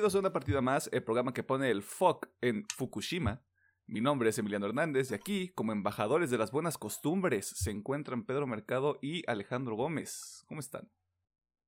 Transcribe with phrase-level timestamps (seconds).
[0.00, 3.44] Bienvenidos a una partida más, el programa que pone el fuck en Fukushima.
[3.86, 8.24] Mi nombre es Emiliano Hernández y aquí, como embajadores de las buenas costumbres, se encuentran
[8.24, 10.42] Pedro Mercado y Alejandro Gómez.
[10.48, 10.90] ¿Cómo están?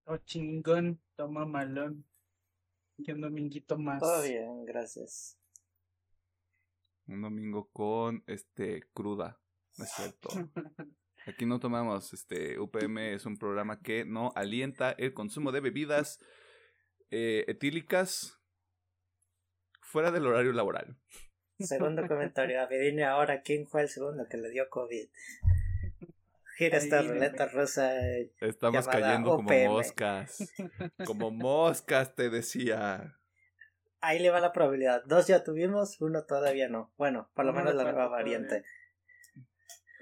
[0.06, 2.06] Oh, chingón, toma malón.
[2.96, 4.00] Y un dominguito más.
[4.00, 5.38] Todo bien, gracias.
[7.08, 9.42] Un domingo con este cruda,
[9.76, 10.30] ¿no es cierto?
[11.26, 16.18] Aquí no tomamos, este UPM es un programa que no alienta el consumo de bebidas
[17.12, 18.40] eh, etílicas
[19.80, 20.96] fuera del horario laboral.
[21.60, 25.08] Segundo comentario, adivine ahora quién fue el segundo que le dio COVID.
[26.56, 27.26] Gira esta Adivíneme.
[27.26, 27.92] ruleta rusa.
[28.40, 30.52] Estamos cayendo como moscas.
[31.06, 33.18] Como moscas, te decía.
[34.00, 35.02] Ahí le va la probabilidad.
[35.04, 36.92] Dos ya tuvimos, uno todavía no.
[36.96, 38.36] Bueno, por lo No menos la nueva todavía.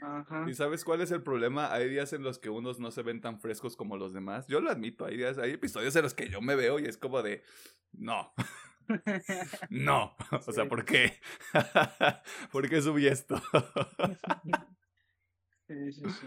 [0.02, 0.46] Ajá.
[0.48, 1.72] ¿Y sabes cuál es el problema?
[1.72, 4.46] Hay días en los que unos no se ven tan frescos como los demás.
[4.46, 6.96] Yo lo admito, hay días, hay episodios en los que yo me veo y es
[6.96, 7.42] como de,
[7.92, 8.32] no,
[9.70, 10.16] no.
[10.46, 10.68] O sea.
[10.68, 11.20] ¿por qué?
[12.52, 13.40] ¿Por qué subí esto?
[15.66, 16.26] Sí, sí, sí.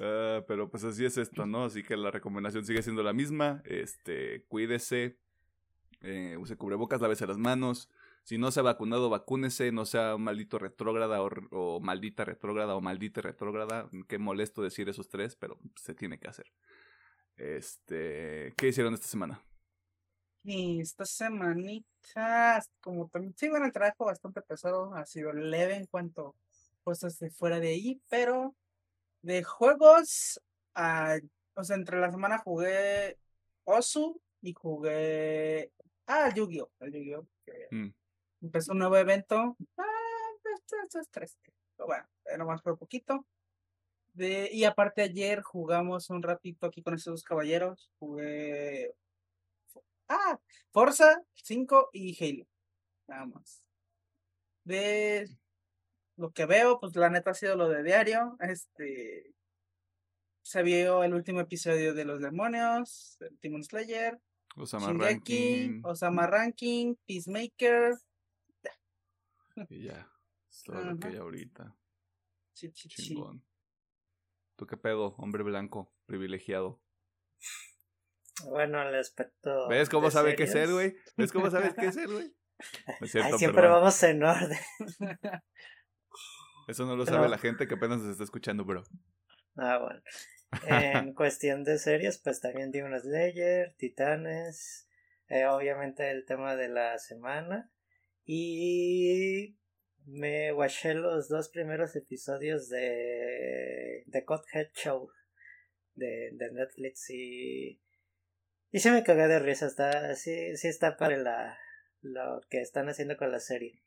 [0.00, 1.64] Ah, pero pues así es esto, ¿no?
[1.64, 3.62] Así que la recomendación sigue siendo la misma.
[3.64, 5.18] Este, cuídese,
[6.00, 7.88] eh, use cubrebocas, lávese las manos.
[8.24, 12.76] Si no se ha vacunado, vacúnese, no sea un maldito retrógrada o, o maldita retrógrada
[12.76, 13.88] o maldita retrógrada.
[14.08, 16.46] Qué molesto decir esos tres, pero se tiene que hacer.
[17.36, 19.42] Este, ¿qué hicieron esta semana?
[20.42, 25.86] Y esta semanita, como también sigo en el trabajo bastante pesado, ha sido leve en
[25.86, 28.54] cuanto a cosas de fuera de ahí, pero
[29.22, 30.40] de juegos,
[30.74, 31.18] ah,
[31.54, 33.18] o sea, entre la semana jugué
[33.64, 35.72] Osu y jugué,
[36.06, 36.70] ah, el Yu-Gi-Oh!
[36.80, 37.26] El Yu-Gi-Oh!
[37.44, 37.92] que Mm,
[38.40, 39.56] empezó un nuevo evento.
[39.76, 39.84] Ah,
[40.54, 41.38] esto, esto es.
[41.76, 43.26] Pero bueno, eh, nomás por poquito.
[44.12, 47.90] De, y aparte ayer jugamos un ratito aquí con esos dos caballeros.
[47.98, 48.94] Jugué.
[50.08, 50.38] Ah,
[50.72, 52.46] Forza 5 y Halo.
[53.06, 53.62] Nada más.
[54.64, 55.28] De
[56.16, 58.36] lo que veo, pues la neta ha sido lo de diario.
[58.40, 59.32] Este.
[60.42, 64.18] Se vio el último episodio de Los Demonios, de Demon Slayer,
[64.56, 65.80] Osama Shingeki, Ranking.
[65.84, 67.98] Osama Ranking, Peacemaker.
[69.68, 70.10] Y ya.
[70.50, 71.76] Es todo lo que hay ahorita.
[72.52, 73.02] Sí, sí, sí.
[73.08, 73.44] Chingón.
[74.56, 76.82] ¿Tú qué pedo, hombre blanco, privilegiado?
[78.44, 79.68] Bueno, el aspecto.
[79.68, 80.96] ¿Ves cómo sabe qué él, güey?
[81.16, 82.34] ¿Ves cómo sabes qué es él, güey?
[83.08, 83.72] Siempre perdón.
[83.72, 84.58] vamos en orden.
[86.68, 88.82] Eso no lo Pero- sabe la gente que apenas nos está escuchando, bro.
[89.56, 90.00] Ah, bueno.
[90.64, 94.88] En cuestión de series, pues también Demon Slayer, Titanes,
[95.28, 97.70] eh, obviamente el tema de la semana.
[98.32, 99.58] Y
[100.06, 105.10] me watché los dos primeros episodios de The Godhead Show
[105.96, 107.82] de, de Netflix y,
[108.70, 109.66] y se me cagué de risa.
[109.66, 111.58] Está, sí, sí está para la,
[112.02, 113.82] lo que están haciendo con la serie.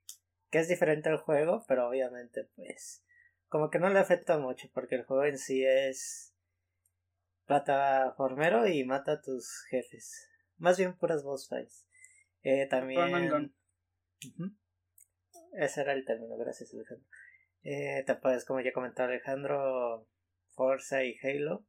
[0.50, 3.02] Que es diferente al juego, pero obviamente pues
[3.48, 6.36] como que no le afecta mucho porque el juego en sí es
[7.46, 10.28] plataformero y mata a tus jefes.
[10.58, 11.88] Más bien puras boss fights.
[12.42, 13.54] Eh, también...
[15.54, 17.06] Ese era el término, gracias Alejandro.
[17.64, 20.08] Eh, te puedes, como ya comentó Alejandro,
[20.52, 21.66] Forza y Halo.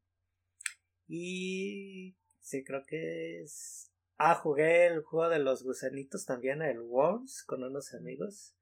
[1.06, 3.93] Y sí, creo que es...
[4.16, 8.54] Ah, jugué el juego de los gusanitos también, el Worms, con unos amigos.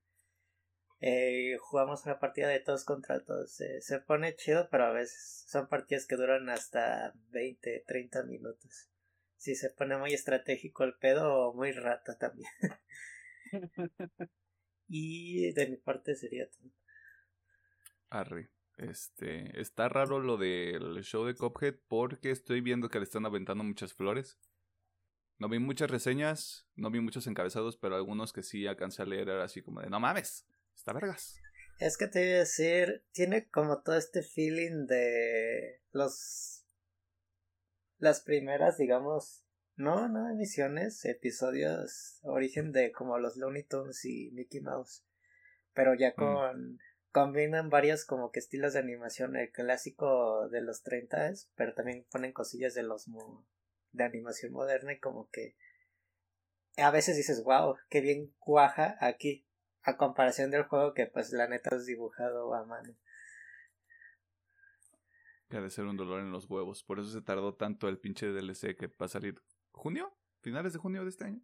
[1.04, 3.60] Eh, jugamos una partida de todos contra todos.
[3.60, 8.88] Eh, se pone chido, pero a veces son partidas que duran hasta 20, 30 minutos.
[9.36, 12.50] Si se pone muy estratégico el pedo o muy rata también.
[14.88, 16.70] y de mi parte sería todo.
[18.10, 18.50] Arre.
[18.78, 23.62] Este, está raro lo del show de Cuphead porque estoy viendo que le están aventando
[23.64, 24.38] muchas flores.
[25.38, 29.28] No vi muchas reseñas, no vi muchos encabezados, pero algunos que sí alcancé a leer
[29.28, 31.36] era así como de, no mames, está vergas.
[31.78, 36.64] Es que te iba a decir, tiene como todo este feeling de los
[37.98, 39.41] las primeras, digamos,
[39.82, 45.04] no, no emisiones, episodios, origen de como los Looney Tunes y Mickey Mouse,
[45.74, 46.78] pero ya con
[47.10, 52.32] combinan varios como que estilos de animación, el clásico de los 30 pero también ponen
[52.32, 53.46] cosillas de los mo-
[53.92, 55.54] de animación moderna y como que
[56.78, 59.46] a veces dices, wow, qué bien cuaja aquí
[59.82, 62.94] a comparación del juego que pues la neta es dibujado a mano.
[65.50, 66.82] Que ha de ser un dolor en los huevos.
[66.82, 69.42] Por eso se tardó tanto el pinche DLC que va a salir.
[69.72, 70.12] ¿Junio?
[70.42, 71.40] ¿Finales de junio de este año?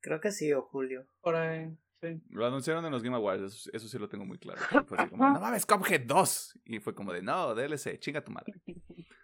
[0.00, 1.06] Creo que sí, o Julio.
[1.20, 2.20] Por ahí, sí.
[2.30, 4.60] Lo anunciaron en los Game Awards, eso, eso sí lo tengo muy claro.
[4.86, 6.60] Fue así como, no mames, Cuphead 2.
[6.66, 8.52] Y fue como de, no, DLC, chinga tu madre.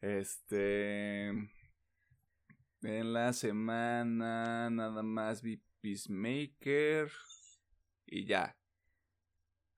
[0.00, 1.28] Este.
[2.82, 7.10] En la semana nada más vi Peacemaker
[8.04, 8.54] y ya.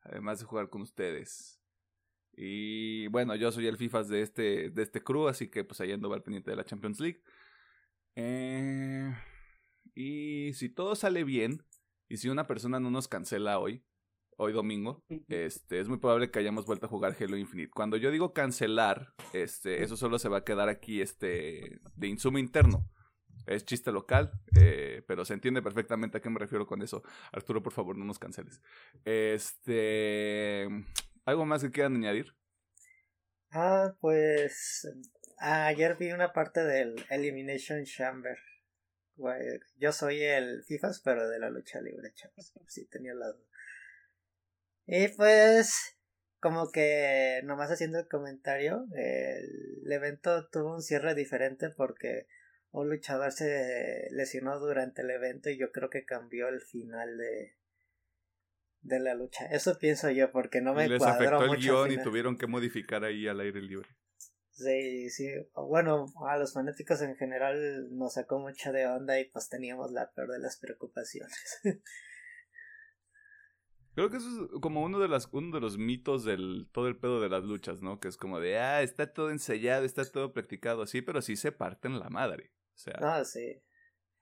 [0.02, 1.62] Además de jugar con ustedes.
[2.32, 5.92] Y bueno, yo soy el FIFAs de este, de este crew, así que pues ahí
[5.92, 7.22] ando al pendiente de la Champions League.
[8.16, 9.14] Eh,
[9.94, 11.62] y si todo sale bien,
[12.08, 13.84] y si una persona no nos cancela hoy,
[14.38, 17.70] hoy domingo, este, es muy probable que hayamos vuelto a jugar Halo Infinite.
[17.70, 22.38] Cuando yo digo cancelar, este, eso solo se va a quedar aquí, este, de insumo
[22.38, 22.90] interno.
[23.46, 27.02] Es chiste local, eh, pero se entiende perfectamente a qué me refiero con eso.
[27.32, 28.60] Arturo, por favor, no nos canceles.
[29.04, 30.68] Este,
[31.24, 32.34] ¿algo más que quieran añadir?
[33.52, 34.88] Ah, pues
[35.38, 38.38] ayer vi una parte del Elimination Chamber.
[39.76, 42.52] Yo soy el FIFAs, pero de la lucha libre, chavos.
[42.68, 43.46] Sí, tenía la duda.
[44.86, 45.96] Y pues,
[46.38, 52.26] como que nomás haciendo el comentario, el evento tuvo un cierre diferente porque
[52.70, 57.56] un luchador se lesionó durante el evento y yo creo que cambió el final de,
[58.82, 59.46] de la lucha.
[59.46, 63.26] Eso pienso yo porque no me Les afectó el guion y tuvieron que modificar ahí
[63.26, 63.88] al aire libre.
[64.56, 65.28] Sí, sí.
[65.54, 70.10] Bueno, a los fanáticos en general nos sacó mucha de onda y pues teníamos la
[70.12, 71.60] peor de las preocupaciones.
[73.94, 76.98] Creo que eso es como uno de, las, uno de los mitos del todo el
[76.98, 78.00] pedo de las luchas, ¿no?
[78.00, 81.52] Que es como de, ah, está todo ensayado, está todo practicado así, pero sí se
[81.52, 82.52] parten la madre.
[82.74, 82.94] O sea.
[83.00, 83.62] Ah, sí.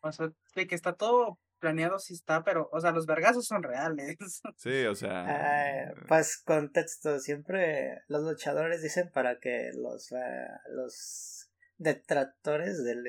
[0.01, 3.63] O sea, de que está todo planeado sí está, pero, o sea, los vergazos son
[3.63, 4.19] reales.
[4.59, 5.25] Sí, o sea.
[5.27, 13.07] Ah, pues contexto, siempre los luchadores dicen para que los, ah, los detractores del,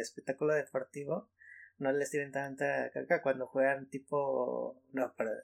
[0.00, 1.30] espectáculo deportivo
[1.76, 5.36] no les tiren tanta caca cuando juegan tipo, no, perdón,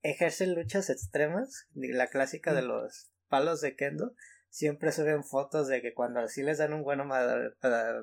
[0.00, 4.14] ejercen luchas extremas, la clásica de los palos de kendo,
[4.48, 7.00] siempre suben fotos de que cuando así les dan un buen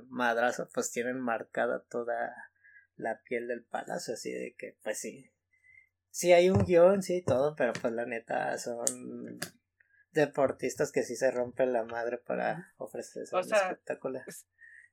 [0.09, 2.50] madrazo, pues tienen marcada toda
[3.01, 5.31] la piel del palacio, así de que, pues sí,
[6.09, 9.39] sí hay un guion, sí, todo, pero pues la neta son
[10.11, 14.19] deportistas que sí se rompen la madre para ofrecer ese espectáculo.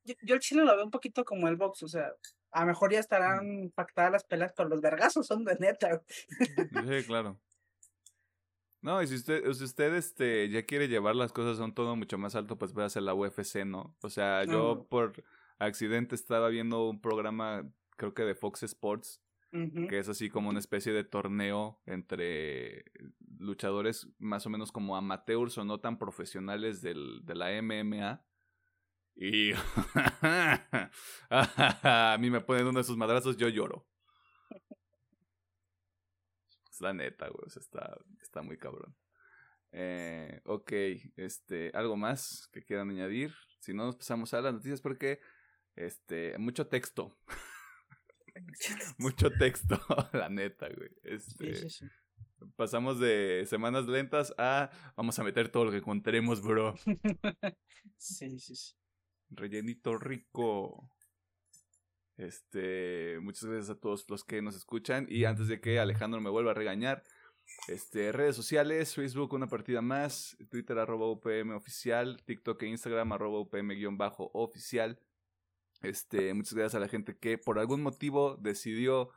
[0.04, 2.12] Yo, yo el chile lo veo un poquito como el box, o sea,
[2.50, 6.02] a lo mejor ya estarán pactadas las pelas, pero los vergazos son de neta.
[6.08, 7.38] Sí, claro.
[8.80, 11.96] No, y si usted, si usted este, ya quiere llevar las cosas a un tono
[11.96, 13.96] mucho más alto, pues hacer la UFC, ¿no?
[14.02, 15.12] O sea, yo por
[15.58, 17.68] accidente estaba viendo un programa,
[17.98, 22.84] creo que de Fox Sports, que es así como una especie de torneo entre
[23.38, 28.24] luchadores más o menos como amateurs o no tan profesionales del, de la MMA.
[29.16, 29.52] Y
[31.30, 33.86] a mí me ponen uno de sus madrazos, yo lloro.
[36.70, 37.48] Es la neta, güey.
[37.48, 38.94] está, está muy cabrón.
[39.72, 40.72] Eh, ok,
[41.16, 43.34] este, ¿algo más que quieran añadir?
[43.60, 45.20] Si no, nos pasamos a las noticias porque,
[45.74, 47.18] este, mucho texto.
[48.98, 49.78] mucho texto,
[50.12, 50.90] la neta, güey.
[51.02, 51.54] Este,
[52.56, 56.74] Pasamos de semanas lentas a vamos a meter todo lo que encontremos, bro.
[57.96, 58.74] sí, sí, sí.
[59.30, 60.90] Rellenito rico.
[62.16, 65.06] Este, muchas gracias a todos los que nos escuchan.
[65.08, 67.02] Y antes de que Alejandro me vuelva a regañar,
[67.68, 73.40] este, redes sociales, Facebook una partida más, Twitter arroba UPM oficial, TikTok e Instagram arroba
[73.40, 75.00] UPM guion bajo oficial.
[75.80, 79.10] Este, muchas gracias a la gente que por algún motivo decidió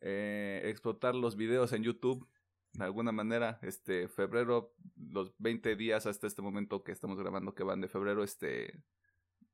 [0.00, 2.28] eh, explotar los videos en YouTube.
[2.72, 7.62] De alguna manera, este, febrero, los 20 días hasta este momento que estamos grabando que
[7.64, 8.82] van de febrero, este,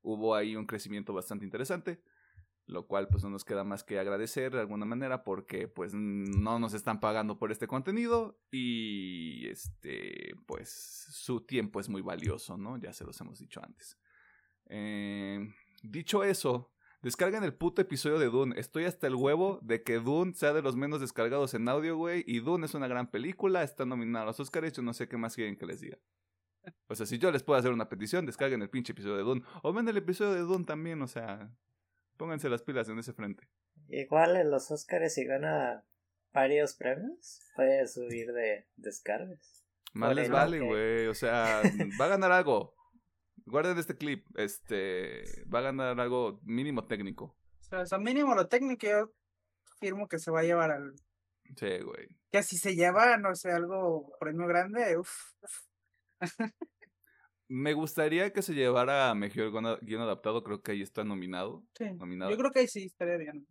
[0.01, 2.01] hubo ahí un crecimiento bastante interesante,
[2.65, 6.59] lo cual pues no nos queda más que agradecer de alguna manera porque pues no
[6.59, 12.77] nos están pagando por este contenido y este pues su tiempo es muy valioso, ¿no?
[12.77, 13.97] Ya se los hemos dicho antes.
[14.67, 15.51] Eh,
[15.83, 16.71] dicho eso,
[17.01, 18.59] Descargan el puto episodio de Dune.
[18.59, 22.25] Estoy hasta el huevo de que Dune sea de los menos descargados en audio, güey.
[22.27, 23.63] Y Dune es una gran película.
[23.63, 24.73] Está nominado a los Oscars.
[24.73, 25.97] Yo no sé qué más quieren que les diga.
[26.87, 29.43] O sea, si yo les puedo hacer una petición, descarguen el pinche episodio de Dune.
[29.63, 31.49] O ven el episodio de Dune también, o sea,
[32.17, 33.47] pónganse las pilas en ese frente.
[33.87, 35.85] Igual en los Oscars si gana
[36.33, 39.63] varios premios, puede subir de descargas.
[39.93, 41.07] Más les vale, güey.
[41.07, 41.61] O sea,
[41.99, 42.75] va a ganar algo.
[43.49, 44.25] Guarden este clip.
[44.35, 47.35] Este, va a ganar algo mínimo técnico.
[47.71, 49.11] O sea, mínimo lo técnico yo
[49.79, 50.93] firmo que se va a llevar al...
[51.55, 52.07] Sí, güey.
[52.31, 55.33] Que si se lleva, no sé, algo premio grande, uff.
[57.47, 59.51] Me gustaría que se llevara a mejor
[59.81, 61.63] guion adaptado, creo que ahí está nominado.
[61.75, 63.47] Sí, yo creo que ahí sí estaría bien.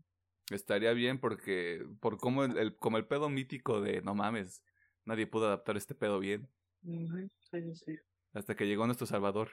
[0.50, 4.62] Estaría bien porque, por como el, como el pedo mítico de, no mames,
[5.04, 6.48] nadie pudo adaptar este pedo bien.
[7.50, 7.98] Sí, sí.
[8.32, 9.50] Hasta que llegó nuestro Salvador,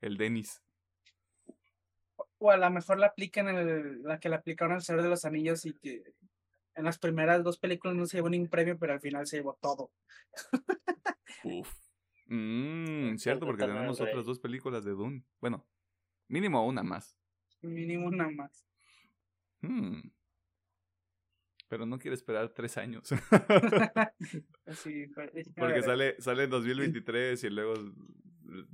[0.00, 0.62] el Denis.
[2.38, 5.24] O a lo mejor la aplican el, la que la aplicaron al Señor de los
[5.24, 6.02] Anillos y que
[6.74, 9.58] en las primeras dos películas no se llevó ningún premio, pero al final se llevó
[9.60, 9.90] todo.
[11.44, 11.70] Uf.
[12.26, 15.24] Mmm, cierto, porque tenemos otras dos películas de Dune.
[15.40, 15.66] Bueno,
[16.28, 17.16] mínimo una más.
[17.60, 18.64] Mínimo una más.
[19.60, 20.00] Hmm.
[21.68, 23.08] Pero no quiere esperar tres años.
[24.74, 25.08] Fue-
[25.56, 27.74] Porque sale, sale en 2023 y luego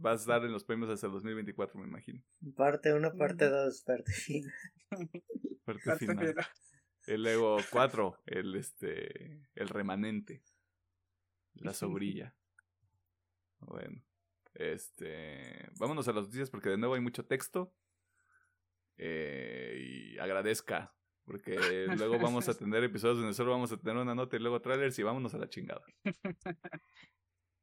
[0.05, 2.23] va a estar en los premios hasta el 2024, me imagino.
[2.57, 4.53] Parte 1, parte 2, parte final.
[5.65, 6.29] Parte Parte final.
[6.29, 6.47] final.
[7.07, 10.43] El luego 4, el este el remanente.
[11.55, 12.35] La sobrilla.
[13.59, 14.03] Bueno.
[14.55, 15.69] Este.
[15.79, 17.73] Vámonos a las noticias porque de nuevo hay mucho texto.
[18.99, 20.95] Eh, y agradezca.
[21.25, 21.57] Porque
[21.99, 24.99] luego vamos a tener episodios donde solo vamos a tener una nota y luego trailers
[24.99, 25.85] y vámonos a la chingada.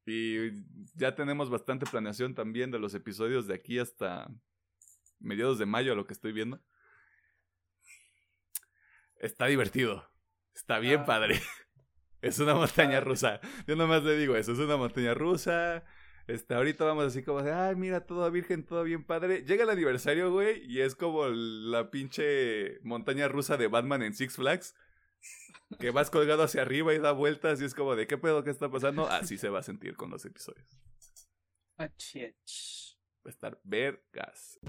[0.05, 0.51] Y
[0.95, 4.27] ya tenemos bastante planeación también de los episodios de aquí hasta
[5.19, 6.61] mediados de mayo, a lo que estoy viendo.
[9.19, 10.09] Está divertido.
[10.53, 11.05] Está bien Ah.
[11.05, 11.41] padre.
[12.21, 13.41] Es una montaña rusa.
[13.67, 15.83] Yo nomás le digo eso, es una montaña rusa.
[16.25, 19.43] Este, ahorita vamos así como de, ay, mira, todo virgen, todo bien padre.
[19.45, 24.37] Llega el aniversario, güey, y es como la pinche montaña rusa de Batman en Six
[24.37, 24.73] Flags.
[25.79, 28.51] Que vas colgado hacia arriba y da vueltas y es como de, ¿qué pedo que
[28.51, 29.07] está pasando?
[29.07, 30.67] Así se va a sentir con los episodios.
[31.77, 32.15] Ach.
[32.15, 34.59] Va a estar vergas.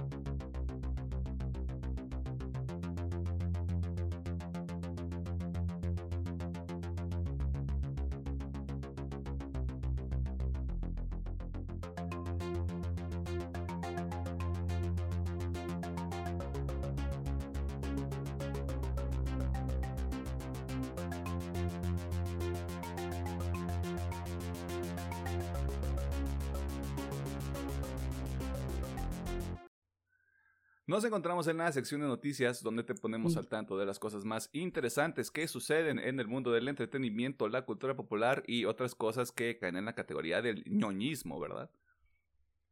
[30.94, 34.24] Nos encontramos en la sección de noticias donde te ponemos al tanto de las cosas
[34.24, 39.32] más interesantes que suceden en el mundo del entretenimiento, la cultura popular y otras cosas
[39.32, 41.68] que caen en la categoría del ñoñismo, ¿verdad?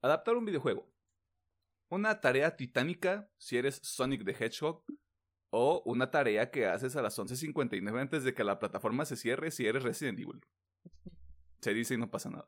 [0.03, 0.89] Adaptar un videojuego.
[1.89, 4.85] Una tarea titánica si eres Sonic the Hedgehog
[5.51, 9.51] o una tarea que haces a las 11.59 antes de que la plataforma se cierre
[9.51, 10.47] si eres Resident Evil.
[11.61, 12.47] Se dice y no pasa nada.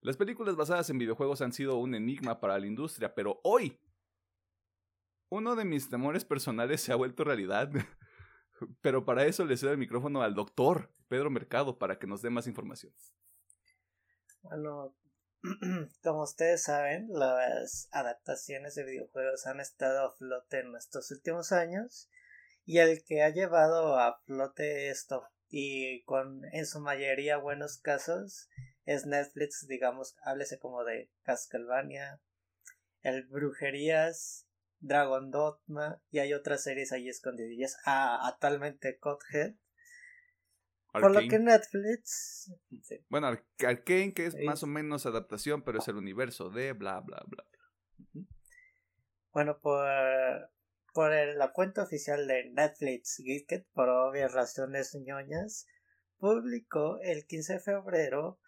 [0.00, 3.78] Las películas basadas en videojuegos han sido un enigma para la industria, pero hoy
[5.28, 7.70] uno de mis temores personales se ha vuelto realidad.
[8.80, 12.30] Pero para eso le cedo el micrófono al doctor Pedro Mercado para que nos dé
[12.30, 12.92] más información.
[14.42, 14.94] Bueno,
[16.02, 22.08] como ustedes saben, las adaptaciones de videojuegos han estado a flote en estos últimos años
[22.64, 28.48] y el que ha llevado a flote esto y con en su mayoría buenos casos
[28.84, 32.20] es Netflix, digamos, háblese como de Castlevania,
[33.02, 34.46] el Brujerías,
[34.86, 37.76] Dragon Dogma y hay otras series ahí escondidillas.
[37.86, 39.54] Ah, actualmente Codhead.
[40.92, 44.44] Por lo que Netflix sí, Bueno, Ar- Arcane, que es Sí.
[44.44, 47.44] más o menos adaptación, pero es el universo de bla, bla, bla.
[49.32, 49.84] Bueno, por,
[50.92, 55.66] por el- la cuenta oficial de Netflix Geeked, por obvias razones ñoñas,
[56.18, 58.38] publicó el 15 de febrero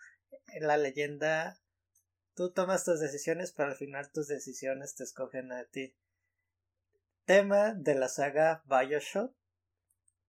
[0.61, 1.59] la leyenda
[2.37, 5.97] Tú tomas tus decisiones, pero al final tus decisiones te escogen a ti.
[7.27, 9.35] Tema de la saga Bioshock,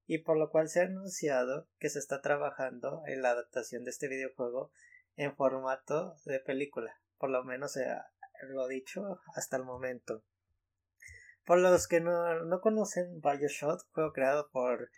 [0.07, 3.91] y por lo cual se ha anunciado que se está trabajando en la adaptación de
[3.91, 4.71] este videojuego
[5.15, 6.99] en formato de película.
[7.19, 7.87] Por lo menos eh,
[8.49, 10.23] lo dicho hasta el momento.
[11.45, 14.89] Por los que no, no conocen Bioshock, juego creado por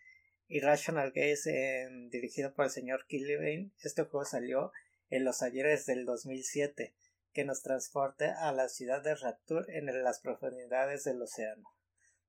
[0.47, 4.71] Irrational Games en- dirigido por el señor Killian, este juego salió
[5.09, 6.95] en los ayeres del 2007,
[7.33, 11.69] que nos transporta a la ciudad de Rapture en las profundidades del océano,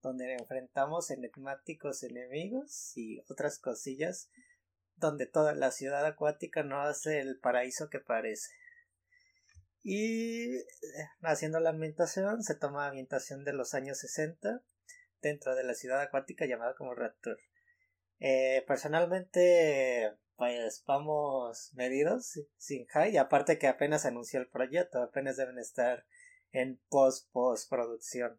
[0.03, 4.31] donde enfrentamos enigmáticos enemigos y otras cosillas,
[4.97, 8.51] donde toda la ciudad acuática no hace el paraíso que parece.
[9.83, 10.67] Y eh,
[11.23, 14.63] haciendo la ambientación, se toma ambientación de los años 60
[15.23, 17.41] dentro de la ciudad acuática llamada como Rapture.
[18.19, 25.37] Eh, personalmente, pues vamos medidos, sin high, y aparte que apenas anunció el proyecto, apenas
[25.37, 26.07] deben estar
[26.53, 28.39] en post post producción.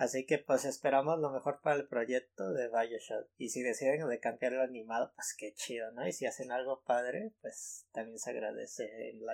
[0.00, 3.28] Así que pues esperamos lo mejor para el proyecto de Bioshock.
[3.36, 6.08] Y si deciden de cambiarlo animado, pues qué chido, ¿no?
[6.08, 9.20] Y si hacen algo padre, pues también se agradece en.
[9.20, 9.26] Yo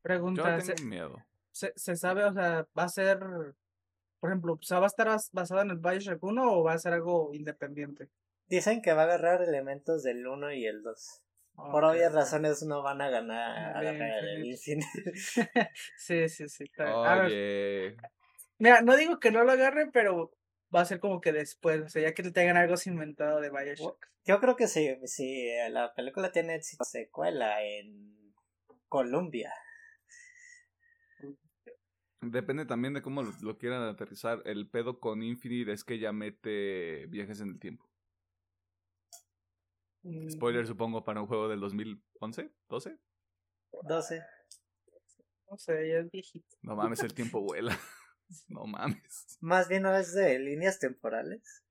[0.00, 1.22] Pregunta, ¿se, tengo miedo.
[1.52, 3.18] se, se sabe, o sea, va a ser,
[4.20, 6.72] por ejemplo, o sea, va a estar bas- basado en el Bioshock 1 o va
[6.72, 8.08] a ser algo independiente?
[8.48, 11.20] Dicen que va a agarrar elementos del 1 y el 2.
[11.56, 14.52] Por obvias razones no van a ganar Bien, agarrar el bien.
[14.52, 15.12] Infinite.
[15.98, 16.64] sí, sí, sí.
[16.64, 16.96] está bien.
[17.04, 17.96] A ver, Oye,
[18.58, 20.32] Mira, no digo que no lo agarre, pero
[20.74, 23.50] va a ser como que después, o sea, ya que te tengan algo inventado de
[23.50, 24.06] Bioshock.
[24.24, 28.34] Yo creo que sí, sí, la película tiene éxito secuela en
[28.88, 29.52] Colombia.
[32.20, 34.42] Depende también de cómo lo, lo quieran aterrizar.
[34.44, 37.88] El pedo con Infinite es que ya mete viajes en el tiempo.
[40.02, 42.98] Mm, Spoiler, supongo, para un juego del 2011, 12.
[43.84, 44.22] 12.
[45.50, 46.56] No sé, ya es viejito.
[46.62, 47.78] No mames, el tiempo vuela.
[48.48, 49.38] No mames.
[49.40, 51.62] Más bien no es de líneas temporales.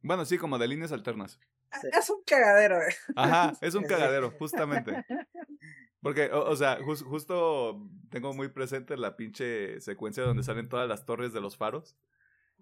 [0.00, 1.38] Bueno, sí, como de líneas alternas.
[1.80, 1.88] Sí.
[1.98, 2.94] Es un cagadero, eh.
[3.16, 5.04] Ajá, es un cagadero, justamente.
[6.00, 7.80] Porque, o, o sea, jus- justo
[8.10, 11.96] tengo muy presente la pinche secuencia donde salen todas las torres de los faros.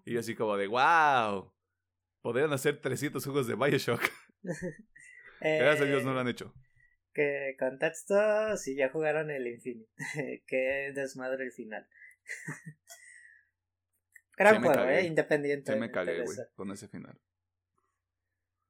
[0.05, 1.53] Y yo así como de, wow,
[2.21, 4.01] podrían hacer 300 juegos de Bioshock.
[5.41, 6.53] Gracias a Dios no lo han hecho.
[7.13, 9.91] Que contexto, si ya jugaron el Infinite.
[10.47, 11.87] que desmadre el final.
[14.37, 14.99] Gran juego, cagué.
[14.99, 15.71] eh, independiente.
[15.71, 17.19] Se me cagué, güey, con ese final.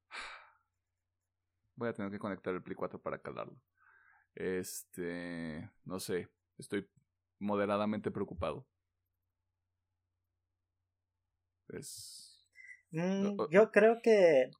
[1.76, 3.58] Voy a tener que conectar el Play 4 para calarlo.
[4.36, 6.90] Este, no sé, estoy
[7.40, 8.68] moderadamente preocupado.
[11.70, 12.46] Es...
[12.92, 14.52] Mm, yo creo que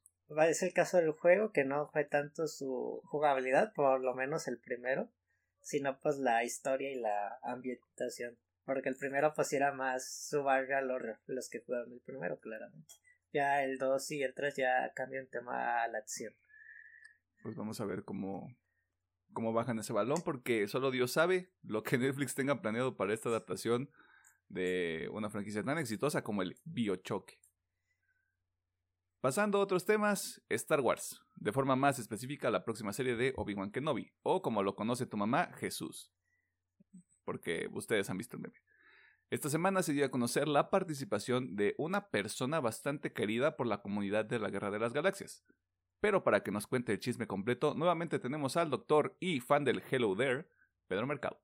[0.48, 4.58] es el caso del juego que no fue tanto su jugabilidad, por lo menos el
[4.58, 5.10] primero,
[5.60, 8.38] sino pues la historia y la ambientación.
[8.64, 12.94] Porque el primero pues era más survival horror, los que jugaron el primero, claramente.
[13.32, 16.34] Ya el 2 y el 3 ya cambian tema a la acción.
[17.42, 18.56] Pues vamos a ver cómo,
[19.32, 23.28] cómo bajan ese balón, porque solo Dios sabe lo que Netflix tenga planeado para esta
[23.28, 23.90] adaptación
[24.48, 27.38] de una franquicia tan exitosa como el Biochoque.
[29.20, 33.70] Pasando a otros temas, Star Wars, de forma más específica la próxima serie de Obi-Wan
[33.70, 36.12] Kenobi, o como lo conoce tu mamá, Jesús.
[37.24, 38.58] Porque ustedes han visto el meme.
[39.34, 43.82] Esta semana se dio a conocer la participación de una persona bastante querida por la
[43.82, 45.44] comunidad de la Guerra de las Galaxias.
[45.98, 49.82] Pero para que nos cuente el chisme completo, nuevamente tenemos al doctor y fan del
[49.90, 50.46] Hello There,
[50.86, 51.40] Pedro Mercado.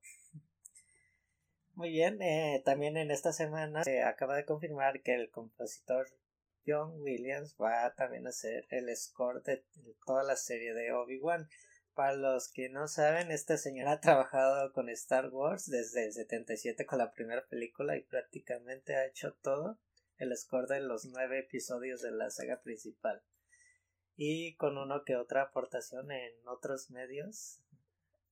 [1.73, 6.07] Muy bien, eh, también en esta semana se acaba de confirmar que el compositor
[6.65, 9.65] John Williams va también a hacer el score de
[10.05, 11.49] toda la serie de Obi-Wan.
[11.93, 16.85] Para los que no saben, este señor ha trabajado con Star Wars desde el 77
[16.85, 19.77] con la primera película y prácticamente ha hecho todo
[20.17, 23.21] el score de los nueve episodios de la saga principal.
[24.15, 27.59] Y con uno que otra aportación en otros medios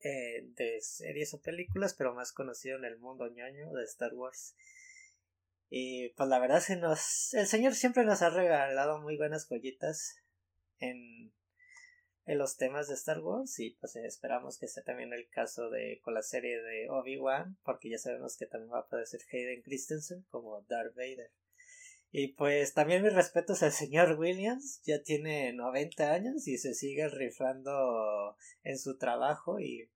[0.01, 4.55] eh, de series o películas, pero más conocido en el mundo ñoño de Star Wars.
[5.69, 10.15] Y pues la verdad se nos el señor siempre nos ha regalado muy buenas joyitas
[10.79, 11.31] en,
[12.29, 15.99] en los temas de Star Wars y pues esperamos que sea también el caso de
[16.03, 20.27] con la serie de Obi-Wan porque ya sabemos que también va a aparecer Hayden Christensen
[20.29, 21.31] como Darth Vader.
[22.11, 27.09] Y pues también mis respetos al señor Williams, ya tiene 90 años y se sigue
[27.09, 29.89] rifando en su trabajo y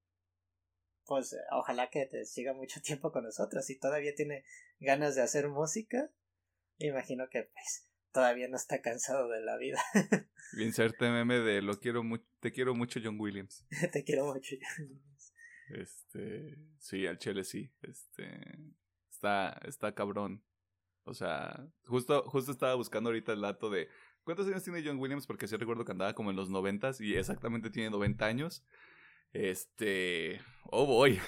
[1.06, 4.43] pues ojalá que te siga mucho tiempo con nosotros y todavía tiene
[4.80, 6.10] ganas de hacer música.
[6.80, 9.82] Imagino que pues todavía no está cansado de la vida.
[10.58, 13.65] Inserte meme de lo quiero mu- te quiero mucho John Williams.
[13.91, 14.56] te quiero mucho.
[15.69, 17.71] Este, sí, al chile sí.
[17.82, 18.39] Este,
[19.12, 20.43] está, está cabrón.
[21.06, 23.89] O sea, justo, justo estaba buscando ahorita el dato de
[24.23, 27.15] cuántos años tiene John Williams, porque sí recuerdo que andaba como en los noventas y
[27.15, 28.63] exactamente tiene 90 años.
[29.34, 31.19] Este, oh boy.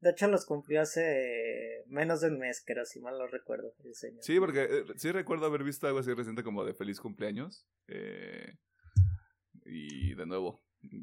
[0.00, 3.94] De hecho los cumplió hace menos de un mes, creo, si mal lo recuerdo, el
[3.94, 4.22] señor.
[4.22, 7.66] Sí, porque eh, sí recuerdo haber visto algo así reciente como de feliz cumpleaños.
[7.88, 8.56] Eh,
[9.64, 10.62] y de nuevo,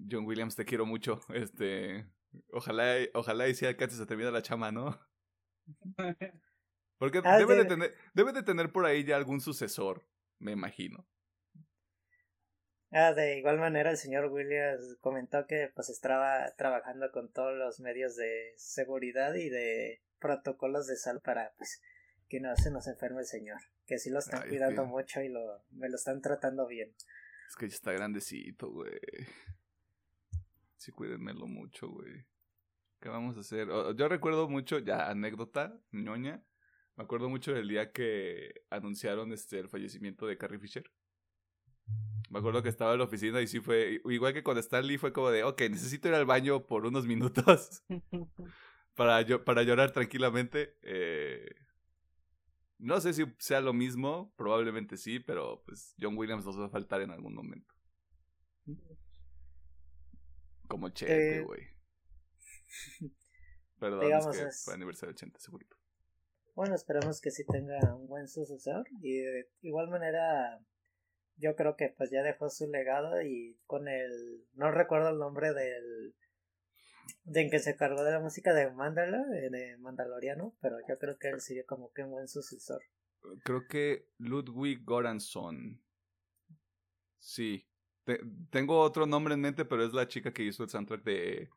[0.10, 1.19] John Williams, te quiero mucho.
[1.34, 2.05] Este,
[2.51, 4.97] ojalá, ojalá y si alcances a terminar la chama, ¿no?
[6.97, 10.08] Porque Ah, debe, de de- tener, debe de tener por ahí ya algún sucesor,
[10.39, 11.05] me imagino.
[12.97, 17.81] Ah, de igual manera el señor Williams comentó que pues estaba trabajando con todos los
[17.81, 21.81] medios de seguridad y de protocolos de salud para pues
[22.29, 24.88] que no se nos enferme el señor, que sí lo están Ay, es cuidando que-
[24.88, 26.95] mucho y lo me lo están tratando bien.
[27.49, 28.97] Es que ya está grandecito, güey.
[30.77, 32.25] Sí, cuídenmelo mucho, güey.
[33.01, 33.67] ¿Qué vamos a hacer?
[33.97, 36.45] Yo recuerdo mucho, ya anécdota, ñoña.
[36.95, 40.89] Me acuerdo mucho del día que anunciaron este el fallecimiento de Carrie Fisher.
[42.29, 45.13] Me acuerdo que estaba en la oficina y sí fue, igual que con Stanley, fue
[45.13, 47.83] como de, ok, necesito ir al baño por unos minutos
[48.95, 50.75] para, yo, para llorar tranquilamente.
[50.81, 51.53] Eh,
[52.79, 56.69] no sé si sea lo mismo, probablemente sí, pero pues John Williams nos va a
[56.69, 57.73] faltar en algún momento.
[60.67, 61.61] Como Cheque, Eh, güey.
[63.79, 65.75] Perdón, digamos, es que es- fue aniversario 80, segurito.
[66.55, 68.85] Bueno, esperemos que sí tenga un buen sucesor.
[69.01, 70.59] Y de igual manera,
[71.37, 74.45] yo creo que pues ya dejó su legado y con el...
[74.53, 76.15] No recuerdo el nombre del...
[77.23, 81.17] De en que se cargó de la música de Mandala, de Mandaloriano, pero yo creo
[81.17, 82.81] que él sería como que un buen sucesor.
[83.43, 85.81] Creo que Ludwig Goranson.
[87.19, 87.67] Sí.
[88.51, 91.49] tengo otro nombre en mente, pero es la chica que hizo el soundtrack de,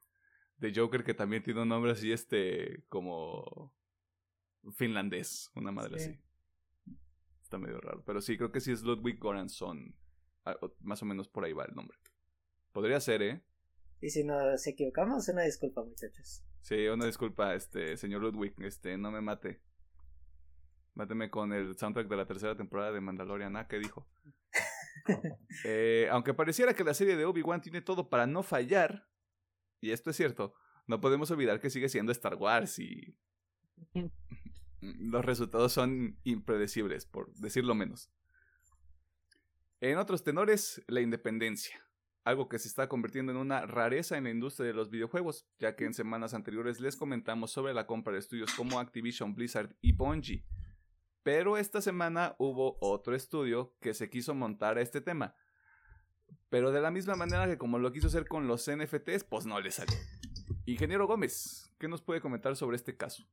[0.57, 3.75] de Joker, que también tiene un nombre así, este, como
[4.75, 6.19] finlandés, una madre así.
[7.49, 8.03] Está medio raro.
[8.05, 9.97] Pero sí, creo que sí es Ludwig Goranson.
[10.45, 11.97] Ah, más o menos por ahí va el nombre.
[12.73, 13.43] Podría ser, ¿eh?
[14.03, 16.45] Y si nos equivocamos, una disculpa, muchachos.
[16.61, 19.63] Sí, una disculpa, este, señor Ludwig, este, no me mate.
[20.93, 23.57] Máteme con el soundtrack de la tercera temporada de Mandalorian.
[23.57, 24.07] Ah, ¿qué dijo?
[25.65, 29.09] Eh, aunque pareciera que la serie de Obi-Wan tiene todo para no fallar,
[29.81, 30.53] y esto es cierto,
[30.87, 33.17] no podemos olvidar que sigue siendo Star Wars y
[34.81, 38.11] los resultados son impredecibles, por decirlo menos.
[39.81, 41.81] En otros tenores, la independencia,
[42.25, 45.77] algo que se está convirtiendo en una rareza en la industria de los videojuegos, ya
[45.77, 49.93] que en semanas anteriores les comentamos sobre la compra de estudios como Activision, Blizzard y
[49.93, 50.45] Bungie.
[51.23, 55.35] Pero esta semana hubo otro estudio que se quiso montar a este tema.
[56.49, 59.61] Pero de la misma manera que como lo quiso hacer con los NFTs, pues no
[59.61, 59.97] le salió.
[60.67, 63.25] Ingeniero Gómez, ¿qué nos puede comentar sobre este caso?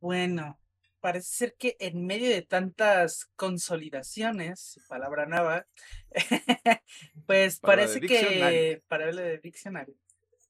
[0.00, 0.58] Bueno,
[1.00, 5.66] parece ser que en medio de tantas consolidaciones, palabra nueva,
[7.26, 9.94] pues parece que, para hablar de diccionario,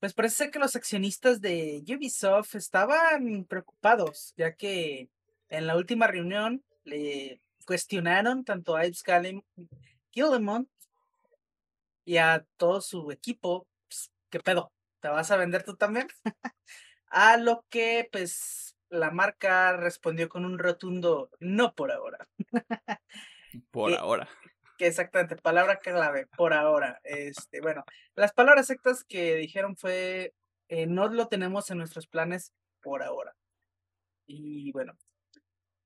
[0.00, 5.08] pues parece ser que los accionistas de Ubisoft estaban preocupados, ya que
[5.48, 9.02] en la última reunión le cuestionaron tanto a Ives
[10.10, 10.68] Gillemont
[12.04, 14.72] y a todo su equipo, pues, ¿qué pedo?
[15.00, 16.08] ¿Te vas a vender tú también?
[17.08, 22.28] a lo que pues la marca respondió con un rotundo no por ahora.
[23.70, 24.28] por ahora.
[24.78, 27.00] Que exactamente, palabra clave, por ahora.
[27.02, 30.34] Este, bueno, las palabras exactas que dijeron fue
[30.68, 33.34] eh, no lo tenemos en nuestros planes por ahora.
[34.26, 34.96] Y bueno.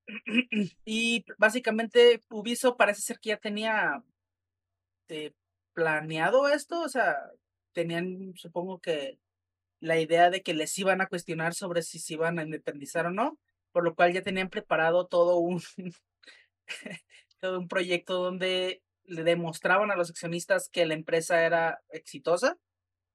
[0.84, 4.02] y básicamente Ubisoft parece ser que ya tenía
[5.08, 5.32] eh,
[5.72, 7.16] planeado esto, o sea,
[7.72, 9.18] tenían, supongo que
[9.80, 13.10] la idea de que les iban a cuestionar sobre si se iban a independizar o
[13.10, 13.38] no,
[13.72, 15.62] por lo cual ya tenían preparado todo un,
[17.40, 22.56] todo un proyecto donde le demostraban a los accionistas que la empresa era exitosa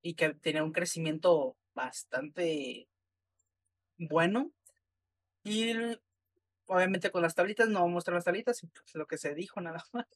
[0.01, 2.87] y que tenía un crecimiento bastante
[3.97, 4.51] bueno.
[5.43, 5.73] Y
[6.67, 10.07] obviamente con las tablitas, no mostraron las tablitas, pues, lo que se dijo nada más.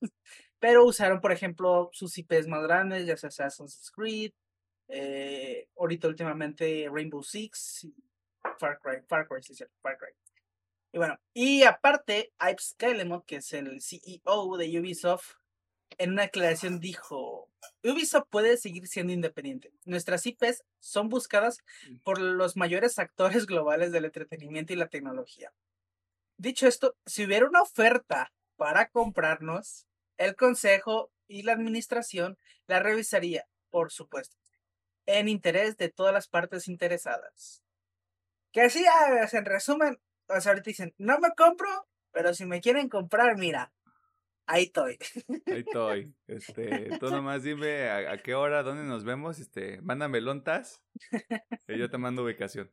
[0.59, 4.31] Pero usaron, por ejemplo, sus IPs más grandes, ya sea Assassin's Creed,
[4.89, 7.87] eh, ahorita últimamente Rainbow Six,
[8.57, 10.09] Far Cry, Far Cry, sí, Far Cry.
[10.91, 15.35] Y bueno, y aparte, Ives Skylemont, que es el CEO de Ubisoft,
[15.99, 17.49] en una declaración dijo,
[17.83, 19.71] Ubisoft puede seguir siendo independiente.
[19.85, 21.97] Nuestras IPs son buscadas mm.
[21.97, 25.53] por los mayores actores globales del entretenimiento y la tecnología.
[26.37, 29.85] Dicho esto, si hubiera una oferta para comprarnos,
[30.17, 34.39] el consejo y la administración la revisaría, por supuesto
[35.17, 37.63] en interés de todas las partes interesadas.
[38.51, 38.85] Que así,
[39.31, 43.73] en resumen, pues ahorita dicen, no me compro, pero si me quieren comprar, mira,
[44.45, 44.99] ahí estoy.
[45.47, 46.13] Ahí estoy.
[46.27, 50.83] Este, tú nomás dime a, qué hora, dónde nos vemos, este, mándame lontas
[51.67, 52.71] y yo te mando ubicación.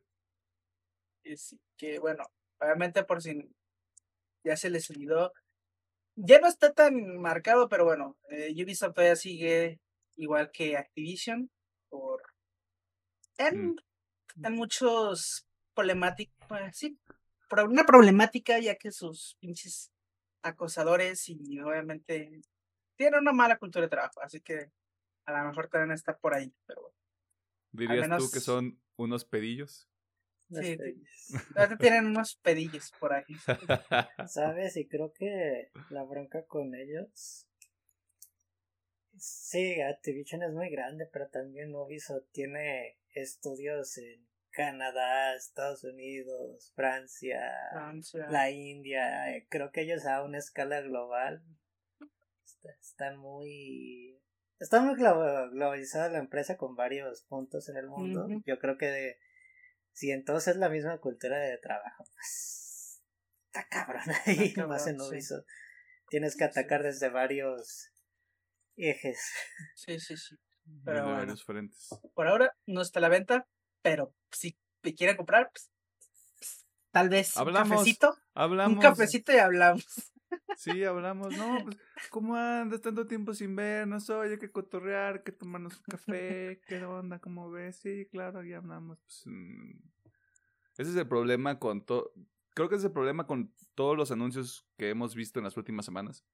[1.75, 2.23] Que bueno,
[2.59, 3.51] obviamente por si
[4.43, 5.33] ya se les olvidó,
[6.15, 9.79] ya no está tan marcado, pero bueno, eh, Ubisoft todavía sigue
[10.15, 11.49] igual que Activision,
[11.89, 12.21] por
[13.37, 13.75] en,
[14.35, 14.45] mm.
[14.45, 16.99] en muchos problemáticos, pues, sí,
[17.49, 19.91] por una problemática ya que sus pinches
[20.41, 22.41] acosadores y obviamente
[22.95, 24.71] tienen una mala cultura de trabajo, así que
[25.25, 26.97] a lo mejor también está por ahí, pero bueno.
[27.71, 29.87] ¿Dirías tú que son unos pedillos?
[30.49, 30.77] Sí,
[31.79, 33.25] tienen unos pedillos por ahí.
[34.27, 34.77] ¿Sabes?
[34.77, 37.46] Y creo que la bronca con ellos
[39.17, 47.39] Sí, Activision es muy grande, pero también Ubisoft tiene estudios en Canadá, Estados Unidos, Francia,
[48.29, 49.35] la India.
[49.35, 51.43] Eh, creo que ellos a una escala global
[52.81, 54.19] están muy...
[54.59, 58.27] Está muy globalizada la empresa con varios puntos en el mundo.
[58.45, 59.19] Yo creo que
[59.91, 63.03] si entonces es la misma cultura de trabajo, pues
[63.45, 65.45] está cabrón ahí, más en Ubisoft.
[66.09, 67.91] Tienes que atacar desde varios
[68.77, 69.19] ejes.
[69.75, 70.35] Sí, sí, sí.
[70.83, 71.89] Pero varios frentes.
[72.13, 73.47] Por ahora no está a la venta,
[73.81, 75.71] pero si quieren comprar, pues,
[76.91, 78.17] Tal vez Hablamos, un cafecito.
[78.33, 78.75] Hablamos.
[78.75, 79.85] Un cafecito y hablamos.
[80.57, 81.37] Sí, hablamos.
[81.37, 81.77] No, pues,
[82.09, 82.81] ¿cómo andas?
[82.81, 84.09] Tanto tiempo sin vernos.
[84.09, 86.59] Oye, hay que cotorrear, que tomarnos un café.
[86.67, 87.19] ¿Qué onda?
[87.19, 87.77] ¿Cómo ves?
[87.77, 88.99] Sí, claro, ya hablamos.
[88.99, 89.71] Pues, mm,
[90.79, 92.11] ese es el problema con todo.
[92.55, 95.55] Creo que ese es el problema con todos los anuncios que hemos visto en las
[95.55, 96.25] últimas semanas.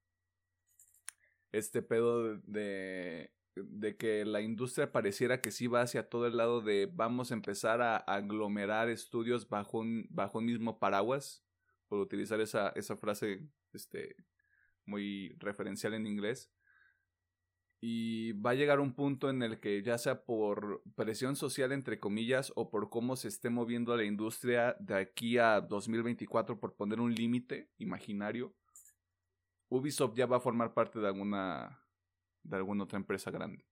[1.54, 6.62] Este pedo de, de que la industria pareciera que sí va hacia todo el lado
[6.62, 11.46] de vamos a empezar a aglomerar estudios bajo un, bajo un mismo paraguas,
[11.88, 14.16] por utilizar esa, esa frase este,
[14.86, 16.52] muy referencial en inglés.
[17.86, 22.00] Y va a llegar un punto en el que ya sea por presión social, entre
[22.00, 27.02] comillas, o por cómo se esté moviendo la industria de aquí a 2024, por poner
[27.02, 28.56] un límite imaginario,
[29.74, 31.82] Ubisoft ya va a formar parte de alguna,
[32.44, 33.66] de alguna otra empresa grande.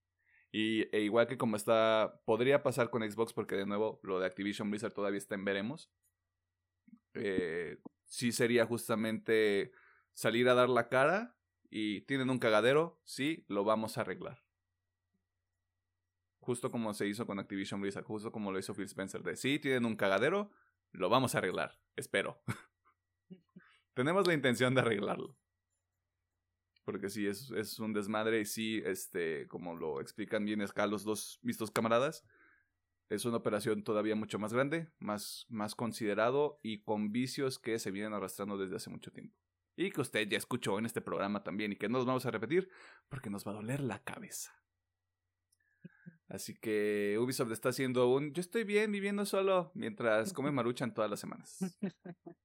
[0.51, 4.25] Y e igual que como está, podría pasar con Xbox, porque de nuevo lo de
[4.25, 5.91] Activision Blizzard todavía está en veremos.
[7.13, 9.73] Eh, sí sería justamente
[10.13, 11.37] salir a dar la cara
[11.69, 14.43] y tienen un cagadero, sí, lo vamos a arreglar.
[16.39, 19.59] Justo como se hizo con Activision Blizzard, justo como lo hizo Phil Spencer, de sí,
[19.59, 20.49] tienen un cagadero,
[20.91, 22.41] lo vamos a arreglar, espero.
[23.93, 25.37] Tenemos la intención de arreglarlo.
[26.83, 31.03] Porque sí, es, es un desmadre y sí, este, como lo explican bien acá los
[31.03, 32.25] dos vistos camaradas,
[33.09, 37.91] es una operación todavía mucho más grande, más, más considerado y con vicios que se
[37.91, 39.35] vienen arrastrando desde hace mucho tiempo.
[39.75, 42.31] Y que usted ya escuchó en este programa también y que no los vamos a
[42.31, 42.69] repetir
[43.09, 44.51] porque nos va a doler la cabeza.
[46.29, 51.09] Así que Ubisoft está haciendo un yo estoy bien viviendo solo mientras come maruchan todas
[51.11, 51.57] las semanas.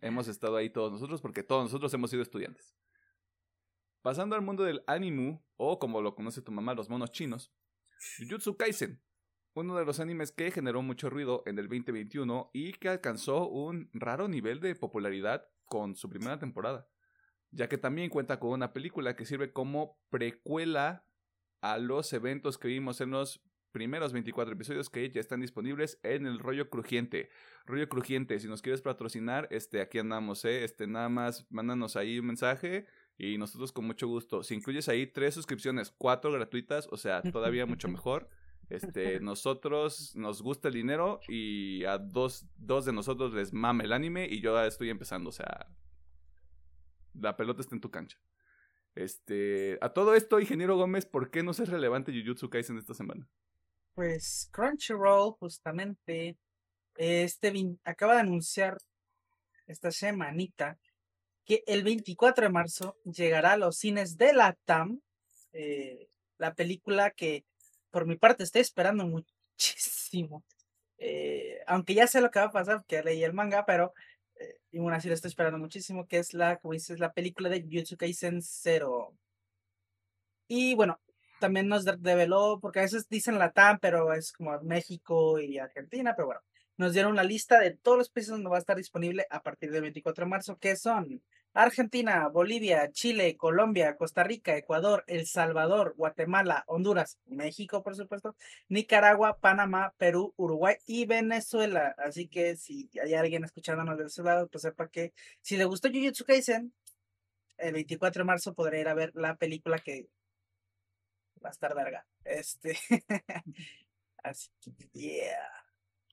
[0.00, 2.74] Hemos estado ahí todos nosotros porque todos nosotros hemos sido estudiantes.
[4.08, 7.52] Pasando al mundo del animu, o como lo conoce tu mamá, los monos chinos,
[8.16, 9.02] Jujutsu Kaisen,
[9.52, 13.90] uno de los animes que generó mucho ruido en el 2021 y que alcanzó un
[13.92, 16.88] raro nivel de popularidad con su primera temporada,
[17.50, 21.04] ya que también cuenta con una película que sirve como precuela
[21.60, 23.42] a los eventos que vimos en los
[23.72, 27.28] primeros 24 episodios que ya están disponibles en el rollo crujiente.
[27.66, 32.18] Rollo crujiente, si nos quieres patrocinar, este aquí andamos, eh, este nada más mándanos ahí
[32.18, 32.86] un mensaje
[33.18, 34.44] y nosotros con mucho gusto.
[34.44, 38.30] Si incluyes ahí tres suscripciones, cuatro gratuitas, o sea, todavía mucho mejor.
[38.70, 43.92] Este, nosotros nos gusta el dinero y a dos, dos de nosotros les mame el
[43.92, 45.66] anime y yo estoy empezando, o sea,
[47.14, 48.18] la pelota está en tu cancha.
[48.94, 53.28] Este, a todo esto, ingeniero Gómez, ¿por qué no es relevante Jujutsu Kaisen esta semana?
[53.94, 56.36] Pues Crunchyroll justamente
[56.96, 57.52] este
[57.84, 58.76] acaba de anunciar
[59.66, 60.78] esta semanita
[61.48, 65.00] que el 24 de marzo llegará a los cines de la TAM,
[65.54, 67.46] eh, la película que
[67.90, 70.44] por mi parte estoy esperando muchísimo.
[70.98, 73.94] Eh, aunque ya sé lo que va a pasar, que leí el manga, pero
[74.38, 77.48] eh, y aún así lo estoy esperando muchísimo, que es la, como dices, la película
[77.48, 79.16] de Jujutsu Kaisen Zero.
[80.48, 81.00] Y bueno,
[81.40, 86.14] también nos reveló, porque a veces dicen la TAM, pero es como México y Argentina,
[86.14, 86.42] pero bueno,
[86.76, 89.70] nos dieron la lista de todos los países donde va a estar disponible a partir
[89.70, 91.22] del 24 de marzo, que son
[91.54, 98.36] Argentina, Bolivia, Chile, Colombia, Costa Rica, Ecuador, El Salvador, Guatemala, Honduras, México, por supuesto,
[98.68, 101.94] Nicaragua, Panamá, Perú, Uruguay y Venezuela.
[101.98, 105.88] Así que si hay alguien escuchándonos de ese lado, pues sepa que si le gustó
[105.88, 106.72] Jujutsu Kaisen,
[107.56, 110.08] el 24 de marzo podrá ir a ver la película que
[111.44, 112.06] va a estar verga.
[112.24, 112.78] Este.
[114.22, 115.58] Así que, yeah.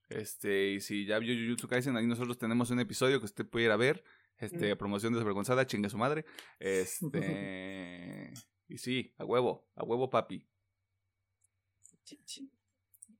[0.10, 3.66] Este, y si ya vio Jujutsu Kaisen, ahí nosotros tenemos un episodio que usted puede
[3.66, 4.04] ir a ver.
[4.38, 6.26] Este, promoción desvergonzada, chingue su madre.
[6.60, 8.34] Este.
[8.68, 10.48] y sí, a huevo, a huevo, papi.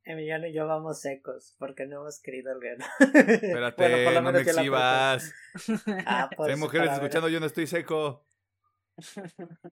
[0.04, 2.78] Emiliano y yo vamos secos porque no hemos querido leer.
[3.00, 5.34] Espérate, no me exhibas.
[6.06, 8.28] ah, pues, Hay mujeres escuchando, yo no estoy seco.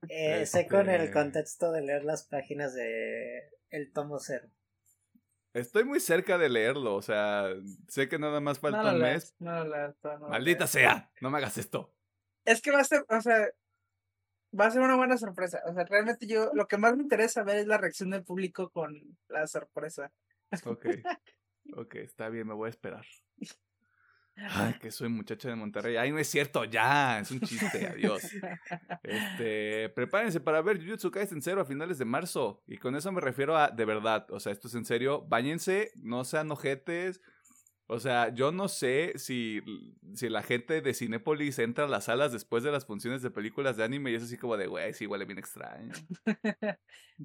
[0.10, 4.50] Eh, seco en el este contexto de leer las páginas de El Tomo Cero.
[5.54, 7.48] Estoy muy cerca de leerlo, o sea,
[7.88, 9.36] sé que nada más falta un mes.
[10.30, 11.94] Maldita sea, no me hagas esto.
[12.44, 13.50] Es que va a ser, o sea,
[14.60, 15.62] va a ser una buena sorpresa.
[15.68, 18.72] O sea, realmente yo, lo que más me interesa ver es la reacción del público
[18.72, 20.12] con la sorpresa.
[20.66, 20.88] Ok,
[21.76, 23.06] ok, está bien, me voy a esperar.
[24.36, 25.96] Ay, que soy muchacha de Monterrey.
[25.96, 28.24] Ay, no es cierto, ya, es un chiste, adiós.
[29.04, 32.64] Este, prepárense para ver Jujutsu Kaisen cero a finales de marzo.
[32.68, 35.92] Y con eso me refiero a, de verdad, o sea, esto es en serio, báñense,
[35.96, 37.22] no sean ojetes.
[37.88, 39.62] O sea, yo no sé si,
[40.16, 43.76] si la gente de Cinépolis entra a las salas después de las funciones de películas
[43.76, 45.94] de anime y es así como de, güey, sí huele bien extraño.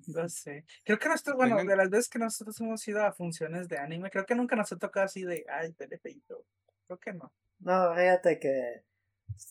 [0.08, 0.64] no sé.
[0.84, 4.10] Creo que nosotros, bueno, de las veces que nosotros hemos ido a funciones de anime,
[4.10, 6.44] creo que nunca nos ha tocado así de, ay, telepito.
[6.88, 7.32] Creo que no.
[7.60, 8.82] No, fíjate que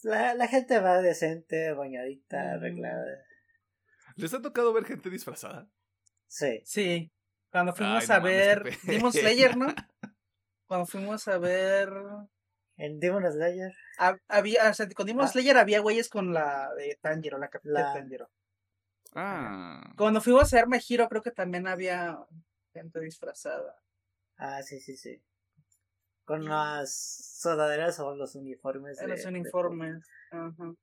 [0.04, 2.48] la, la gente va decente, bañadita, Mm.
[2.58, 3.24] arreglada.
[4.16, 5.70] ¿Les ha tocado ver gente disfrazada?
[6.28, 6.62] Sí.
[6.66, 7.12] Sí.
[7.52, 9.12] Cuando fuimos a ver Demon.
[9.14, 9.68] Slayer, ¿no?
[10.66, 11.90] Cuando fuimos a ver
[12.76, 15.30] En Demon Slayer, hab- había, o sea, con Demon Ah.
[15.30, 18.30] Slayer había güeyes con la de Tanjiro, la capitán La- de Tanjiro.
[19.16, 19.94] Ah.
[19.98, 22.18] Cuando fuimos a ver Mejiro, creo que también había
[22.74, 23.82] gente disfrazada.
[24.38, 25.24] ah, sí, sí, sí.
[26.28, 29.00] Con las sudaderas o los uniformes.
[29.00, 30.04] En de- los de- uniformes.
[30.32, 30.74] Ajá.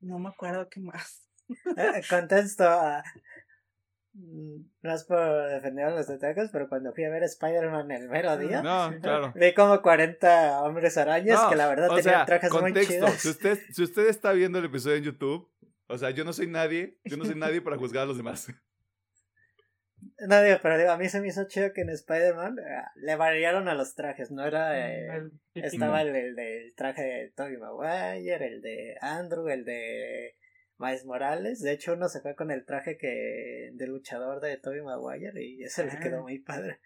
[0.00, 1.22] No me acuerdo qué más.
[1.76, 3.04] Eh, Contesto a.
[4.14, 8.08] mm, No es por defender a los atacos, pero cuando fui a ver Spider-Man el
[8.08, 9.32] mero día, No, claro.
[9.36, 12.92] vi como 40 hombres arañas No, que la verdad tenían sea, trajes muy contexto.
[12.94, 13.12] chidos.
[13.14, 15.48] Si usted, si usted está viendo el episodio en YouTube,
[15.88, 18.48] o sea, yo no soy nadie, yo no soy nadie para juzgar a los demás.
[20.28, 23.16] No, digo, pero digo, a mí se me hizo chido que en Spider-Man eh, le
[23.16, 24.78] variaron a los trajes, no era...
[24.78, 25.06] eh,
[25.54, 30.36] El estaba el, el del traje de Tobey Maguire, el de Andrew, el de
[30.78, 31.60] Miles Morales.
[31.62, 35.62] De hecho, uno se fue con el traje que de luchador de Tobey Maguire y
[35.64, 36.00] ese le Ah.
[36.00, 36.78] quedó muy padre.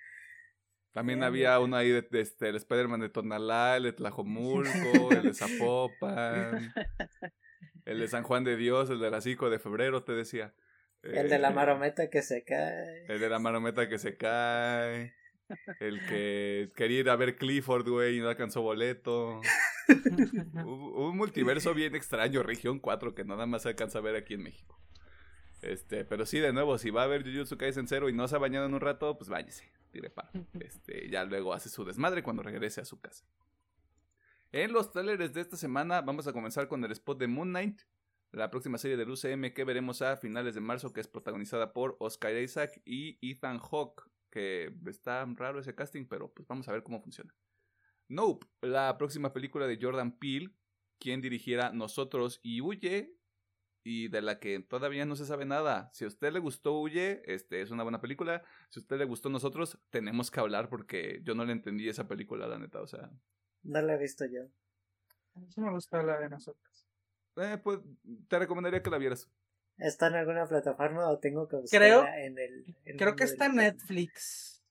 [0.92, 4.68] También había uno ahí de, de este, el Spider-Man de Tonalá, el de Tlajomulco,
[5.12, 6.72] el de Zapopan,
[7.84, 10.52] el de San Juan de Dios, el de la 5 de febrero, te decía.
[11.02, 13.06] El de la Eh, marometa que se cae.
[13.06, 15.14] El de la marometa que se cae.
[15.80, 19.40] El que quería ir a ver Clifford, güey, y no alcanzó boleto.
[20.64, 24.34] Hubo un multiverso bien extraño, región 4, que nada más se alcanza a ver aquí
[24.34, 24.80] en México.
[25.62, 28.36] Este, pero sí, de nuevo, si va a ver Jujutsu Kaisen cero y no se
[28.36, 30.30] ha bañado en un rato, pues váyase, tire paro.
[30.60, 33.24] Este, ya luego hace su desmadre cuando regrese a su casa.
[34.52, 37.82] En los trailers de esta semana vamos a comenzar con el spot de Moon Knight,
[38.32, 41.96] la próxima serie del UCM que veremos a finales de marzo, que es protagonizada por
[42.00, 46.82] Oscar Isaac y Ethan Hawke, que está raro ese casting, pero pues vamos a ver
[46.82, 47.34] cómo funciona.
[48.08, 50.50] Nope, la próxima película de Jordan Peele,
[50.98, 53.16] quien dirigiera Nosotros y Huye,
[53.82, 55.90] y de la que todavía no se sabe nada.
[55.94, 58.42] Si a usted le gustó Huye, este es una buena película.
[58.68, 62.06] Si a usted le gustó Nosotros, tenemos que hablar porque yo no le entendí esa
[62.06, 63.10] película, la neta, o sea.
[63.62, 64.42] No lo he visto yo.
[65.34, 66.69] A mí sí me gusta la de nosotros.
[67.36, 67.80] Eh, pues
[68.28, 69.30] te recomendaría que la vieras.
[69.78, 72.76] ¿Está en alguna plataforma o tengo que Creo- buscarla en el...
[72.84, 73.56] en Creo que está en?
[73.56, 74.62] Netflix.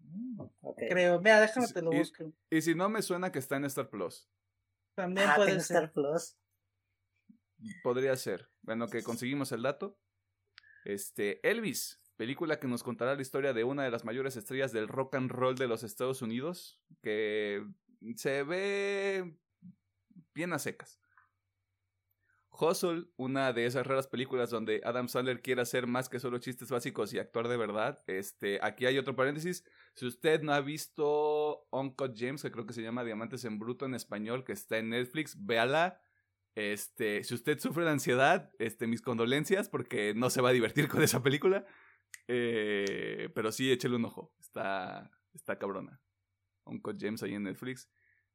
[0.00, 0.42] Mm.
[0.88, 1.20] Creo.
[1.20, 2.32] Mira, déjame te lo Y- busco.
[2.50, 4.28] Y si no, me suena que está en Star Plus.
[4.94, 5.60] También Ah, puede ser.
[5.60, 6.36] Star Plus.
[7.82, 8.48] Podría ser.
[8.62, 9.96] Bueno, que conseguimos el dato.
[10.84, 14.88] Este, Elvis, película que nos contará la historia de una de las mayores estrellas del
[14.88, 17.64] rock and roll de los Estados Unidos, que
[18.16, 19.34] se ve
[20.34, 20.98] bien a secas.
[22.52, 26.70] Hustle, una de esas raras películas donde Adam Sandler quiere hacer más que solo chistes
[26.70, 28.02] básicos y actuar de verdad.
[28.06, 29.64] Este, aquí hay otro paréntesis.
[29.94, 33.86] Si usted no ha visto Uncut James, que creo que se llama Diamantes en Bruto
[33.86, 36.00] en español, que está en Netflix, véala.
[36.54, 40.88] Este, si usted sufre de ansiedad, este, mis condolencias, porque no se va a divertir
[40.88, 41.64] con esa película.
[42.28, 44.34] Eh, pero sí, échale un ojo.
[44.38, 46.00] Está, está cabrona.
[46.64, 47.88] Uncut James ahí en Netflix.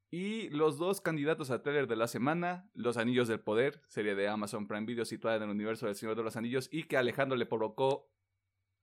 [0.10, 4.30] Y los dos candidatos a trailer de la semana, Los Anillos del Poder, serie de
[4.30, 7.02] Amazon Prime Video situada en el universo del Señor de los Anillos y que a
[7.02, 8.10] Alejandro le provocó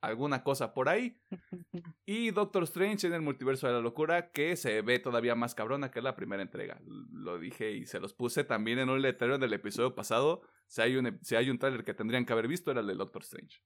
[0.02, 1.16] alguna cosa por ahí.
[2.06, 5.90] Y Doctor Strange en el multiverso de la locura, que se ve todavía más cabrona
[5.90, 6.78] que la primera entrega.
[6.84, 10.42] Lo dije y se los puse también en un letrero del episodio pasado.
[10.66, 12.94] Si hay un, si hay un trailer que tendrían que haber visto, era el de
[12.94, 13.62] Doctor Strange.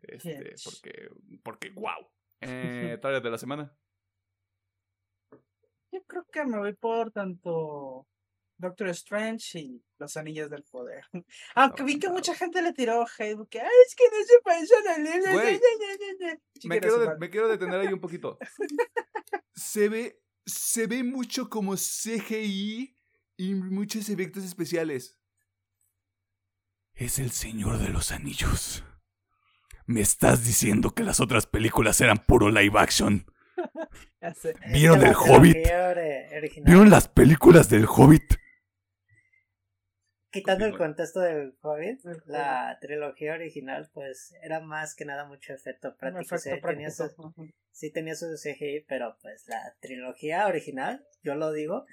[0.00, 1.10] Este, porque,
[1.42, 2.08] porque, wow.
[2.40, 3.76] Eh, trailer de la semana.
[5.94, 8.08] Yo creo que me voy por tanto
[8.58, 11.04] Doctor Strange y Los Anillos del Poder.
[11.54, 14.74] Aunque vi que mucha gente le tiró hate, que "Ay, es que no se parece
[14.74, 15.60] a la Güey,
[16.64, 18.38] Me Me quiero, de- me quiero detener ahí un poquito.
[19.54, 22.96] Se ve, se ve mucho como CGI
[23.36, 25.16] y muchos efectos especiales.
[26.94, 28.84] Es el Señor de los Anillos.
[29.86, 33.26] ¿Me estás diciendo que las otras películas eran puro live action?
[34.72, 35.56] ¿Vieron el Hobbit?
[36.64, 38.34] ¿Vieron las películas del Hobbit?
[40.30, 45.96] Quitando el contexto del Hobbit, la trilogía original, pues era más que nada mucho efecto
[45.96, 46.38] práctico.
[46.38, 47.08] sí, tenía su,
[47.70, 51.86] sí tenía su CGI, pero pues la trilogía original, yo lo digo,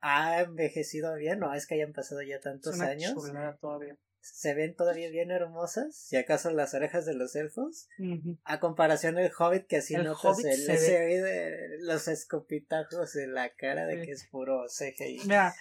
[0.00, 1.38] ha envejecido bien.
[1.38, 3.14] No es que hayan pasado ya tantos años.
[3.60, 3.96] todavía.
[4.26, 5.94] Se ven todavía bien hermosas.
[5.94, 7.88] Si acaso las orejas de los elfos.
[7.98, 8.38] Ujú.
[8.44, 12.08] A comparación del Hobbit, que así El notas Hobbit el se ve- SGI de los
[12.08, 15.20] escopitajos en la cara de que es puro CGI.
[15.24, 15.54] Mira,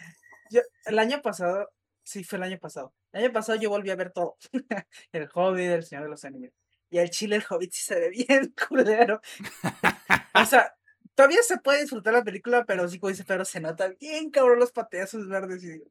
[0.50, 1.70] yo el año pasado,
[2.04, 2.94] sí fue el año pasado.
[3.12, 4.38] El año pasado yo volví a ver todo.
[5.12, 6.54] el Hobbit, el Señor de los Anillos.
[6.90, 9.20] Y el chile, el Hobbit sí se ve bien culero.
[10.36, 10.74] o sea,
[11.16, 14.60] todavía se puede disfrutar la película, pero sí, como dice pero se nota bien cabrón
[14.60, 15.64] los pateazos verdes.
[15.64, 15.82] Y...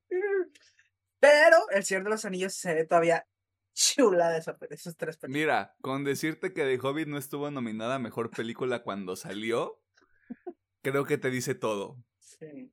[1.22, 3.24] Pero El Señor de los Anillos se ve todavía
[3.74, 5.30] chula de esos tres películas.
[5.30, 9.80] Mira, con decirte que The Hobbit no estuvo nominada a Mejor Película cuando salió,
[10.82, 11.96] creo que te dice todo.
[12.18, 12.72] Sí.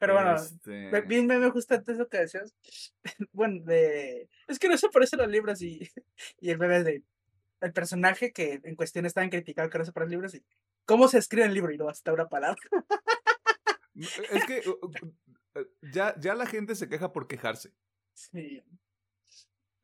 [0.00, 2.56] Pero bueno, Este, bien me, gusta eso que decías.
[3.32, 4.28] bueno, de...
[4.48, 5.88] Es que no se parecen los libros y,
[6.40, 7.04] y el bebé de...
[7.60, 10.44] El personaje que en cuestión estaban criticando que no se parecen los libros y...
[10.86, 11.72] ¿Cómo se escribe el libro?
[11.72, 12.58] Y no hasta una palabra.
[13.94, 14.62] Es que
[15.92, 17.74] ya, ya la gente se queja por quejarse.
[18.14, 18.62] Sí.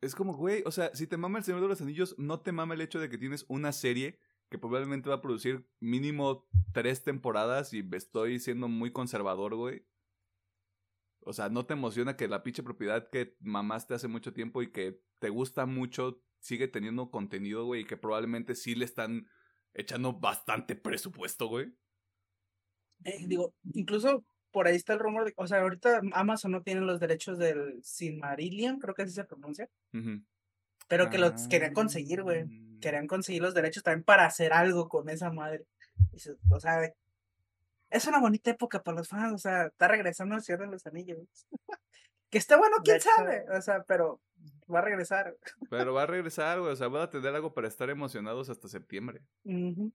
[0.01, 2.51] Es como, güey, o sea, si te mama el Señor de los Anillos, no te
[2.51, 7.03] mama el hecho de que tienes una serie que probablemente va a producir mínimo tres
[7.03, 9.87] temporadas y estoy siendo muy conservador, güey.
[11.21, 14.71] O sea, no te emociona que la pinche propiedad que mamaste hace mucho tiempo y
[14.71, 19.27] que te gusta mucho sigue teniendo contenido, güey, y que probablemente sí le están
[19.73, 21.73] echando bastante presupuesto, güey.
[23.03, 24.23] Eh, digo, incluso
[24.55, 27.77] por ahí está el rumor de, o sea, ahorita Amazon no tiene los derechos del
[27.83, 29.67] Silmarillion, creo que así se pronuncia,
[30.87, 32.43] pero que los querían conseguir, güey.
[32.43, 32.77] Ah.
[32.79, 35.65] Querían conseguir los derechos también para hacer algo con esa madre.
[36.13, 36.89] Y se- O sea,
[37.89, 40.85] es una bonita época para los fans, o sea, está regresando el Señor de los
[40.87, 41.19] Anillos.
[42.29, 44.21] que está bueno, quién hecho- sabe, o sea, pero
[44.73, 45.35] va a regresar.
[45.69, 46.71] Pero va a regresar, güey.
[46.71, 49.21] O sea, van a tener algo para estar emocionados hasta septiembre.
[49.43, 49.91] Ujú.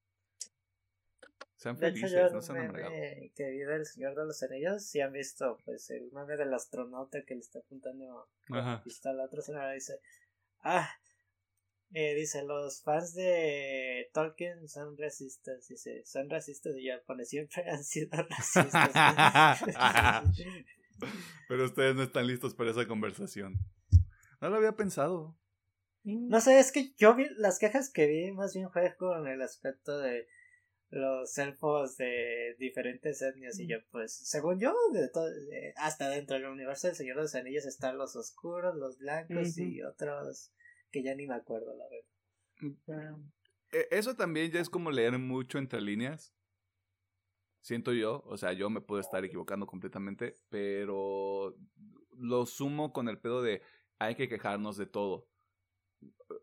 [1.61, 2.93] Sean hecho, felices, yo no sean amargados.
[3.37, 7.23] que vi del Señor de los Anillos, si han visto pues el meme del astronauta
[7.27, 10.01] que le está apuntando con la pistola a otra señora dice,
[10.63, 10.89] ah,
[11.93, 17.69] eh, dice, los fans de Tolkien son racistas, dice, son racistas y ya pone, siempre
[17.71, 19.61] han sido racistas.
[21.47, 23.59] Pero ustedes no están listos para esa conversación.
[24.41, 25.37] No lo había pensado.
[26.05, 29.43] No sé, es que yo vi las quejas que vi más bien fue con el
[29.43, 30.27] aspecto de
[30.91, 36.37] los elfos de diferentes etnias y yo pues según yo de todo, de- hasta dentro
[36.37, 40.53] del universo del Señor de los Anillos están los oscuros, los blancos y otros
[40.91, 43.19] que ya ni me acuerdo la verdad.
[43.73, 46.35] E- Eso también ya es como leer mucho entre líneas.
[47.63, 51.55] Siento yo, o sea, yo me puedo estar equivocando completamente, pero
[52.17, 53.63] lo sumo con el pedo de
[53.99, 55.29] hay que quejarnos de todo.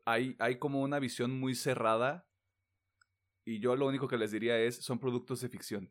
[0.05, 2.26] Hay, hay como una visión muy cerrada
[3.47, 5.89] y yo lo único que les diría es, son productos de ficción.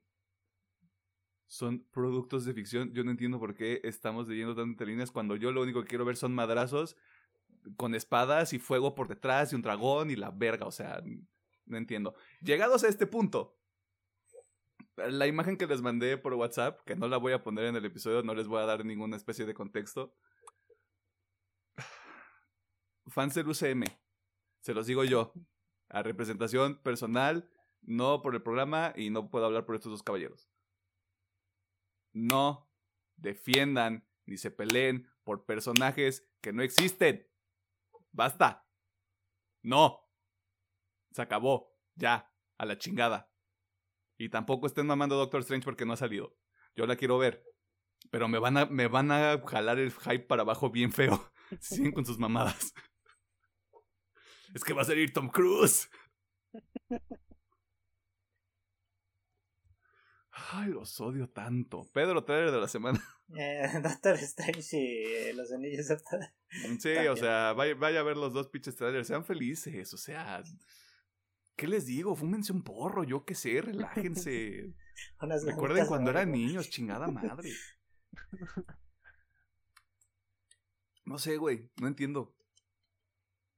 [1.46, 2.92] Son productos de ficción.
[2.92, 6.04] Yo no entiendo por qué estamos leyendo entre líneas cuando yo lo único que quiero
[6.04, 6.98] ver son madrazos
[7.78, 11.02] con espadas y fuego por detrás y un dragón y la verga, o sea,
[11.64, 12.14] no entiendo.
[12.42, 13.56] Llegados a este punto,
[14.96, 17.86] la imagen que les mandé por WhatsApp, que no la voy a poner en el
[17.86, 20.14] episodio, no les voy a dar ninguna especie de contexto.
[23.06, 23.84] Fans del UCM,
[24.60, 25.32] se los digo yo,
[25.88, 27.48] a representación personal,
[27.82, 30.50] no por el programa y no puedo hablar por estos dos caballeros.
[32.12, 32.70] No
[33.16, 37.26] defiendan ni se peleen por personajes que no existen.
[38.12, 38.66] Basta.
[39.62, 40.00] No.
[41.12, 41.72] Se acabó.
[41.94, 42.32] Ya.
[42.58, 43.30] A la chingada.
[44.18, 46.36] Y tampoco estén mamando Doctor Strange porque no ha salido.
[46.74, 47.44] Yo la quiero ver.
[48.10, 51.30] Pero me van a, me van a jalar el hype para abajo bien feo.
[51.60, 52.72] Siguen con sus mamadas.
[54.54, 55.88] Es que va a salir Tom Cruise.
[60.30, 61.90] Ay, los odio tanto.
[61.92, 63.02] Pedro, trailer de la semana.
[63.36, 66.34] Eh, Doctor Strange y eh, los Anillos de Poder.
[66.78, 69.08] Sí, o sea, vaya, vaya a ver los dos pinches trailers.
[69.08, 70.42] Sean felices, o sea.
[71.56, 72.14] ¿Qué les digo?
[72.14, 74.74] Fúmense un porro, yo qué sé, relájense.
[75.46, 77.50] Recuerden cuando eran niños, chingada madre.
[81.06, 82.35] No sé, güey, no entiendo.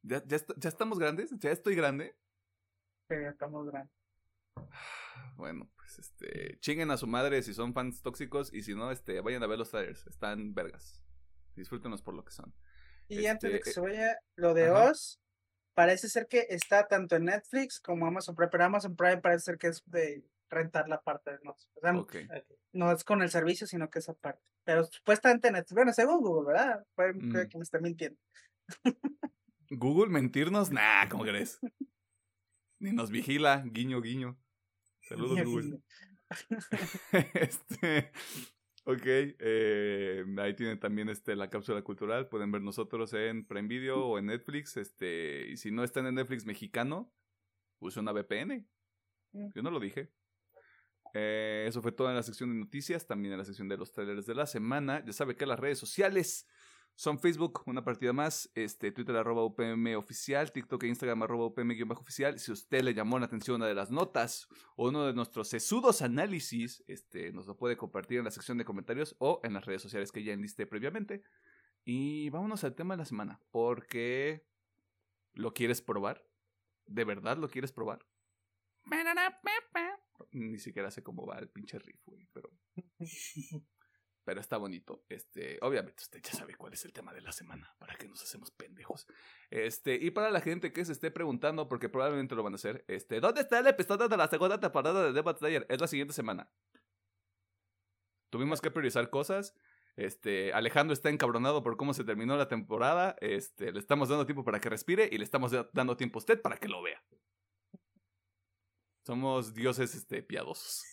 [0.03, 1.31] ¿Ya, ya, est- ya estamos grandes?
[1.39, 2.17] ¿Ya estoy grande?
[3.09, 3.93] Sí, estamos grandes.
[5.37, 6.59] Bueno, pues este.
[6.61, 9.59] Chinguen a su madre si son fans tóxicos y si no, este, vayan a ver
[9.59, 10.07] los trailers.
[10.07, 11.03] Están vergas.
[11.55, 12.53] Disfrútenlos por lo que son.
[13.09, 14.91] Y antes de Este, que se vaya, lo de ajá.
[14.91, 15.21] Oz,
[15.75, 19.59] parece ser que está tanto en Netflix como Amazon Prime, pero Amazon Prime parece ser
[19.59, 21.69] que es de rentar la parte de Oz.
[21.75, 22.17] O sea, Ok.
[22.37, 22.59] Ok.
[22.73, 24.43] no es con el servicio, sino que esa parte.
[24.65, 26.85] Pero supuestamente Netflix, bueno, según Google, ¿verdad?
[26.95, 27.49] Pueden Mm.
[27.49, 28.21] que me está mintiendo.
[29.79, 30.71] ¿Google mentirnos?
[30.73, 31.61] Nah, ¿cómo crees?
[32.81, 34.37] Ni nos vigila, guiño, guiño.
[35.03, 35.81] Saludos, Google.
[37.13, 38.11] este.
[38.85, 42.29] Ok, eh, ahí tienen también este, la cápsula cultural.
[42.29, 44.77] Pueden ver nosotros en Prime Video o en Netflix.
[44.77, 47.13] Este, y si no están en Netflix mexicano,
[47.79, 48.67] use una VPN.
[49.33, 49.51] Mm.
[49.55, 50.11] Yo no lo dije.
[51.15, 53.93] Eh, eso fue todo en la sección de noticias, también en la sección de los
[53.93, 55.05] trailers de la semana.
[55.05, 56.49] Ya sabe que las redes sociales
[56.99, 62.41] Son Facebook, una partida más, este, Twitter arroba UPM oficial, TikTok e Instagram arroba UPM-oficial.
[62.41, 66.03] Si usted le llamó la atención una de las notas o uno de nuestros sesudos
[66.03, 69.81] análisis, este, nos lo puede compartir en la sección de comentarios o en las redes
[69.81, 71.23] sociales que ya enlisté previamente.
[71.85, 74.45] Y vámonos al tema de la semana, porque
[75.35, 76.27] ¿lo quieres probar?
[76.87, 78.05] ¿De verdad lo quieres probar?
[80.33, 82.51] Ni siquiera sé cómo va el pinche riff, güey, pero
[84.29, 85.07] pero está bonito.
[85.09, 88.23] Este, obviamente usted ya sabe cuál es el tema de la semana, para que nos
[88.23, 89.07] hacemos pendejos.
[89.49, 92.85] Este, y para la gente que se esté preguntando, porque probablemente lo van a hacer,
[92.89, 95.65] este, ¿dónde está el episodio de la segunda temporada de Debate Slayer?
[95.71, 96.51] Es la siguiente semana.
[98.29, 99.55] Tuvimos que priorizar cosas.
[99.97, 103.17] Este, Alejandro está encabronado por cómo se terminó la temporada.
[103.23, 106.43] Este, le estamos dando tiempo para que respire y le estamos dando tiempo a usted
[106.43, 107.03] para que lo vea.
[109.07, 110.85] Somos dioses este, piadosos.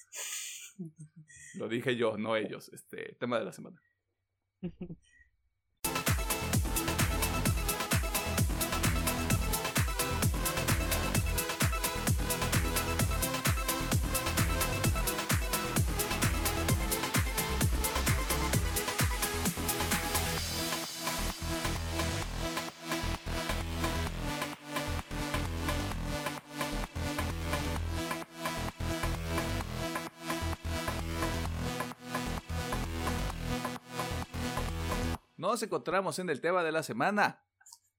[1.58, 2.70] Lo dije yo, no ellos.
[2.70, 3.82] Este, tema de la semana.
[35.56, 37.41] nos encontramos en el tema de la semana.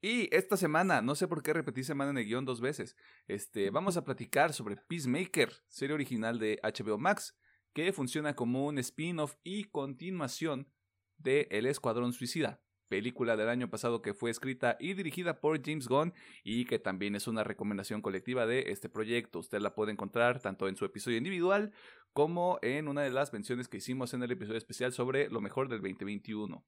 [0.02, 2.96] Y esta semana, no sé por qué repetí semana en el guion dos veces,
[3.28, 7.34] este, vamos a platicar sobre Peacemaker, serie original de HBO Max,
[7.72, 10.70] que funciona como un spin-off y continuación
[11.16, 15.88] de El Escuadrón Suicida, película del año pasado que fue escrita y dirigida por James
[15.88, 16.12] Gunn
[16.44, 19.38] y que también es una recomendación colectiva de este proyecto.
[19.38, 21.72] Usted la puede encontrar tanto en su episodio individual
[22.12, 25.70] como en una de las menciones que hicimos en el episodio especial sobre lo mejor
[25.70, 26.62] del 2021.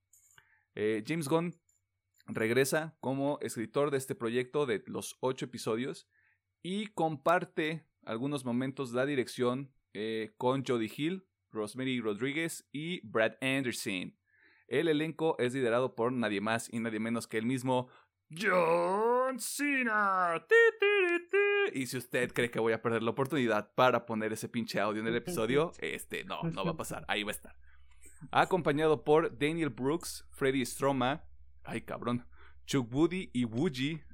[0.81, 1.57] Eh, James Gunn
[2.29, 6.07] regresa como escritor de este proyecto de los ocho episodios
[6.63, 14.17] y comparte algunos momentos la dirección eh, con Jody Hill, Rosemary Rodríguez y Brad Anderson.
[14.69, 17.89] El elenco es liderado por nadie más y nadie menos que el mismo
[18.31, 20.47] John Cena.
[21.75, 25.01] Y si usted cree que voy a perder la oportunidad para poner ese pinche audio
[25.01, 27.05] en el episodio, este no, no va a pasar.
[27.09, 27.57] Ahí va a estar
[28.31, 31.25] acompañado por Daniel Brooks, Freddy Stroma,
[31.65, 32.27] ay cabrón,
[32.67, 34.05] Chuck Woody y Woogie,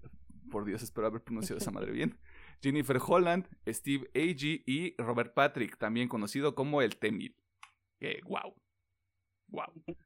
[0.50, 2.18] por Dios espero haber pronunciado esa madre bien,
[2.62, 7.36] Jennifer Holland, Steve Agee y Robert Patrick, también conocido como el Temil.
[8.00, 8.54] Eh, wow,
[9.48, 9.96] wow.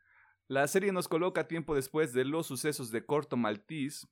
[0.49, 4.07] La serie nos coloca tiempo después de los sucesos de Corto Maltese,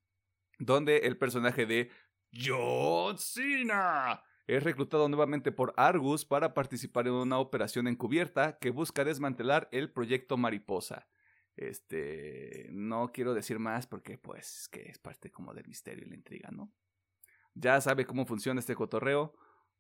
[0.58, 1.90] donde el personaje de
[2.32, 9.04] John Cena es reclutado nuevamente por Argus para participar en una operación encubierta que busca
[9.04, 11.08] desmantelar el proyecto Mariposa.
[11.56, 16.14] Este, no quiero decir más porque pues que es parte como del misterio y la
[16.14, 16.70] intriga, ¿no?
[17.54, 19.34] Ya sabe cómo funciona este cotorreo.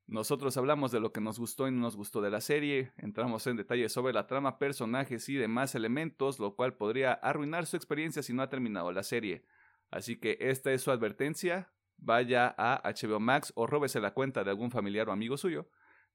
[0.06, 3.46] Nosotros hablamos de lo que nos gustó y no nos gustó de la serie, entramos
[3.46, 8.22] en detalles sobre la trama, personajes y demás elementos, lo cual podría arruinar su experiencia
[8.22, 9.44] si no ha terminado la serie.
[9.90, 14.50] Así que esta es su advertencia, vaya a HBO Max o róbese la cuenta de
[14.50, 15.68] algún familiar o amigo suyo,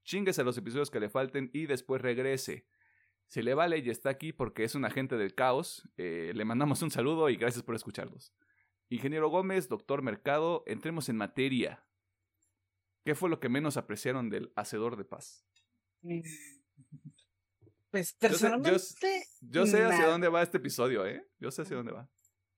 [0.04, 2.68] chinguese los episodios que le falten y después regrese.
[3.28, 6.82] Si le vale y está aquí porque es un agente del caos, eh, le mandamos
[6.82, 8.34] un saludo y gracias por escucharnos.
[8.90, 11.86] Ingeniero Gómez, doctor Mercado, entremos en materia.
[13.06, 15.46] ¿Qué fue lo que menos apreciaron del Hacedor de Paz?
[16.02, 16.22] Mm.
[17.90, 19.24] Pues personalmente.
[19.42, 21.28] Yo sé, hacia dónde va este episodio, ¿eh?
[21.40, 22.10] Yo sé hacia dónde va.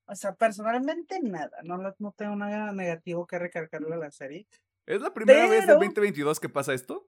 [0.06, 4.48] O sea, personalmente nada, no, no tengo nada negativo que recargarle a la serie.
[4.86, 7.08] ¿Es la primera vez del 2022 que pasa esto?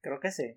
[0.00, 0.56] Creo que sí.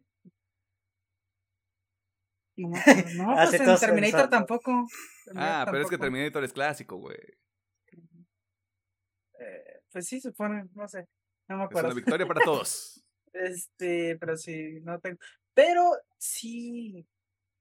[2.56, 4.88] No, no pues en Terminator tampoco.
[5.36, 7.18] ah, pero es que Terminator es clásico, güey.
[9.40, 11.08] Eh, pues sí, supone, no sé.
[11.50, 11.90] No me acuerdo.
[11.90, 13.04] Es una victoria para todos.
[13.34, 15.18] este, pero sí, no tengo.
[15.54, 17.06] Pero sí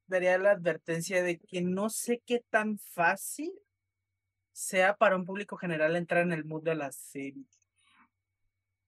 [0.06, 3.52] daría la advertencia de que no sé qué tan fácil
[4.52, 7.44] sea para un público general entrar en el mood de la serie.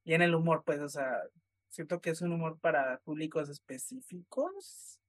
[0.05, 1.23] Y en el humor, pues, o sea,
[1.71, 5.01] siento que es un humor para públicos específicos.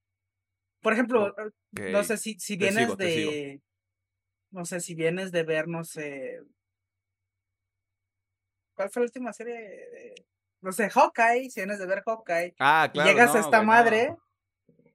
[0.81, 1.35] Por ejemplo,
[1.77, 3.61] eh, no sé si, si vienes de.
[4.51, 6.41] No sé si vienes de ver, no sé.
[8.73, 10.15] ¿Cuál fue la última serie?
[10.61, 12.55] No sé, Hawkeye, si vienes de ver Hawkeye.
[12.59, 13.09] Ah, claro.
[13.09, 14.15] Y llegas a esta madre.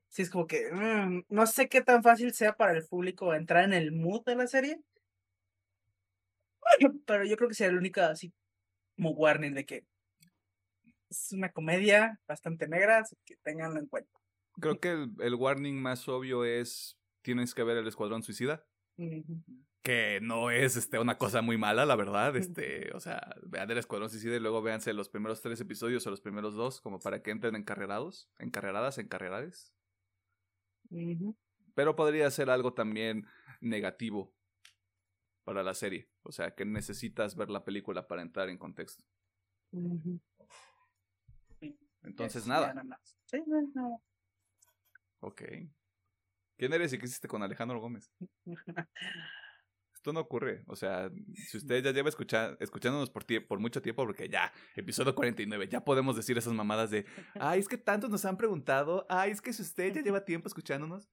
[0.08, 0.70] Si es como que.
[0.72, 4.36] Mm, no sé qué tan fácil sea para el público entrar en el mood de
[4.36, 4.80] la serie.
[7.06, 8.32] Pero yo creo que sería la única así
[8.96, 9.84] como warning de que
[11.08, 14.10] es una comedia bastante negra, así que tenganlo en cuenta.
[14.60, 18.64] Creo que el, el warning más obvio es tienes que ver el Escuadrón Suicida.
[19.82, 22.36] que no es este, una cosa muy mala, la verdad.
[22.36, 26.10] Este, o sea, vean el Escuadrón Suicida y luego véanse los primeros tres episodios o
[26.10, 29.74] los primeros dos, como para que entren encarrerados, encarreradas, encarrerades.
[31.74, 33.26] Pero podría ser algo también
[33.60, 34.34] negativo
[35.44, 36.08] para la serie.
[36.22, 39.04] O sea, que necesitas ver la película para entrar en contexto.
[42.02, 42.74] Entonces, nada.
[45.20, 45.42] Ok.
[46.56, 48.12] ¿Quién eres y qué hiciste con Alejandro Gómez?
[49.94, 50.62] Esto no ocurre.
[50.66, 55.14] O sea, si usted ya lleva escuchar, escuchándonos por, por mucho tiempo, porque ya, episodio
[55.14, 59.30] 49, ya podemos decir esas mamadas de, ay, es que tantos nos han preguntado, ay,
[59.30, 61.10] es que si usted ya lleva tiempo escuchándonos,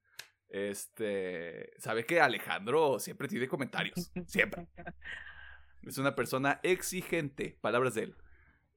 [0.50, 4.68] este, sabe que Alejandro siempre tiene comentarios, siempre.
[5.84, 8.16] Es una persona exigente, palabras de él.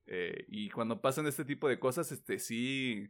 [0.07, 3.09] Eh, y cuando pasan este tipo de cosas, este, sí,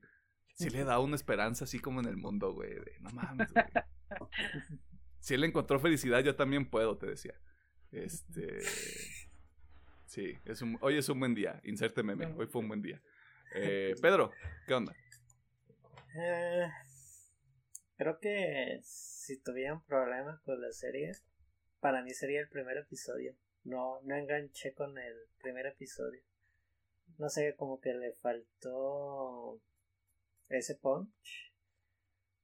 [0.54, 3.64] sí le da una esperanza así como en el mundo, güey, de no mames, güey.
[5.20, 7.34] si él encontró felicidad, yo también puedo, te decía.
[7.92, 8.60] Este.
[10.06, 11.60] Sí, es un, hoy es un buen día.
[11.64, 12.26] Inserte meme.
[12.36, 13.00] Hoy fue un buen día.
[13.54, 14.32] Eh, Pedro,
[14.66, 14.94] ¿qué onda?
[16.16, 16.68] Eh,
[18.00, 21.12] creo que si tuvieran problemas con la serie,
[21.80, 23.36] para mí sería el primer episodio.
[23.62, 26.22] No, no enganché con el primer episodio.
[27.18, 29.60] No sé, como que le faltó
[30.48, 31.52] ese punch.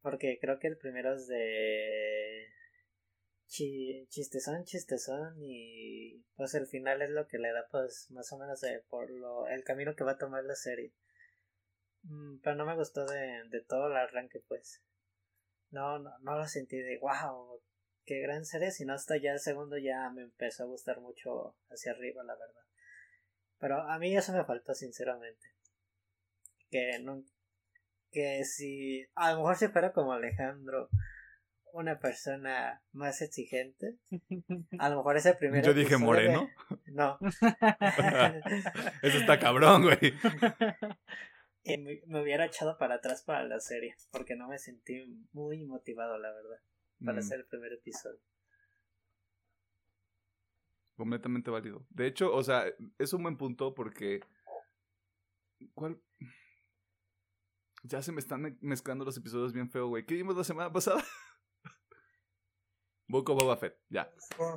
[0.02, 2.48] Porque creo que el primero es de
[3.46, 8.60] chistezón, chistezón y pues el final es lo que le da pues más o menos
[8.90, 10.92] por lo, el camino que va a tomar la serie.
[12.02, 14.82] Mm, pero no me gustó de, de todo el arranque pues.
[15.70, 17.60] No, no, no lo sentí de wow,
[18.04, 21.92] qué gran serie, sino hasta ya el segundo ya me empezó a gustar mucho hacia
[21.92, 22.62] arriba la verdad.
[23.58, 25.54] Pero a mí eso me faltó sinceramente.
[26.70, 27.22] Que no
[28.12, 30.88] que si a lo mejor si fuera como Alejandro
[31.76, 33.96] una persona más exigente.
[34.78, 36.48] A lo mejor ese primer Yo dije moreno.
[36.86, 37.18] No.
[39.02, 40.14] Eso está cabrón, güey.
[41.66, 46.16] Y me, hubiera echado para atrás para la serie, porque no me sentí muy motivado,
[46.16, 46.60] la verdad,
[47.04, 47.18] para mm.
[47.18, 48.20] hacer el primer episodio.
[50.96, 51.84] Completamente válido.
[51.90, 52.64] De hecho, o sea,
[52.98, 54.20] es un buen punto porque...
[55.74, 56.00] ¿Cuál?
[57.82, 60.06] Ya se me están mezclando los episodios bien feo, güey.
[60.06, 61.02] ¿Qué vimos la semana pasada?
[63.08, 64.12] Book Boba Fett, ya.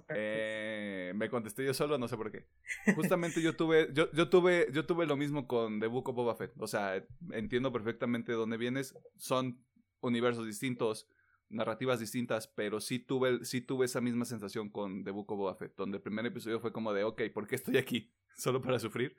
[0.10, 2.48] Eh, me contesté yo solo, no sé por qué.
[2.96, 6.36] Justamente yo tuve, yo, yo tuve, yo tuve lo mismo con The Book of Boba
[6.36, 6.54] Fett.
[6.58, 8.96] O sea, entiendo perfectamente de dónde vienes.
[9.18, 9.64] Son
[10.02, 11.08] universos distintos,
[11.50, 15.56] narrativas distintas, pero sí tuve, sí tuve esa misma sensación con The Book of Boba
[15.56, 18.12] Fett, donde el primer episodio fue como de, ok, ¿por qué estoy aquí?
[18.36, 19.16] ¿Solo para sufrir?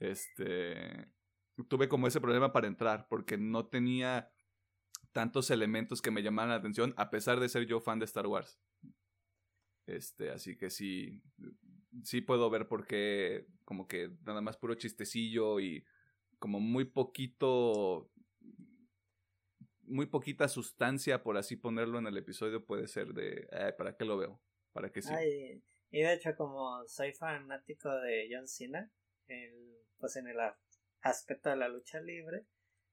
[0.00, 1.08] Este,
[1.68, 4.33] tuve como ese problema para entrar, porque no tenía
[5.14, 8.26] tantos elementos que me llamaran la atención, a pesar de ser yo fan de Star
[8.26, 8.60] Wars.
[9.86, 11.22] Este, así que sí,
[12.02, 15.84] sí puedo ver por qué, como que nada más puro chistecillo y
[16.40, 18.10] como muy poquito,
[19.82, 23.46] muy poquita sustancia, por así ponerlo en el episodio, puede ser de,
[23.78, 24.42] ¿para qué lo veo?
[24.72, 25.12] ¿Para qué sí?
[25.90, 28.90] y de hecho, como soy fanático de John Cena,
[29.98, 30.38] pues en el
[31.02, 32.46] aspecto de la lucha libre,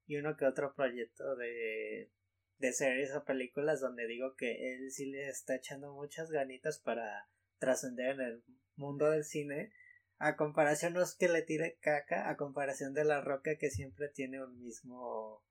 [0.07, 2.11] y uno que otro proyecto de,
[2.57, 7.27] de series o películas donde digo que él sí le está echando muchas ganitas para
[7.59, 8.43] trascender en el
[8.75, 9.71] mundo del cine
[10.17, 14.07] a comparación no es que le tire caca a comparación de la roca que siempre
[14.09, 15.43] tiene un mismo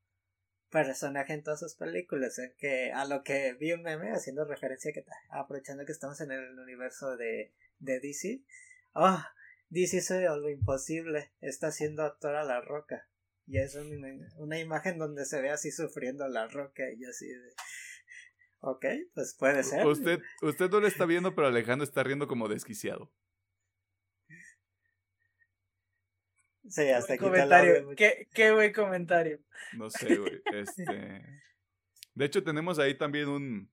[0.70, 2.54] personaje en todas sus películas ¿eh?
[2.56, 6.56] que a lo que vi un meme haciendo referencia que aprovechando que estamos en el
[6.58, 8.42] universo de, de DC
[8.92, 9.18] oh
[9.70, 13.09] DC hizo lo imposible está haciendo actor a la roca
[13.50, 13.76] y es
[14.36, 17.52] una, imagen donde se ve así sufriendo la roca y así de...
[18.60, 19.84] Ok, pues puede ser.
[19.84, 23.12] Usted, usted no lo está viendo, pero Alejandro está riendo como desquiciado.
[26.68, 27.88] Sí, hasta aquí comentario.
[27.96, 29.40] ¿Qué, qué buen comentario.
[29.72, 30.40] No sé, güey.
[30.52, 31.42] Este...
[32.14, 33.72] De hecho, tenemos ahí también un,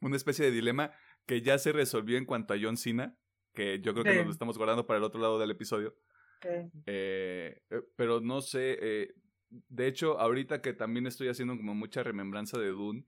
[0.00, 0.92] una especie de dilema
[1.26, 3.16] que ya se resolvió en cuanto a John Cena,
[3.52, 5.96] que yo creo que nos lo estamos guardando para el otro lado del episodio.
[6.42, 9.14] Eh, eh, pero no sé, eh,
[9.50, 13.04] de hecho, ahorita que también estoy haciendo como mucha remembranza de Dune,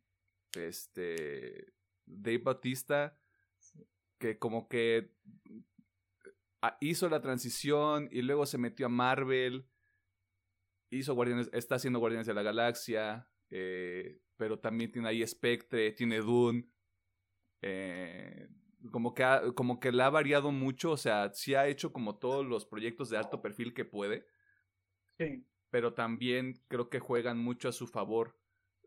[0.55, 1.73] este,
[2.07, 3.19] Dave Bautista,
[4.19, 5.13] que como que
[6.63, 9.67] ah, hizo la transición y luego se metió a Marvel,
[10.91, 16.69] hizo Guardianes, está haciendo Guardianes de la Galaxia, pero también tiene ahí Spectre, tiene Dune.
[17.63, 18.49] Eh,
[18.91, 22.19] como que, ha, como que le ha variado mucho, o sea, sí ha hecho como
[22.19, 24.27] todos los proyectos de alto perfil que puede.
[25.19, 25.45] Sí.
[25.71, 28.41] Pero también creo que juegan mucho a su favor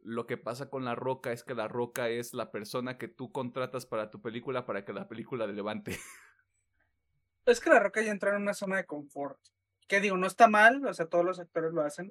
[0.03, 3.31] lo que pasa con La Roca es que La Roca es la persona que tú
[3.31, 5.97] contratas para tu película para que la película le levante.
[7.45, 9.37] Es que La Roca ya entró en una zona de confort.
[9.89, 12.09] Que digo, no está mal, o sea, todos los actores lo hacen,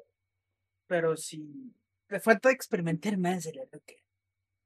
[0.87, 1.73] pero sí,
[2.09, 3.95] le falta experimentar más de La Roca.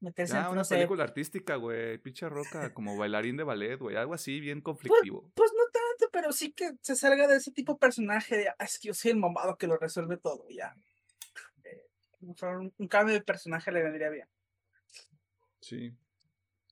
[0.01, 1.99] Meterse Ah, en, una no sé, película artística, güey.
[1.99, 3.97] Pinche Roca, como bailarín de ballet, güey.
[3.97, 5.31] Algo así, bien Pues, conflictivo.
[5.35, 8.57] pues no tanto, pero sí que se salga de ese tipo de personaje de, "Ah,
[8.65, 10.75] es que yo soy el mamado que lo resuelve todo, ya.
[11.65, 11.87] Eh,
[12.21, 14.29] un, un cambio de personaje le vendría bien.
[15.61, 15.97] Sí.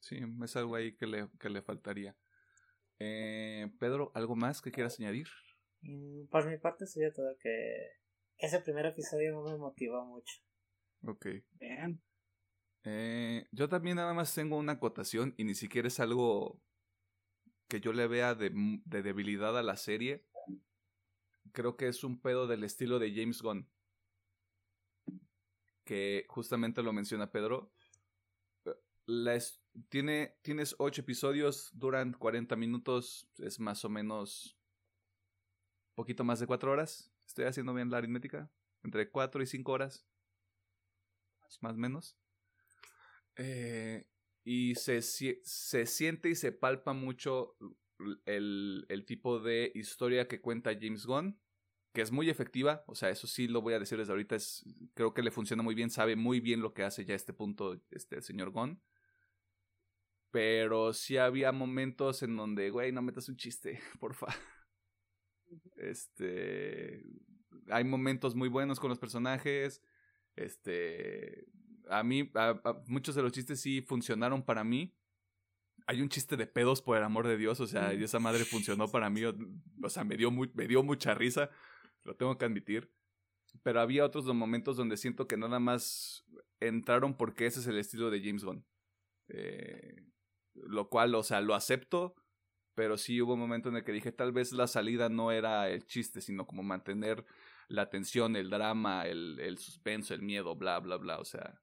[0.01, 2.14] Sí, es algo ahí que le, que le faltaría.
[2.99, 5.29] Eh, Pedro, ¿algo más que quieras añadir?
[5.81, 7.89] Mm, Por mi parte sería todo que
[8.37, 10.35] ese primer episodio no me motivó mucho.
[11.07, 11.27] Ok.
[11.59, 12.01] Bien.
[12.85, 16.61] Eh, yo también nada más tengo una acotación y ni siquiera es algo
[17.68, 18.53] que yo le vea de,
[18.85, 20.26] debilidad a la serie.
[21.53, 23.68] Creo que es un pedo del estilo de James Gunn.
[25.85, 27.72] Que justamente lo menciona Pedro.
[29.07, 29.39] La
[29.89, 34.57] tiene, tienes ocho episodios, duran 40 minutos, es más o menos
[35.95, 37.12] poquito más de cuatro horas.
[37.26, 38.51] Estoy haciendo bien la aritmética.
[38.82, 40.07] Entre cuatro y cinco horas.
[41.61, 42.16] Más o menos.
[43.37, 44.07] Eh,
[44.45, 47.57] y se, se siente y se palpa mucho
[48.26, 51.39] el, el tipo de historia que cuenta James Gunn,
[51.93, 54.64] que es muy efectiva, o sea, eso sí lo voy a decir desde ahorita, es,
[54.95, 57.32] creo que le funciona muy bien, sabe muy bien lo que hace ya a este
[57.32, 58.82] punto este, el señor Gunn.
[60.35, 64.26] Pero sí había momentos en donde, güey, no metas un chiste, porfa.
[65.76, 67.05] Este.
[67.68, 69.80] Hay momentos muy buenos con los personajes.
[70.35, 71.47] Este.
[71.89, 74.95] A mí, a- a- muchos de los chistes sí funcionaron para mí.
[75.87, 77.61] Hay un chiste de pedos, por el amor de Dios.
[77.61, 79.24] O sea, y esa madre funcionó para mí.
[79.24, 79.35] O,
[79.82, 81.51] o sea, me dio, me dio mucha risa.
[82.05, 82.91] Lo tengo que admitir.
[83.62, 86.24] Pero había otros momentos donde siento que nada más
[86.61, 88.64] entraron porque ese es el estilo de James Gunn.
[89.28, 90.07] Eh,
[90.55, 92.14] lo cual, o sea, lo acepto.
[92.74, 95.68] Pero sí hubo un momento en el que dije, tal vez la salida no era
[95.70, 97.24] el chiste, sino como mantener
[97.68, 101.20] la tensión, el drama, el, el suspenso, el miedo, bla, bla, bla.
[101.20, 101.61] O sea,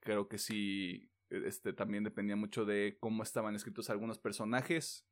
[0.00, 5.06] creo que sí, este también dependía mucho de cómo estaban escritos algunos personajes.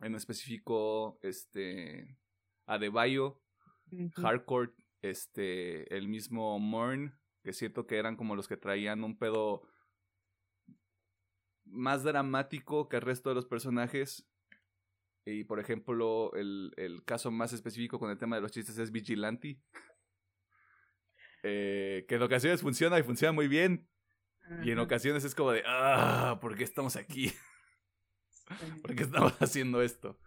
[0.00, 2.18] En específico, este,
[2.66, 3.42] Adebayo,
[3.90, 4.22] Ujú.
[4.22, 9.62] Hardcore, este, el mismo Morn, que siento que eran como los que traían un pedo
[11.64, 14.28] más dramático que el resto de los personajes.
[15.24, 18.90] Y por ejemplo, el, el caso más específico con el tema de los chistes es
[18.90, 19.60] Vigilante.
[21.44, 23.88] Eh, que en ocasiones funciona y funciona muy bien.
[24.62, 27.32] Y en ocasiones es como de, ah, ¿por qué estamos aquí?
[28.82, 30.18] ¿Por qué estamos haciendo esto?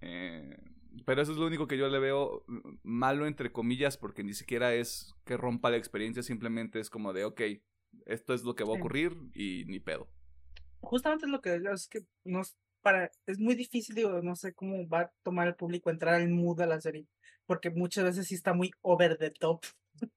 [0.00, 0.56] Eh,
[1.04, 2.44] pero eso es lo único que yo le veo
[2.82, 7.24] malo, entre comillas, porque ni siquiera es que rompa la experiencia, simplemente es como de,
[7.24, 7.40] ok,
[8.06, 10.08] esto es lo que va a ocurrir y ni pedo.
[10.80, 14.54] Justamente es lo que es que no es para, es muy difícil, digo, no sé
[14.54, 17.06] cómo va a tomar el público entrar al mood a la serie,
[17.46, 19.64] porque muchas veces sí está muy over the top.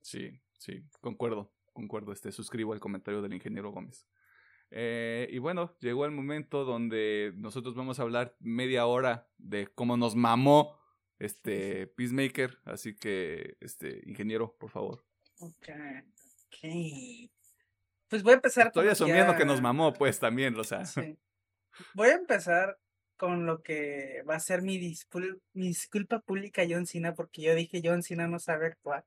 [0.00, 4.06] Sí, sí, concuerdo, concuerdo, este, suscribo el comentario del ingeniero Gómez.
[4.70, 9.96] Eh, y bueno, llegó el momento donde nosotros vamos a hablar media hora de cómo
[9.96, 10.76] nos mamó
[11.20, 15.04] este Peacemaker, así que, este, ingeniero, por favor.
[15.38, 15.68] Ok,
[16.48, 17.30] ok.
[18.08, 20.84] Pues voy a empezar Estoy asumiendo ya- que nos mamó, pues también, o sea.
[20.84, 21.16] Sí.
[21.94, 22.78] Voy a empezar
[23.16, 27.42] con lo que va a ser mi, dispul- mi disculpa pública a John Cena, porque
[27.42, 29.04] yo dije John Cena no sabe actuar.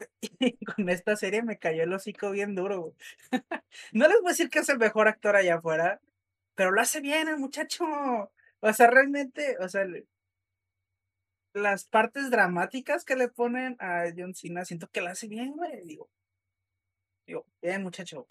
[0.76, 2.94] Con esta serie me cayó el hocico bien duro.
[3.92, 6.00] No les voy a decir que es el mejor actor allá afuera,
[6.54, 7.84] pero lo hace bien el muchacho.
[8.60, 9.86] O sea, realmente, o sea,
[11.52, 15.82] las partes dramáticas que le ponen a John Cena, siento que lo hace bien, güey.
[15.84, 16.08] Digo,
[17.26, 18.26] digo, bien muchacho,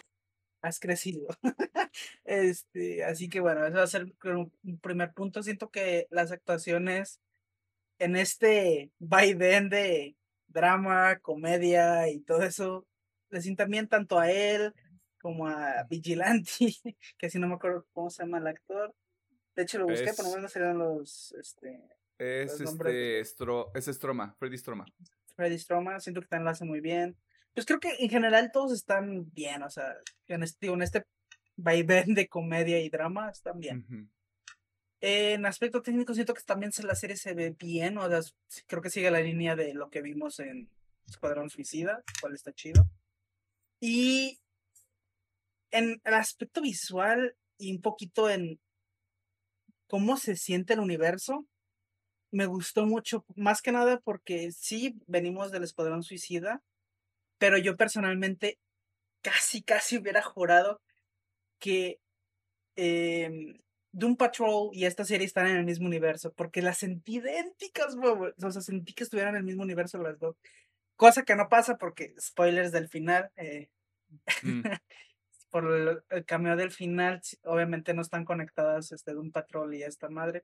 [0.61, 1.27] has crecido.
[2.25, 4.51] Este, así que bueno, eso va a ser un
[4.81, 5.41] primer punto.
[5.43, 7.21] Siento que las actuaciones
[7.99, 10.15] en este vaivén de
[10.47, 12.85] drama, comedia y todo eso,
[13.29, 14.73] le sientan bien tanto a él
[15.19, 16.49] como a Vigilante,
[17.17, 18.93] que si no me acuerdo cómo se llama el actor.
[19.55, 21.81] De hecho, lo busqué, por lo Es- menos eran los, este,
[22.19, 24.85] Es Los este, Stro- es Stroma, Freddy Stroma.
[25.35, 27.15] Freddy Stroma, siento que también lo hace muy bien.
[27.53, 29.95] Pues creo que en general todos están bien, o sea,
[30.27, 31.03] en este, en este
[31.55, 33.85] vaivén de comedia y drama están bien.
[33.89, 34.07] Ujú.
[34.99, 38.31] En aspecto técnico siento que también la serie se ve bien, o sea, s-
[38.65, 40.69] creo que sigue la línea de lo que vimos en
[41.07, 42.85] Escuadrón Suicida, cual está chido.
[43.79, 44.39] Y
[45.71, 48.59] en el aspecto visual y un poquito en
[49.87, 51.45] cómo se siente el universo,
[52.31, 56.61] me gustó mucho, más que nada porque sí venimos del Escuadrón Suicida,
[57.37, 58.57] pero yo personalmente
[59.21, 60.81] casi, casi hubiera jurado
[61.59, 61.99] que
[62.75, 63.29] eh,
[63.97, 68.51] Doom Patrol y esta serie están en el mismo universo, porque las sentí idénticas, o
[68.51, 70.35] sea, sentí que estuvieran en el mismo universo las dos.
[70.95, 73.69] Cosa que no pasa porque, spoilers del final, eh,
[74.43, 74.61] mm.
[75.49, 80.09] por el, el, cameo del final, obviamente no están conectadas este, Doom Patrol y esta
[80.09, 80.43] madre.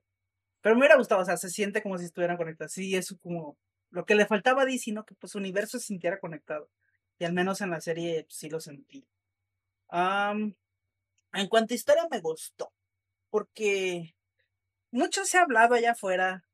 [0.60, 2.72] Pero me hubiera gustado, o sea, se siente como si estuvieran conectadas.
[2.72, 3.56] Sí, es como
[3.90, 5.04] lo que le faltaba a DC, ¿no?
[5.04, 6.70] Que pues su universo se sintiera conectado.
[7.20, 9.06] Y al menos en la serie pues, sí lo sentí.
[9.92, 12.72] en cuanto a historia me gustó.
[13.34, 14.14] Porque
[14.92, 16.44] mucho se ha hablado allá afuera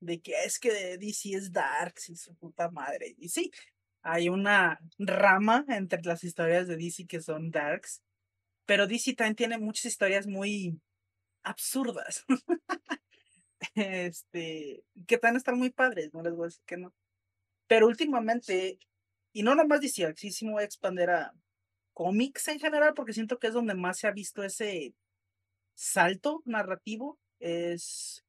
[0.00, 3.14] de que es que DC es dark y su puta madre.
[3.18, 3.50] Y sí,
[4.00, 8.00] hay una rama entre las historias de DC que son darks.
[8.64, 10.80] Pero DC también tiene muchas historias muy
[11.42, 12.24] absurdas.
[13.74, 16.94] este, que a estar muy padres, no les voy a decir que no.
[17.66, 18.78] Pero últimamente,
[19.34, 21.34] y no nomás decía, sí, sí me voy a expandir a
[21.92, 24.94] cómics en general, porque siento que es donde más se ha visto ese
[25.80, 28.22] salto narrativo, es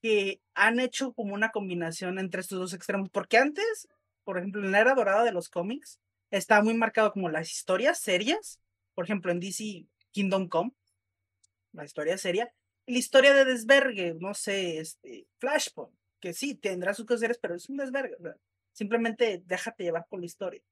[0.00, 3.88] que han hecho como una combinación entre estos dos extremos, porque antes,
[4.22, 5.98] por ejemplo, en la era dorada de los cómics,
[6.30, 8.60] estaba muy marcado como las historias serias,
[8.94, 10.70] por ejemplo, en DC Kingdom Come,
[11.72, 12.54] la historia seria,
[12.86, 17.68] la historia de desvergue, no sé, este, Flashpoint, que sí, tendrá sus cosas, pero es
[17.68, 18.16] un desvergue.
[18.72, 20.62] Simplemente déjate llevar por la historia.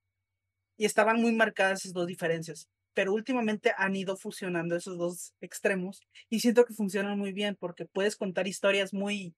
[0.76, 2.68] Y estaban muy marcadas esas dos diferencias.
[2.96, 7.84] Pero últimamente han ido fusionando esos dos extremos y siento que funcionan muy bien porque
[7.84, 9.34] puedes contar historias muy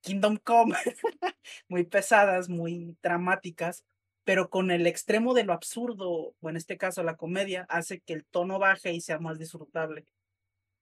[0.00, 0.74] Kingdom Come,
[1.68, 3.84] muy pesadas, muy dramáticas,
[4.24, 8.14] pero con el extremo de lo absurdo, o en este caso la comedia, hace que
[8.14, 10.06] el tono baje y sea más disfrutable.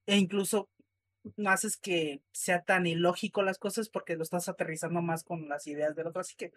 [0.06, 0.68] E incluso
[1.36, 5.66] no haces que sea tan ilógico las cosas porque lo estás aterrizando más con las
[5.66, 6.20] ideas del otro.
[6.20, 6.52] Así que,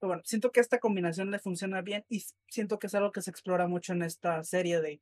[0.00, 3.30] bueno, siento que esta combinación le funciona bien y siento que es algo que se
[3.30, 5.00] explora mucho en esta serie de,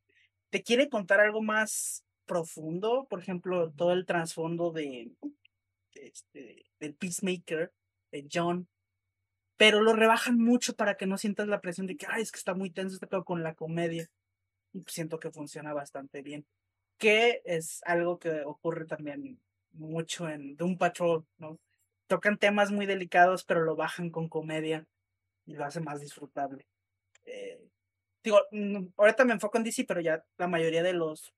[0.50, 5.12] te quiere contar algo más profundo, por ejemplo, todo el trasfondo de,
[5.94, 7.72] este, del Peacemaker,
[8.10, 8.68] de John,
[9.56, 12.38] pero lo rebajan mucho para que no sientas la presión de que, ay, es que
[12.38, 14.08] está muy tenso este pedo con la comedia.
[14.74, 16.46] Y siento que funciona bastante bien
[16.98, 19.40] que es algo que ocurre también
[19.72, 21.58] mucho en Doom Patrol, ¿no?
[22.06, 24.86] Tocan temas muy delicados, pero lo bajan con comedia
[25.44, 26.66] y lo hace más disfrutable.
[27.24, 27.60] Eh,
[28.22, 31.34] digo, mm, ahorita me enfoco en DC, pero ya la mayoría de los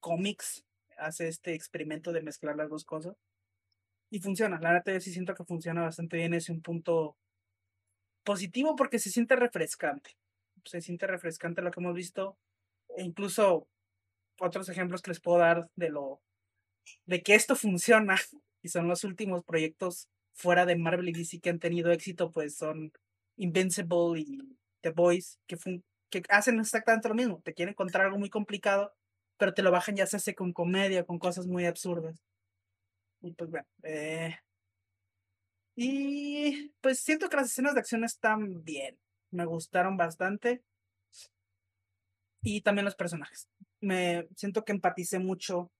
[0.00, 0.64] cómics
[0.96, 3.16] hace este experimento de mezclar las dos cosas.
[4.10, 7.16] Y funciona, la verdad yo sí siento que funciona bastante bien, es un punto
[8.24, 10.16] positivo porque se siente refrescante.
[10.64, 12.38] Se siente refrescante lo que hemos visto.
[12.96, 13.68] E incluso
[14.40, 16.20] otros ejemplos que les puedo dar de lo
[17.06, 18.16] de que esto funciona
[18.62, 22.56] y son los últimos proyectos fuera de Marvel y DC que han tenido éxito, pues
[22.56, 22.92] son
[23.36, 25.56] Invincible y The Boys, que,
[26.10, 27.40] que hacen exactamente lo mismo.
[27.42, 28.94] Te quieren contar algo muy complicado,
[29.36, 32.22] pero te lo bajan ya se hace con comedia, con cosas muy absurdas.
[33.20, 34.36] Y pues bueno, eh,
[35.76, 38.98] y pues siento que las escenas de acción están bien.
[39.30, 40.62] Me gustaron bastante.
[42.42, 43.48] Y también los personajes
[43.80, 45.70] me siento que empaticé mucho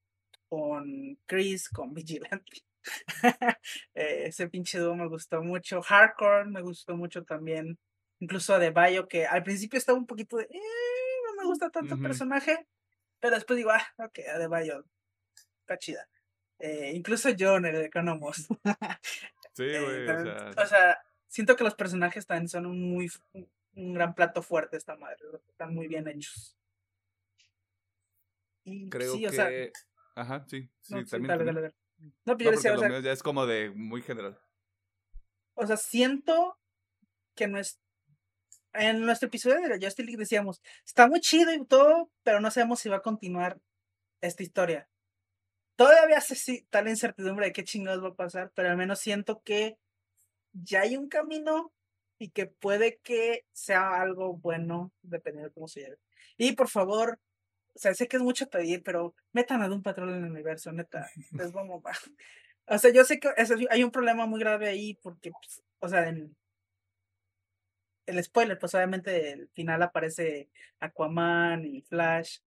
[0.49, 2.63] con Chris, con Vigilante.
[3.95, 5.83] Eh, ese pinche dúo me gustó mucho.
[5.83, 7.79] Hardcore me gustó mucho también.
[8.21, 10.45] Incluso a Bayo, que al principio estaba un poquito de.
[10.45, 10.61] Eh,
[11.27, 12.67] no me gusta tanto el personaje.
[13.21, 14.85] Pero después digo, ah, ok, a Bayo.
[15.61, 16.09] Está chida.
[16.59, 18.49] Eh, incluso John, el de Economos.
[19.53, 20.09] sí, güey.
[20.57, 20.99] o, sea...
[21.27, 23.11] siento que los personajes también son un muy.
[23.75, 25.19] Un gran plato fuerte esta madre.
[25.49, 26.57] Están muy bien hechos.
[28.91, 29.73] Creo que.
[30.15, 30.69] Ajá, sí.
[30.81, 31.73] sí, también.
[32.25, 34.39] No, pero yo decía, o sea, ya es como de muy general.
[35.55, 36.59] O sea, siento
[37.35, 37.81] que no es.
[38.75, 42.51] En nuestro episodio de la Justice League decíamos, está muy chido y todo, pero no
[42.51, 43.59] sabemos si va a continuar
[44.21, 44.89] esta historia.
[45.75, 49.79] Todavía hace tal incertidumbre de qué chingados va a pasar, pero al menos siento que
[50.53, 51.73] ya hay un camino
[52.19, 55.99] y que puede que sea algo bueno, dependiendo de cómo se lleve.
[56.37, 57.19] Y por favor,
[57.79, 60.73] o sea, sé que es mucho pedir, pero metan a un patrón en el universo,
[60.73, 61.93] neta, les vamos a...
[62.71, 63.31] O sea, yo sé que
[63.71, 66.37] hay un problema muy grave ahí porque, pues, o sea, en
[68.05, 72.41] el spoiler, pues obviamente el final aparece Aquaman y Flash,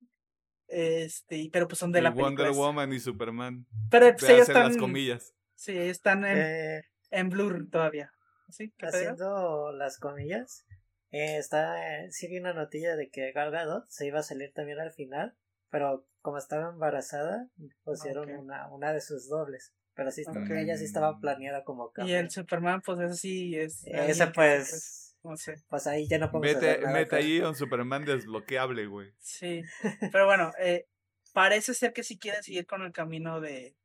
[0.67, 3.65] este, pero pues son de la Wonder Woman y Superman.
[3.89, 5.33] Pero pues, ellos están las comillas.
[5.55, 8.13] Sí, están en, eh, en Blur todavía.
[8.49, 8.71] ¿Sí?
[8.79, 10.67] Haciendo las comillas.
[11.11, 14.79] Eh, está, eh, sigue una notilla de que Gal Gadot se iba a salir también
[14.79, 15.35] al final,
[15.69, 17.49] pero como estaba embarazada,
[17.83, 19.73] pusieron una, una de sus dobles.
[19.93, 20.49] Pero sí, Ok.
[20.51, 22.19] ella sí estaba planeada como Y cameo.
[22.19, 23.83] el Superman, pues ese sí es.
[23.85, 25.55] Ese alguien que, pues, No sé.
[25.69, 29.11] pues ahí ya no podemos Mete, hacer nada mete con- ahí un Superman desbloqueable, güey.
[29.19, 29.63] Sí.
[30.15, 30.87] Pero bueno, eh,
[31.33, 33.75] parece ser que sí quieren seguir con el camino de.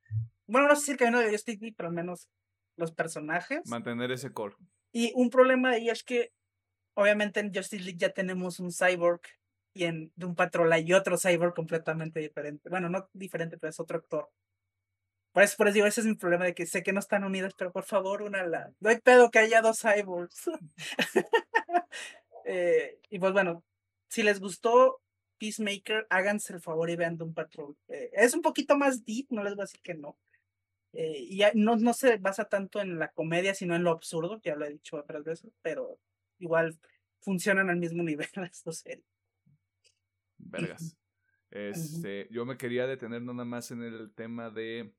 [0.46, 2.28] Bueno, no sé si el camino de Justice League, pero al menos
[2.76, 3.66] los personajes.
[3.68, 4.54] Mantener ese core.
[4.92, 6.32] Y un problema ahí es que,
[6.96, 9.20] obviamente, en Justice League ya tenemos un cyborg
[9.74, 12.68] y en Doom Patrol hay otro cyborg completamente diferente.
[12.70, 14.30] Bueno, no diferente, pero es otro actor.
[15.32, 17.22] Por eso, por eso digo, ese es mi problema de que sé que no están
[17.22, 18.72] unidos, pero por favor, únala.
[18.80, 20.50] No hay pedo que haya dos cyborgs.
[22.48, 23.64] Eh, y pues bueno,
[24.08, 25.00] si les gustó
[25.38, 27.76] Peacemaker, háganse el favor y vean Doom Patrol.
[27.88, 30.16] Eh, es un poquito más deep, no les voy a decir que no.
[30.92, 34.54] Eh, y no, no se basa tanto en la comedia, sino en lo absurdo, ya
[34.54, 35.98] lo he dicho otras veces, pero
[36.38, 36.78] igual
[37.20, 39.04] funcionan al mismo nivel las dos series.
[40.38, 40.96] Vergas.
[41.50, 44.92] Este, yo me quería detener nada más en el tema de.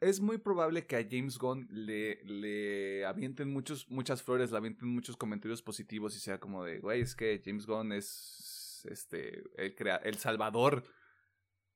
[0.00, 4.88] Es muy probable que a James Gunn le, le avienten muchos, muchas flores, le avienten
[4.88, 9.74] muchos comentarios positivos y sea como de, güey, es que James Gunn es este el,
[9.74, 10.84] crea el salvador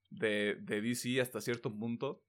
[0.08, 2.22] de, de DC hasta cierto punto.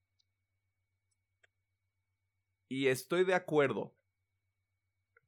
[2.67, 3.95] Y estoy de acuerdo.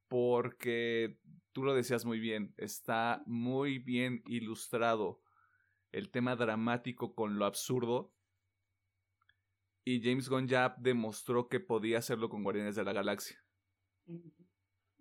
[0.08, 1.20] Porque
[1.52, 5.22] tú lo decías muy bien, está muy bien ilustrado
[5.92, 8.14] el tema dramático con lo absurdo.
[9.84, 13.44] Y James Gunn ya demostró que podía hacerlo con Guardianes de la Galaxia.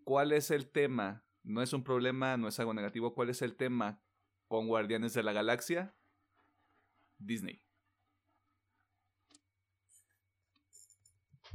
[0.05, 1.25] ¿Cuál es el tema?
[1.43, 3.15] No es un problema, no es algo negativo.
[3.15, 4.01] ¿Cuál es el tema
[4.49, 5.97] con Guardianes de la Galaxia?
[7.19, 7.66] Disney.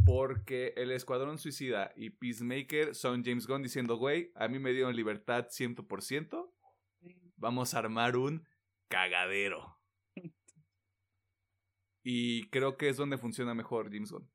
[0.06, 4.96] Porque el Escuadrón Suicida y Peacemaker son James Gunn diciendo, güey, a mí me dieron
[4.96, 6.52] libertad 100%,
[7.38, 8.46] vamos a armar un
[8.90, 9.78] cagadero.
[12.04, 14.28] Y creo que es donde funciona mejor James Gunn.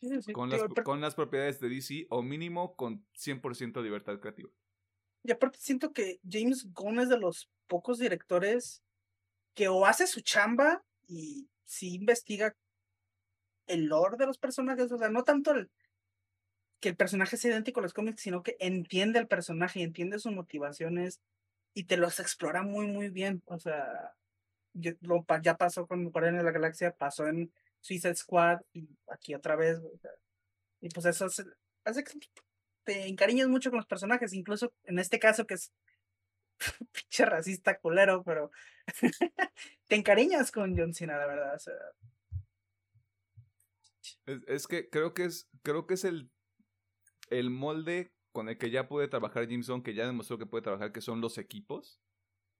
[0.00, 0.32] Sí, sí, sí.
[0.32, 4.48] Con las, aparte- con las propiedades de DC o mínimo con 100% de libertad creativa.
[5.22, 8.82] Y aparte siento que James Gunn es de los pocos directores
[9.54, 12.56] que o hace su chamba y sí investiga
[13.66, 15.70] el lore de los personajes, o sea, no tanto el
[16.80, 20.18] que el personaje sea idéntico a los cómics, sino que entiende el personaje y entiende
[20.18, 21.20] sus motivaciones
[21.74, 23.42] y te los explora muy, muy bien.
[23.46, 24.14] O sea,
[24.74, 29.78] ya pasó con Guardianes de la Galaxia, pasó en Suicide Squad y aquí otra vez.
[29.78, 30.10] o sea,
[30.80, 31.26] y pues eso
[31.84, 32.12] hace, que
[32.84, 35.72] te encariñes mucho con los personajes, incluso en este caso que es
[36.92, 38.50] pinche racista culero, pero
[39.88, 41.54] te encariñas con John Cena, la verdad.
[41.54, 41.74] O sea,
[44.26, 46.30] Es, es que creo que es, creo que es el,
[47.30, 50.92] el molde con el que ya puede trabajar Gunn, que ya demostró que puede trabajar,
[50.92, 52.02] que son los equipos,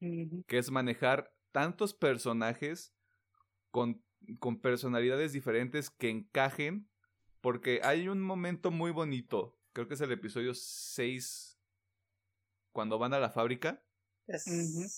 [0.01, 2.95] que es manejar tantos personajes
[3.71, 4.03] con,
[4.39, 6.89] con personalidades diferentes que encajen,
[7.43, 11.59] porque hay un momento muy bonito, creo que es el episodio 6,
[12.73, 13.83] cuando van a la fábrica,
[14.27, 14.89] Es Ujú.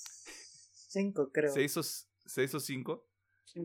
[0.89, 1.53] cinco, creo.
[1.53, 3.08] 6 o, 6 o 5, sí,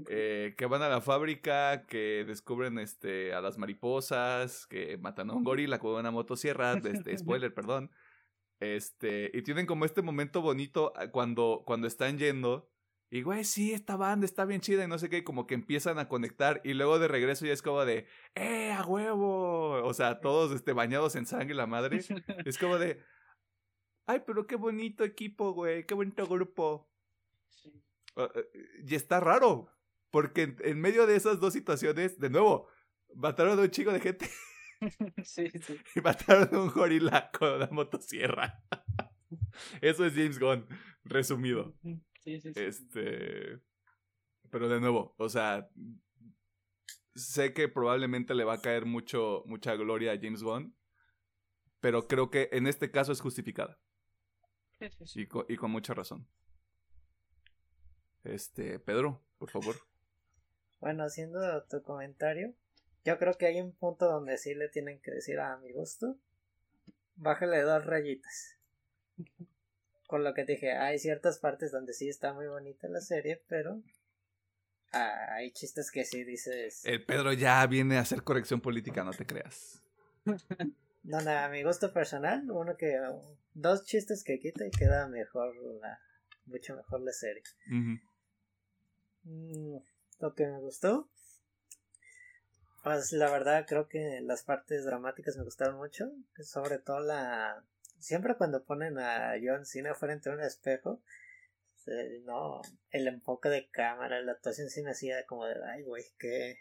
[0.10, 5.34] eh, que van a la fábrica, que descubren este, a las mariposas, que matan a
[5.34, 7.92] un gorila con una motosierra, este, spoiler, perdón.
[8.60, 12.70] Este, y tienen como este momento bonito ah, cuando, cuando están yendo.
[13.10, 15.54] Y güey, sí, esta banda está bien chida y no sé qué, y como que
[15.54, 19.84] empiezan a conectar y luego de regreso ya es como de, ¡eh, a huevo!
[19.84, 22.00] O sea, todos este, bañados en sangre la madre.
[22.48, 23.04] Es como de,
[24.08, 25.86] ¡ay, pero qué bonito equipo, güey!
[25.86, 26.90] ¡Qué bonito grupo!
[27.50, 27.84] sí.
[28.16, 28.30] Uh, uh,
[28.86, 29.70] y está raro,
[30.12, 32.68] porque en, en medio de esas dos situaciones, de nuevo,
[33.16, 34.30] mataron a un chico de gente
[35.24, 35.80] sí, sí.
[35.96, 38.64] y mataron a un gorila con una motosierra.
[39.82, 40.68] Eso es James Gunn,
[41.04, 41.74] resumido.
[41.84, 42.60] Ujú, Sí, sí, sí.
[42.62, 43.60] Este.
[44.50, 45.70] Pero de nuevo, o sea.
[47.16, 50.76] Sé que probablemente le va a caer mucho, mucha gloria a James Gunn.
[51.80, 53.78] Pero creo que en este caso es justificada.
[55.30, 56.28] Con, y con mucha razón.
[58.24, 59.76] Este, Pedro, por favor.
[60.80, 62.54] Bueno, haciendo tu comentario,
[63.06, 66.18] yo creo que hay un punto donde sí le tienen que decir a mi gusto,
[67.16, 68.58] bájale dos rayitas.
[70.08, 73.42] Con lo que te dije, hay ciertas partes donde sí está muy bonita la serie,
[73.48, 73.82] pero
[74.92, 79.12] ah, hay chistes que sí dices, El Pedro ya viene a hacer corrección política, no
[79.12, 79.82] te creas.
[81.04, 82.98] no, no, a mi gusto personal, uno que
[83.54, 86.00] dos chistes que quita y queda mejor la,
[86.46, 87.44] mucho mejor la serie.
[89.26, 91.10] Lo que me gustó.
[92.84, 96.12] Pues la verdad creo que las partes dramáticas me gustaron mucho.
[96.44, 97.64] Sobre todo la...
[98.00, 101.02] Siempre cuando ponen a John Cena frente a un espejo,
[102.26, 102.62] no,
[102.92, 106.58] el enfoque de cámara, la actuación sí me hacía como de, ay, güey, qué,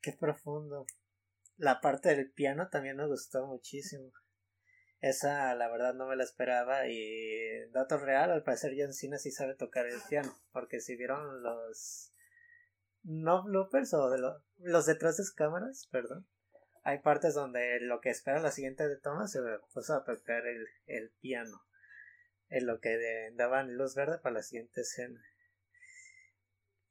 [0.00, 0.86] qué profundo.
[1.58, 4.10] La parte del piano también me gustó muchísimo.
[5.02, 6.86] Esa, la verdad, no me la esperaba.
[6.86, 10.32] Y dato real, al parecer John Cena sí sabe tocar el piano.
[10.52, 12.14] Porque si vieron los.
[13.02, 14.20] No bloopers o de
[14.58, 16.28] los detrás de cámaras, perdón.
[16.84, 19.40] Hay partes donde lo que espera la siguiente de toma se
[19.74, 21.60] puso a tocar el, el piano.
[22.48, 25.20] En lo que daban luz verde para la siguiente escena.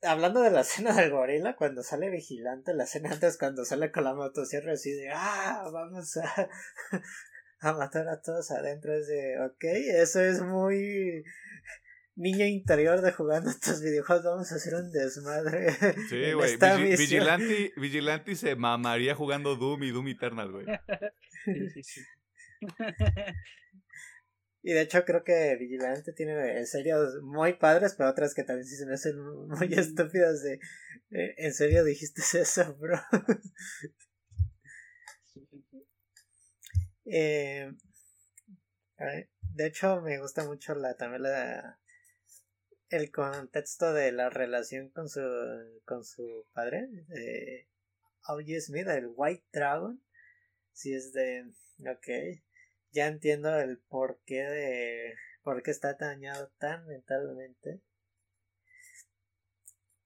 [0.02, 4.04] Hablando de la escena del gorila, cuando sale vigilante, la escena antes cuando sale con
[4.04, 5.64] la motosierra así de ¡Ah!
[5.72, 6.50] Vamos a,
[7.62, 8.94] a matar a todos adentro.
[8.94, 9.64] Es de, ok,
[10.02, 11.24] eso es muy
[12.16, 14.26] niño interior de jugando estos videojuegos.
[14.26, 15.72] Vamos a hacer un desmadre.
[16.10, 16.58] Sí, güey.
[16.98, 20.66] Vigilante, Vigilante se mamaría jugando Doom y Doom Eternal, güey.
[21.46, 22.02] Sí, sí,
[24.64, 28.68] Y de hecho creo que Vigilante tiene en serio muy padres, pero otras que también
[28.68, 30.60] sí se me hacen muy estúpidas de
[31.12, 32.98] eh, ¿En serio dijiste eso, bro?
[37.14, 37.70] Eh,
[39.54, 41.78] de hecho, me gusta mucho la también la,
[42.90, 45.22] el contexto de la relación con su
[45.84, 47.68] con su padre, de
[48.30, 48.62] O.J.
[48.62, 50.02] Smith, el White Dragon.
[50.72, 52.42] Si es de, ok,
[52.92, 57.82] ya entiendo el porqué de por qué está dañado tan mentalmente.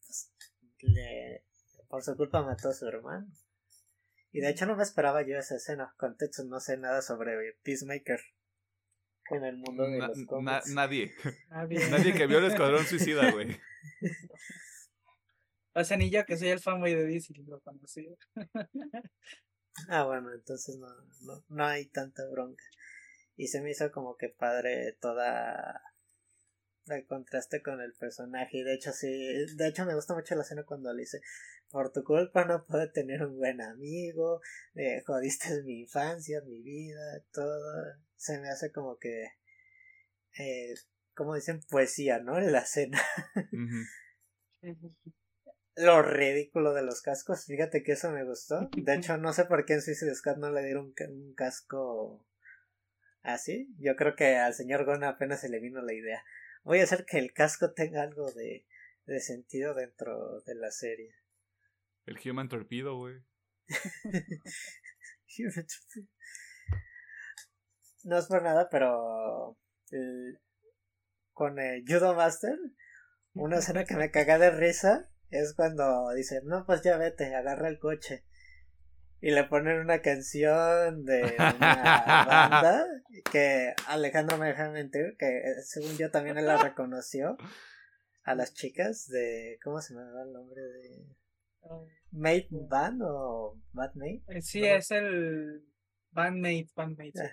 [0.07, 0.31] Pues,
[1.87, 3.27] por su culpa mató a su hermano.
[4.35, 5.93] Y de hecho no me esperaba yo esa escena.
[5.95, 8.19] Contexto, no sé nada sobre Peacemaker.
[9.29, 10.67] En el mundo de los cómics.
[10.73, 11.13] nadie.
[11.49, 12.13] nadie.
[12.13, 13.57] que vio el Escuadrón Suicida, güey.
[15.73, 18.13] O sea, ni yo que soy el fanboy de DC lo conocí.
[19.87, 20.89] ah, bueno, entonces no,
[21.21, 22.65] no, no hay tanta bronca.
[23.37, 25.81] Y se me hizo como que padre toda
[26.87, 29.07] el contraste con el personaje y de hecho sí
[29.55, 31.19] de hecho me gusta mucho la escena cuando le dice
[31.69, 34.41] por tu culpa no puedo tener un buen amigo
[34.75, 37.95] eh, jodiste mi infancia mi vida todo.
[38.15, 39.33] Se me hace como que
[40.37, 40.73] eh,
[41.13, 43.01] como dicen poesía no en la escena
[45.75, 48.69] lo ridículo de los cascos fíjate que eso me gustó.
[48.75, 52.25] De hecho no sé por qué en Suicide Squad no le dieron un, casco
[53.23, 53.73] así.
[53.79, 56.23] Yo creo que al señor Gona apenas se le vino la idea.
[56.63, 58.65] Voy a hacer que el casco tenga algo de,
[59.05, 61.13] de sentido dentro de la serie.
[62.05, 63.15] El Human Torpedo, güey.
[68.03, 69.57] no es por nada, pero
[71.33, 72.57] con el Judo Master,
[73.33, 77.67] una escena que me caga de risa es cuando dice, no, pues ya vete, agarra
[77.67, 78.23] el coche
[79.25, 82.85] y le ponen una canción de una banda
[83.31, 87.35] que Alejandro me deja mentir que eh, según yo también él la reconoció
[88.23, 91.07] a las chicas de ¿cómo se me llama el nombre de
[92.11, 94.23] Mate Band o Bandmate?
[94.27, 95.63] Eh, sí, es el
[96.11, 97.21] Bandmate, Bandmate.
[97.21, 97.31] Ah,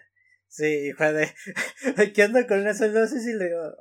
[0.48, 0.92] sí.
[0.96, 1.32] fue de
[2.14, 2.88] ¿qué onda con eso?
[2.88, 3.74] No sé si le digo,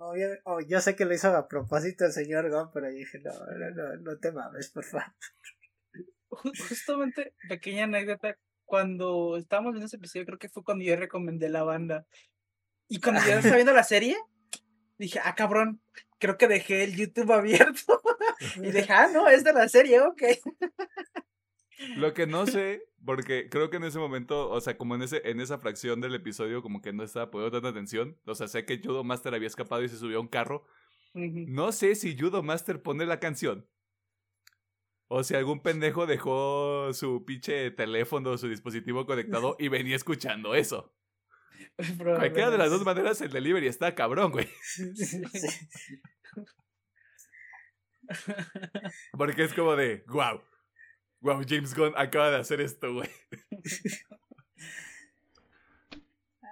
[0.45, 3.71] oh, yo sé que lo hizo a propósito el señor Gon, pero dije, no, no,
[3.71, 5.13] no, no te mames, por favor
[6.31, 11.63] justamente, pequeña anécdota, cuando estábamos viendo ese episodio, creo que fue cuando yo recomendé la
[11.63, 12.05] banda.
[12.87, 14.17] Y cuando yo estaba viendo la serie,
[14.97, 15.81] dije, ah, cabrón,
[16.19, 18.00] creo que dejé el YouTube abierto.
[18.57, 20.23] Y dije, ah, no, es de la serie, ok.
[21.97, 25.21] Lo que no sé, porque creo que en ese momento, o sea, como en ese
[25.25, 28.17] en esa fracción del episodio, como que no estaba poniendo tanta atención.
[28.25, 30.65] O sea, sé que Judo Master había escapado y se subió a un carro.
[31.13, 33.67] No sé si Judo Master pone la canción.
[35.07, 40.95] O si algún pendejo dejó su pinche teléfono, su dispositivo conectado y venía escuchando eso.
[41.97, 44.47] Cualquiera de las dos maneras el delivery está cabrón, güey.
[49.17, 50.41] Porque es como de, wow.
[51.21, 53.09] Wow, James Gunn acaba de hacer esto, güey.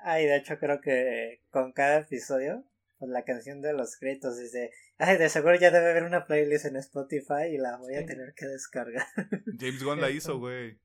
[0.04, 2.64] Ay, de hecho creo que con cada episodio
[3.00, 6.66] pues, la canción de los gritos dice, ay, de seguro ya debe haber una playlist
[6.66, 9.06] en Spotify y la voy a tener que descargar.
[9.60, 10.78] James Gunn la hizo, güey.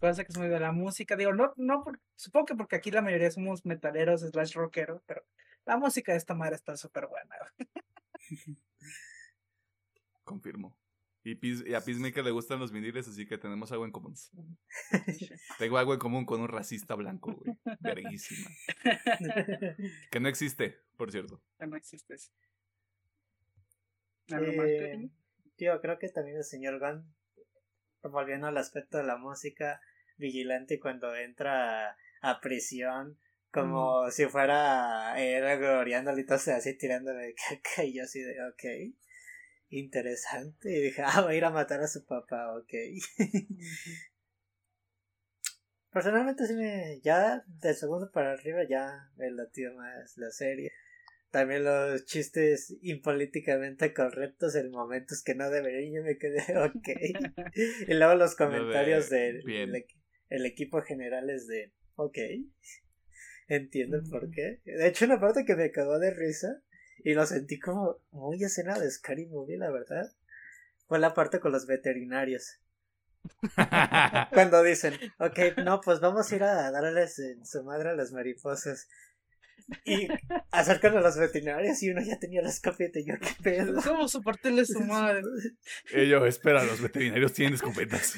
[0.00, 1.84] Puede que es muy de la música, digo, no, no,
[2.16, 5.22] supongo que porque aquí la mayoría somos metaleros slash rockeros, pero
[5.66, 7.36] la música de esta madre está súper buena.
[10.30, 10.78] Confirmo.
[11.24, 14.14] Y, a Peacemaker le gustan los viniles, así que tenemos algo en común.
[15.58, 17.58] Tengo algo en común con un racista blanco, güey.
[17.80, 18.48] Verguísima.
[20.10, 21.42] que no existe, por cierto.
[21.58, 22.14] Que no existe.
[24.28, 25.10] Eh,
[25.56, 27.04] tío, creo que también el señor Gunn,
[28.02, 29.80] volviendo al aspecto de la música,
[30.16, 33.18] vigilante cuando entra a, prisión
[33.50, 38.94] como si fuera él gloriándole y todo así tirándole caca y yo así de ok
[39.70, 40.70] interesante.
[40.70, 42.72] Y dije ah va a ir a matar a su papá ok.
[45.92, 50.70] Personalmente sí me ya del segundo para arriba ya me latió más la serie.
[51.30, 56.88] También los chistes impolíticamente correctos en momentos que no deberían yo me quedé ok.
[57.88, 59.86] Y luego los comentarios del de,
[60.28, 62.18] el equipo general es de ok.
[63.48, 64.60] Entiendo el por qué.
[64.64, 66.62] De hecho, una parte que me cagó de risa
[67.04, 70.12] y lo sentí como muy escena de Scary Movie, la verdad,
[70.86, 72.58] fue la parte con los veterinarios.
[74.32, 78.12] Cuando dicen, ok, no, pues vamos a ir a darles en su madre a las
[78.12, 78.88] mariposas.
[79.84, 80.08] Y
[80.50, 83.80] acercan a los veterinarios y uno ya tenía la escopeta y yo, qué pedo.
[83.82, 85.22] ¿Cómo soportarle su madre?
[85.92, 88.16] Ellos, espera, los veterinarios tienen escopetas.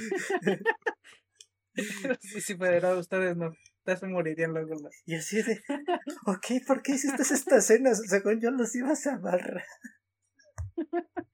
[2.21, 3.53] sí, sí, pero ustedes no
[3.85, 4.75] se morirían luego.
[5.05, 5.61] Y así de,
[6.27, 7.95] ok, ¿por qué hiciste esta escena?
[7.95, 9.65] Según yo los ibas a amarrar.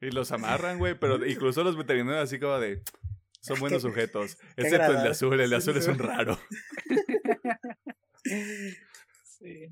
[0.00, 2.82] Y los amarran, güey, pero incluso los veterinarios así como de,
[3.40, 4.38] son buenos sujetos.
[4.56, 6.38] Excepto el de azul, el de azul es un raro.
[9.40, 9.68] Sí.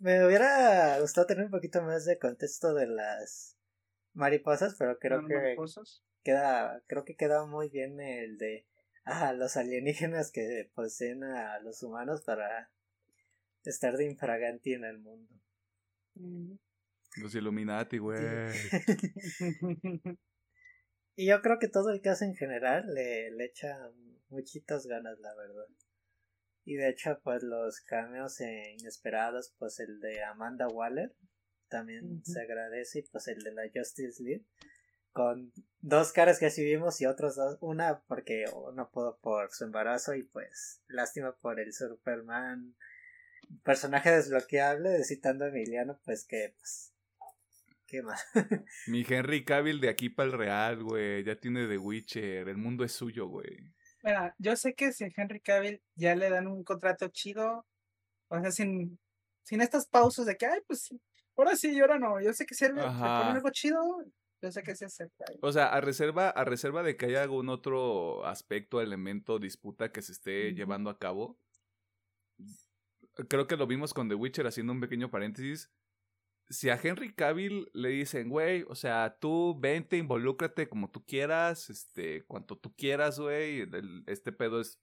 [0.00, 3.56] Me hubiera gustado tener un poquito más de contexto de las
[4.12, 5.56] mariposas, pero creo que
[6.24, 8.66] queda, creo que queda muy bien el de
[9.04, 12.70] a los alienígenas que poseen a los humanos para
[13.64, 15.34] estar de infraganti en el mundo.
[17.16, 18.20] Los Illuminati, güey.
[21.16, 23.76] y yo creo que todo el caso en general le, le echa
[24.28, 25.66] muchitas ganas, la verdad.
[26.64, 31.14] Y de hecho, pues los cameos inesperados, pues el de Amanda Waller
[31.68, 34.46] también se agradece y pues el de la Justice League
[35.14, 39.64] con dos caras que así vimos y otros dos, una porque no pudo por su
[39.64, 42.74] embarazo y pues lástima por el Superman.
[43.62, 46.92] Personaje desbloqueable de citando a Emiliano pues que pues
[47.86, 48.26] qué más.
[48.88, 52.84] Mi Henry Cavill de aquí para el real güey ya tiene The Witcher el mundo
[52.84, 53.72] es suyo güey.
[54.02, 57.64] Mira, yo sé que si a Henry Cavill ya le dan un contrato chido
[58.28, 58.98] o sea sin
[59.44, 60.92] sin estas pausas de que ay pues
[61.36, 63.80] ahora sí y ahora no yo sé que si él algo chido
[64.50, 65.24] que se acepta.
[65.40, 70.02] O sea, a reserva, a reserva de que haya algún otro aspecto, elemento, disputa que
[70.02, 71.38] se esté llevando a cabo.
[73.28, 75.70] Creo que lo vimos con The Witcher haciendo un pequeño paréntesis.
[76.48, 81.70] Si a Henry Cavill le dicen, güey, o sea, tú vente, involúcrate como tú quieras,
[81.70, 83.66] este, cuanto tú quieras, güey,
[84.06, 84.78] este pedo es,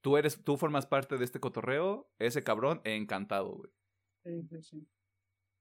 [0.00, 3.70] tú eres, tú formas parte de este cotorreo, ese cabrón, encantado, güey.
[4.24, 4.88] Sí, sí,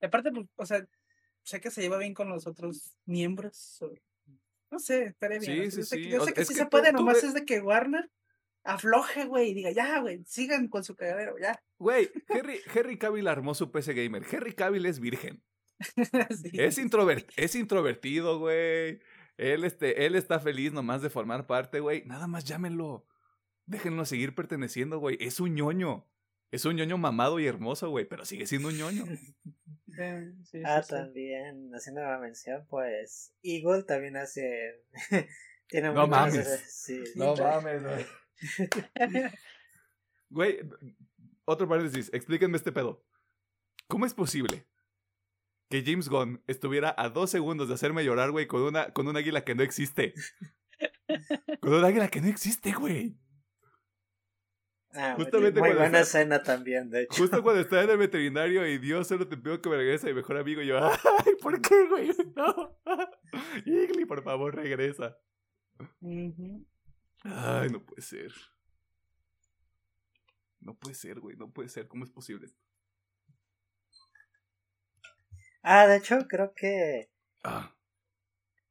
[0.01, 0.87] Aparte, pues, o sea,
[1.47, 3.79] sé que se lleva bien con los otros miembros.
[4.69, 5.71] no sé, estaré bien.
[5.71, 6.09] Sí, sí, sí.
[6.09, 8.11] Yo sé que sí se puede, nomás es de que Warner
[8.63, 11.57] afloje, güey, y diga, ya, güey, sigan con su cagadero, ya.
[11.79, 14.25] Güey, Harry, Harry Cavill armó su PC Gamer.
[14.29, 15.41] Harry Cavill es virgen.
[16.53, 18.99] es, introvert, es introvertido, güey.
[19.37, 22.03] Él, este, él está feliz nomás de formar parte, güey.
[22.05, 23.05] Nada más llámenlo.
[23.67, 25.17] Déjenlo seguir perteneciendo, güey.
[25.21, 26.05] Es un ñoño.
[26.51, 29.05] Es un ñoño mamado y hermoso, güey, pero sigue siendo un ñoño.
[30.65, 34.83] ah, también, haciendo la mención, pues, Eagle también hace...
[35.69, 36.87] Tiene no mames.
[37.15, 38.05] no mames, güey.
[40.29, 40.59] güey,
[41.43, 43.03] otro paréntesis, explíquenme este pedo.
[43.89, 44.65] ¿Cómo es posible
[45.69, 49.17] que James Gunn estuviera a dos segundos de hacerme llorar, güey, con una, con un
[49.17, 50.13] águila que no existe?
[51.59, 53.17] con un águila que no existe, güey.
[54.93, 57.21] Ah, Justamente muy buena escena también, de hecho.
[57.21, 60.13] Justo cuando estaba en el veterinario y Dios solo te pido que me regrese, mi
[60.13, 62.11] mejor amigo, y yo, ay, ¿por qué, güey?
[62.35, 62.79] No.
[63.65, 65.17] Igli, por favor, regresa.
[66.01, 68.31] Ay, no puede ser.
[70.61, 71.87] No puede ser, güey, no puede ser.
[71.87, 72.59] ¿Cómo es posible esto?
[75.61, 77.11] Ah, de hecho, creo que.
[77.43, 77.75] Ah.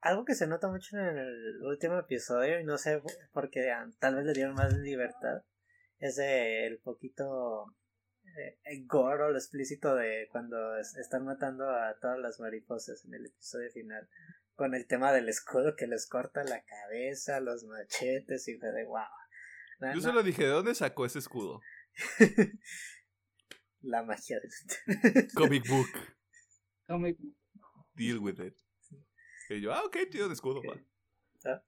[0.00, 3.02] Algo que se nota mucho en el último episodio, y no sé
[3.32, 5.42] por qué ah, tal vez le dieron más libertad
[5.98, 7.74] es el poquito
[8.24, 13.26] eh, gore o lo explícito de cuando están matando a todas las mariposas en el
[13.26, 14.08] episodio final
[14.54, 18.84] con el tema del escudo que les corta la cabeza, los machetes y fue de
[18.86, 19.94] wow.
[19.94, 21.60] Yo se lo dije, ¿de dónde sacó ese escudo?
[23.82, 25.88] la magia del Comic book.
[26.86, 27.34] Comic book.
[27.94, 28.56] Deal with it.
[29.50, 30.60] Y yo, ah, ok, tío, de escudo,
[31.44, 31.62] ¿Ah?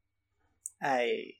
[0.80, 1.37] Ay,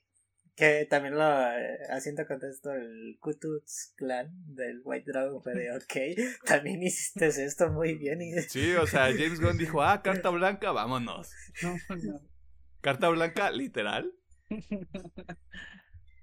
[0.59, 6.17] que también lo eh, haciendo contexto el Kututs clan del White Dragon fue de ok,
[6.45, 8.21] también hiciste esto muy bien.
[8.21, 8.33] Y...
[8.49, 11.31] Sí, o sea, James Gunn dijo, ah, carta blanca, vámonos.
[12.81, 14.13] Carta blanca, literal.
[14.49, 14.87] Bueno,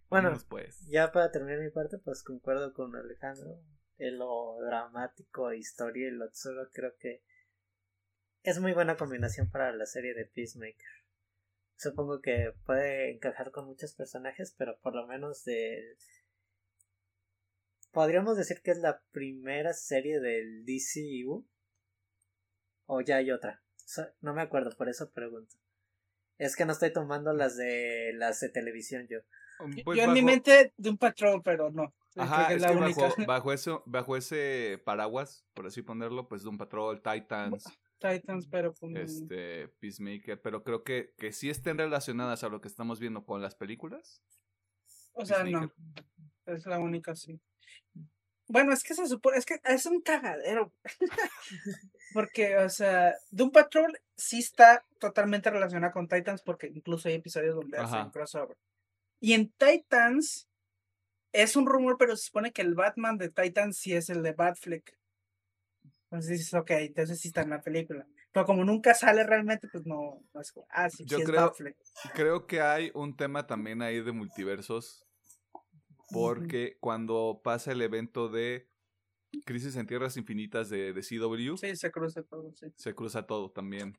[0.08, 0.86] Vámonos, pues.
[0.86, 3.60] ya para terminar mi parte, pues concuerdo con Alejandro.
[3.98, 7.22] En lo dramático, historia y lo absurdo, creo que
[8.42, 11.05] es muy buena combinación para la serie de Peacemaker.
[11.76, 15.96] Supongo que puede encajar con muchos personajes, pero por lo menos de...
[17.92, 21.46] Podríamos decir que es la primera serie del DCU.
[22.86, 23.62] O ya hay otra.
[24.20, 25.56] No me acuerdo, por eso pregunto.
[26.38, 29.20] Es que no estoy tomando las de las de televisión yo.
[29.84, 31.94] Pues Yo en mi mente de un patrón, pero no.
[32.16, 33.02] Ajá, es es la que única.
[33.02, 37.64] bajo, bajo, eso, bajo ese paraguas, por así ponerlo, pues Doom Patrol, Titans,
[37.98, 42.68] Titans, pero pues, este, Peacemaker, pero creo que, que sí estén relacionadas a lo que
[42.68, 44.22] estamos viendo con las películas.
[45.12, 45.72] o sea, no.
[46.46, 47.40] Es la única, sí.
[48.48, 50.72] Bueno, es que se supone, es que es un cagadero.
[52.14, 57.56] porque, o sea, Doom Patrol sí está totalmente relacionada con Titans porque incluso hay episodios
[57.56, 58.00] donde Ajá.
[58.00, 58.56] hacen crossover.
[59.20, 60.48] Y en Titans
[61.32, 64.32] es un rumor, pero se supone que el Batman de Titans sí es el de
[64.32, 64.96] Batfleck.
[66.10, 68.06] Entonces dices, ok, entonces sí está en la película.
[68.32, 71.52] Pero como nunca sale realmente, pues no, no es ah, sí, Yo sí es creo-.
[72.14, 75.04] Creo que hay un tema también ahí de multiversos,
[76.12, 78.68] porque cuando pasa el evento de
[79.44, 82.66] Crisis en Tierras Infinitas de, de CW, Sí, se cruza todo, sí.
[82.76, 83.98] se cruza todo también.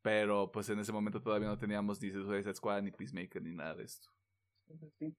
[0.00, 3.74] Pero pues en ese momento todavía no teníamos ni Suicide Squad, ni Peacemaker, ni nada
[3.74, 4.08] de esto.
[4.98, 5.14] Sí.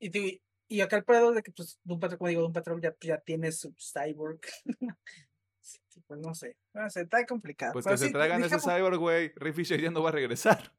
[0.00, 2.94] Y, y acá el pedo de que, pues, Doom Patrol, como digo, Doom Patrol ya,
[3.00, 4.40] ya tiene su cyborg.
[6.06, 6.56] Pues no sé.
[6.74, 7.72] No sé, está complicado.
[7.72, 9.32] Pues Pero que se sí, traigan ese cyborg, güey.
[9.36, 10.72] Ray Fisher ya no va a regresar.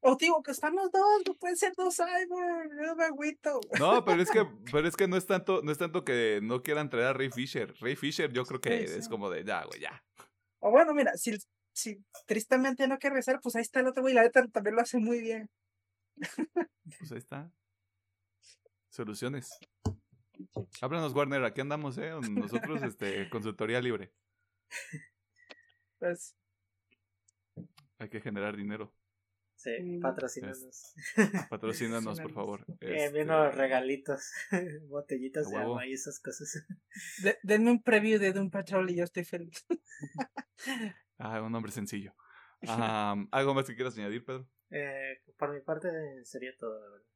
[0.00, 2.74] O digo que están los dos, no pueden ser dos cyborg.
[2.74, 3.60] No me agüito.
[3.78, 6.62] No, pero es que, pero es que no es tanto, no es tanto que no
[6.62, 7.74] quieran traer a Ray Fisher.
[7.80, 10.04] Ray Fisher yo creo que Sí, es como de ya, güey, ya.
[10.60, 11.36] O bueno, mira, si,
[11.72, 14.14] si tristemente no quiere regresar, pues ahí está el otro güey.
[14.14, 15.50] La neta también lo hace muy bien.
[16.98, 17.50] Pues ahí está.
[18.94, 19.58] Soluciones.
[20.80, 22.12] Háblanos, Warner, aquí andamos, ¿eh?
[22.30, 24.12] Nosotros, este, consultoría libre.
[25.98, 26.36] Pues,
[27.98, 28.94] Hay que generar dinero.
[29.56, 30.00] Sí, Mm.
[30.00, 30.94] patrocínanos.
[31.50, 32.64] Patrocínanos, por favor.
[32.82, 34.30] Eh, Este, los regalitos,
[34.88, 36.64] botellitas de agua y esas cosas.
[37.24, 39.66] de- denme un preview de Doom Patrol y yo estoy feliz.
[41.18, 42.14] Ah, un nombre sencillo.
[42.60, 44.48] ¿Algo más que quieras añadir, Pedro?
[44.70, 45.88] Eh, por mi parte
[46.24, 47.06] sería todo, la verdad.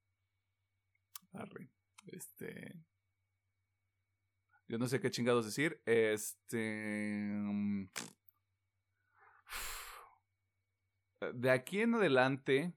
[1.33, 1.71] Arre.
[2.07, 2.75] Este.
[4.69, 5.81] Yo no sé qué chingados decir.
[5.87, 7.29] Este.
[7.31, 7.87] mm,
[11.35, 12.73] De aquí en adelante,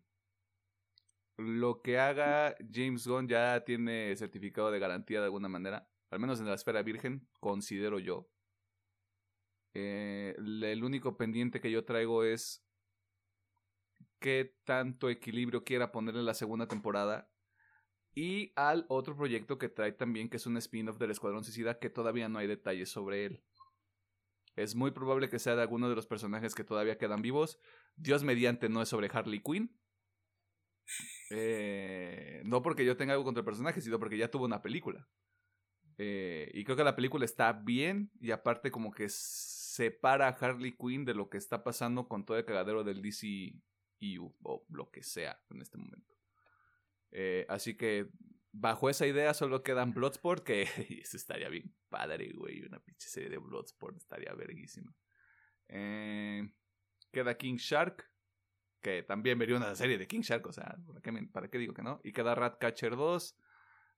[1.38, 5.88] lo que haga James Gunn ya tiene certificado de garantía de alguna manera.
[6.10, 8.28] Al menos en la esfera virgen, considero yo.
[9.73, 12.64] Eh, el único pendiente que yo traigo es
[14.19, 17.30] qué tanto equilibrio quiera ponerle en la segunda temporada
[18.13, 21.89] y al otro proyecto que trae también, que es un spin-off del Escuadrón Suicida, que
[21.89, 23.43] todavía no hay detalles sobre él.
[24.55, 27.57] Es muy probable que sea de alguno de los personajes que todavía quedan vivos.
[27.95, 29.77] Dios mediante no es sobre Harley Quinn.
[31.29, 35.07] Eh, no porque yo tenga algo contra el personaje, sino porque ya tuvo una película.
[35.97, 40.75] Eh, y creo que la película está bien y aparte como que separa a Harley
[40.75, 45.03] Quinn de lo que está pasando con todo el cagadero del DCEU o lo que
[45.03, 46.20] sea en este momento.
[47.11, 48.09] Eh, así que
[48.51, 50.63] bajo esa idea solo quedan Bloodsport, que
[51.03, 52.61] eso estaría bien padre, güey.
[52.61, 54.93] Una pinche serie de Bloodsport estaría verguísima.
[55.67, 56.49] Eh,
[57.11, 58.09] queda King Shark,
[58.81, 60.77] que también vería una serie de King Shark, o sea,
[61.31, 62.01] ¿para qué, digo que no?
[62.03, 63.38] Y queda Ratcatcher 2,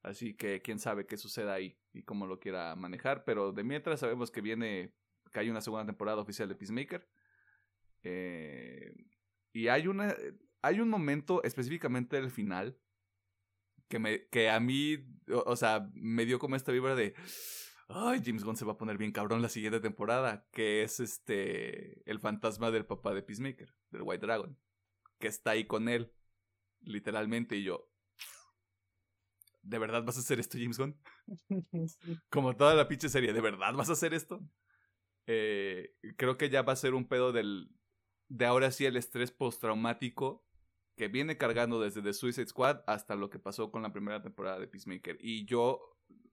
[0.03, 4.01] así que quién sabe qué suceda ahí y cómo lo quiera manejar, pero de mientras
[4.01, 4.93] sabemos que viene,
[5.31, 7.07] que hay una segunda temporada oficial de Peacemaker.
[8.03, 8.93] Eh,
[9.53, 10.13] y hay una,
[10.61, 12.77] hay un momento específicamente del final
[13.87, 14.97] que, me, que a mí,
[15.29, 17.13] o, o sea, me dio como esta vibra de,
[17.87, 22.09] ay, James Gunn se va a poner bien cabrón la siguiente temporada, que es este,
[22.09, 24.57] el fantasma del papá de Peacemaker, del White Dragon,
[25.19, 26.11] que está ahí con él,
[26.81, 27.89] literalmente, y yo,
[29.61, 30.99] ¿de verdad vas a hacer esto, James Gunn?
[32.29, 34.41] Como toda la pinche serie, ¿de verdad vas a hacer esto?
[35.25, 37.69] Eh, creo que ya va a ser un pedo del,
[38.27, 40.45] de ahora sí el estrés postraumático
[40.95, 44.59] que viene cargando desde The Suicide Squad hasta lo que pasó con la primera temporada
[44.59, 45.17] de Peacemaker.
[45.19, 45.81] Y yo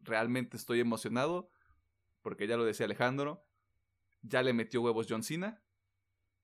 [0.00, 1.50] realmente estoy emocionado
[2.22, 3.46] porque ya lo decía Alejandro,
[4.22, 5.62] ya le metió huevos John Cena.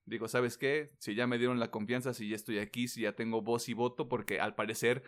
[0.05, 0.91] Digo, ¿sabes qué?
[0.99, 3.75] Si ya me dieron la confianza, si ya estoy aquí, si ya tengo voz y
[3.75, 5.03] voto, porque al parecer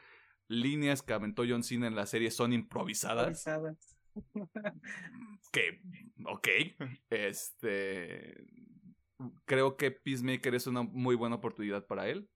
[0.48, 3.46] líneas que aventó John Cena en la serie son improvisadas.
[3.46, 3.96] Improvisadas.
[5.52, 5.80] que,
[6.26, 6.48] ok,
[7.10, 8.44] este,
[9.44, 12.28] creo que Peacemaker es una muy buena oportunidad para él.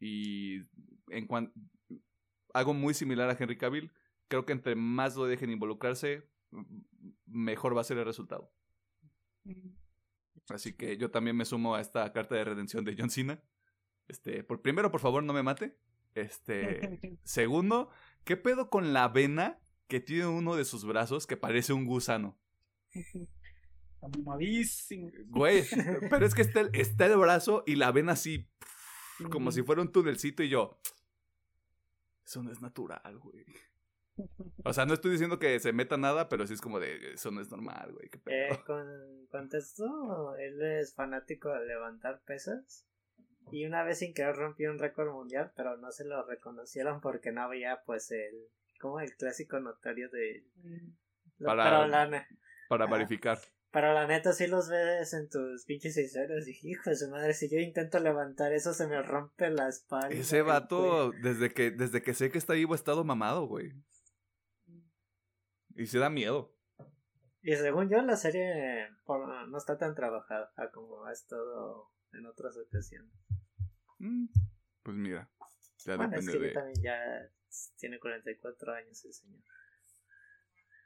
[0.00, 0.62] Y
[1.08, 1.52] en cuanto,
[2.52, 3.92] algo muy similar a Henry Cavill.
[4.28, 6.28] Creo que entre más lo dejen involucrarse,
[7.26, 8.52] mejor va a ser el resultado.
[10.48, 13.42] Así que yo también me sumo a esta carta de redención de John Cena.
[14.06, 15.78] Este, por primero, por favor, no me mate.
[16.14, 17.90] Este, segundo,
[18.24, 22.38] ¿qué pedo con la vena que tiene uno de sus brazos que parece un gusano?
[25.10, 25.38] Está.
[25.38, 25.64] Güey,
[26.10, 28.48] pero es que está el, está el brazo y la vena así,
[29.30, 30.78] como si fuera un tunelcito y yo.
[32.26, 33.44] Eso no es natural, güey.
[34.64, 37.30] O sea, no estoy diciendo que se meta nada, pero sí es como de, eso
[37.30, 38.08] no es normal, güey.
[38.10, 38.54] qué pedo".
[38.54, 42.84] Eh, con contexto, él es fanático de levantar pesas.
[43.50, 47.32] Y una vez sin querer rompió un récord mundial, pero no se lo reconocieron porque
[47.32, 48.48] no había, pues, el.
[48.80, 50.44] Como el clásico notario de.
[51.38, 53.38] lo- Para- verificar.
[53.70, 56.44] Pero la neta, sí los ves en tus pinches historias.
[56.46, 60.08] Dije, hijo de su madre, si yo intento levantar eso, se me rompe la espalda.
[60.08, 63.72] Ese vato, desde que, desde que sé que está vivo, ha estado mamado, güey.
[65.74, 66.54] Y se da miedo.
[67.42, 72.56] Y según yo, la serie por- no está tan trabajada como ha estado en otras
[72.56, 73.12] ocasiones.
[73.98, 74.26] Mm,
[74.82, 75.30] Pues mira,
[75.84, 76.52] ya Bueno, es depende que de...
[76.52, 76.98] ya también ya
[77.78, 79.42] tiene 44 años el señor.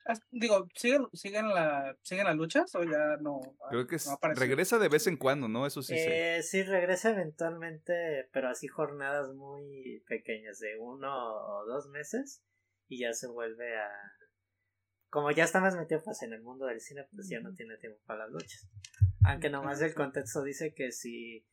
[0.04, 3.40] Ah, Digo, ¿siguen, siguen, la, ¿siguen las luchas o ya no?
[3.70, 5.66] Creo que no regresa de vez en cuando, ¿no?
[5.66, 6.38] Eso sí sé.
[6.38, 12.42] Eh, sí, regresa eventualmente, pero así jornadas muy pequeñas, de uno o dos meses,
[12.88, 13.88] y ya se vuelve a...
[15.08, 17.76] Como ya está más metido pues, en el mundo del cine, pues ya no tiene
[17.76, 18.66] tiempo para las luchas.
[19.24, 21.46] Aunque nomás el contexto dice que si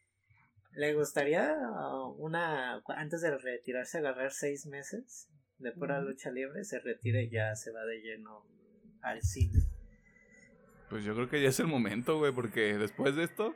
[0.71, 2.81] le gustaría uh, una...
[2.87, 5.29] Antes de retirarse, agarrar seis meses
[5.59, 8.45] de pura lucha libre, se retira y ya se va de lleno
[9.01, 9.59] al cine.
[10.89, 13.55] Pues yo creo que ya es el momento, güey, porque después de esto...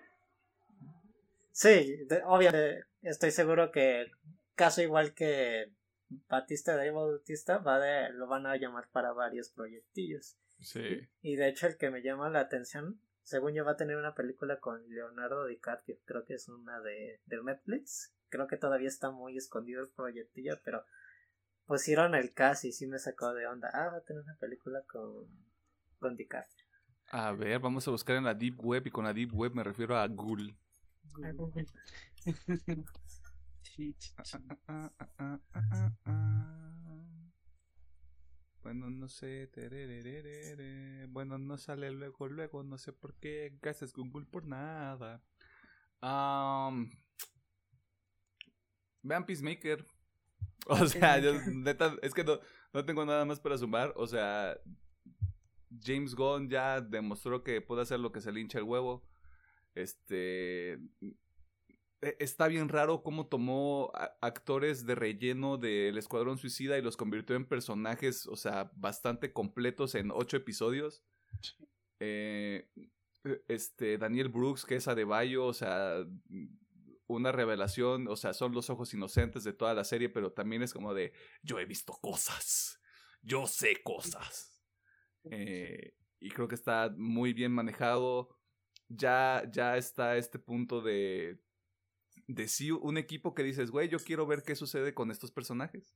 [1.52, 4.08] Sí, de- obviamente estoy seguro que
[4.56, 5.72] caso igual que
[6.30, 10.38] Batista de Bautista va de, lo van a llamar para varios proyectillos.
[10.60, 11.08] Sí.
[11.22, 14.14] Y de hecho el que me llama la atención, según yo va a tener una
[14.16, 18.14] película con Leonardo DiCaprio, creo que es una de, de Netflix.
[18.30, 20.86] Creo que todavía está muy escondido el proyectillo, pero
[21.66, 23.70] pusieron el cast y sí me sacó de onda.
[23.74, 25.28] Ah, va a tener una película con,
[26.00, 26.66] con DiCaprio.
[27.12, 29.64] A ver, vamos a buscar en la Deep Web y con la Deep Web me
[29.64, 30.56] refiero a Google.
[38.64, 39.50] Bueno, no sé.
[41.10, 42.64] Bueno, no sale luego, luego.
[42.64, 43.58] No sé por qué.
[43.62, 45.22] Gracias Google por nada.
[46.02, 46.90] Am,
[49.02, 49.86] vean Peacemaker.
[50.68, 52.40] O sea, yo, neta, es que no,
[52.74, 53.94] no tengo nada más para sumar.
[53.96, 54.58] O sea,
[55.82, 59.04] James Gunn ya demostró que puede hacer lo que se le hincha el huevo.
[59.76, 60.74] Este.
[62.02, 63.92] e- Está bien raro cómo tomó
[64.22, 69.96] actores de relleno del Escuadrón Suicida y los convirtió en personajes, o sea, bastante completos
[69.96, 71.04] en ocho episodios.
[72.00, 72.68] Eh,
[73.48, 76.06] este, Daniel Brooks, que es Adebayo, o sea,
[77.16, 80.74] una revelación, o sea, son los ojos inocentes de toda la serie, pero también es
[80.74, 82.80] como de, yo he visto cosas,
[83.22, 84.62] yo sé cosas.
[85.26, 88.38] Eh, y creo que está muy bien manejado.
[88.90, 91.42] Ya, ya está este punto de,
[92.28, 95.96] de sí, un equipo que dices, güey, yo quiero ver qué sucede con estos personajes.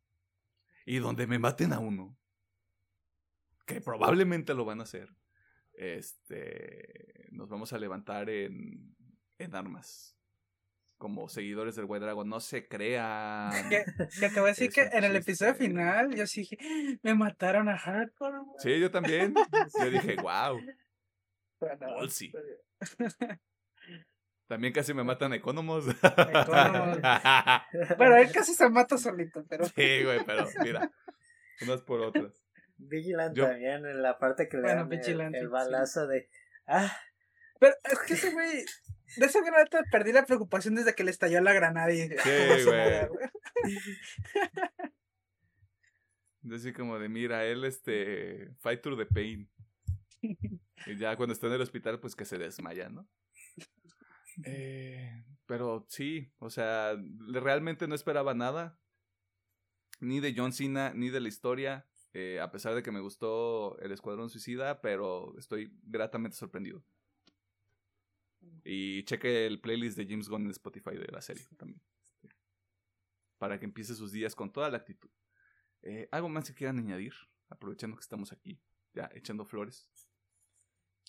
[0.86, 2.18] Y donde me maten a uno,
[3.66, 5.14] que probablemente lo van a hacer,
[5.74, 8.96] este, nos vamos a levantar en,
[9.38, 10.17] en armas.
[10.98, 13.52] Como seguidores del White Dragon, no se crean.
[13.70, 13.86] Que,
[14.20, 16.58] que te voy a decir Es que en el episodio final yo sí dije,
[17.04, 18.40] me mataron a Hardcore.
[18.40, 18.56] güey".
[18.60, 19.34] Sí, yo también.
[19.80, 20.60] Yo dije, wow.
[21.80, 22.32] Bolsi.
[24.48, 25.86] También casi me matan Economos.
[25.88, 26.98] Economos.
[27.98, 30.92] Bueno, él casi se mata solito, pero sí, güey, pero mira,
[31.62, 32.42] unas por otras.
[32.78, 35.48] Vigilante Yo- también en la parte que le Bueno, dan el- sí.
[35.48, 36.30] balazo de
[36.68, 36.96] ah
[37.60, 38.64] Pero es que ese güey,
[39.16, 42.58] de güey neta, perdí la preocupación desde que le estalló la granada y Sí, "Ah,
[42.60, 42.78] su güey.
[42.78, 43.30] madre, güey".
[46.56, 49.50] Así como de, mira, él, este, fight through the pain.
[50.22, 53.08] Y ya cuando está en el hospital, pues que se desmaya, ¿no?
[54.46, 56.96] Eh, pero sí, o sea,
[57.32, 58.80] realmente no esperaba nada.
[60.00, 61.86] Ni de John Cena, ni de la historia.
[62.14, 66.84] eh, a pesar de que me gustó el Escuadrón Suicida, pero estoy gratamente sorprendido.
[68.64, 71.82] Y cheque el playlist de James Gunn en Spotify de la serie también.
[72.04, 72.30] este,
[73.38, 75.10] para que empiece sus días con toda la actitud.
[75.84, 77.14] Eh, ¿Algo más que quieran añadir?
[77.50, 78.60] Aprovechando que estamos aquí,
[78.94, 79.90] ya echando flores.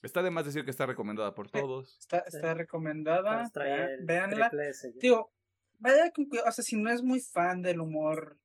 [0.02, 1.98] Está de más decir que está recomendada por todos.
[1.98, 4.50] Está, está recomendada, nos trae el vean- véanla.
[4.50, 4.98] triple S ya.
[5.00, 5.32] Digo,
[5.78, 8.38] vaya con cuidado, o sea, si no es muy fan del humor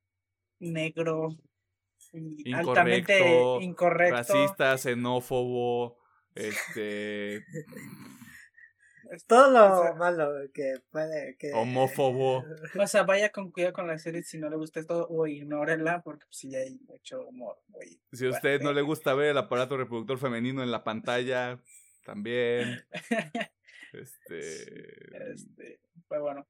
[0.60, 1.30] negro
[2.12, 3.20] Incorrecto, altamente
[3.62, 4.16] incorrecto.
[4.16, 6.00] Racista, xenófobo,
[6.36, 7.46] este,
[9.28, 11.36] Todo lo O sea- malo que puede.
[11.38, 11.52] Que...
[11.54, 12.44] homófobo.
[12.84, 16.02] O sea, vaya con cuidado con la serie si no le gusta esto o ignórenla
[16.04, 17.58] porque pues, sí hay mucho humor.
[17.68, 21.60] muy Si a usted no le gusta ver el aparato reproductor femenino en la pantalla,
[22.06, 22.84] también.
[23.94, 24.40] Este.
[25.32, 26.48] Este, pues bueno.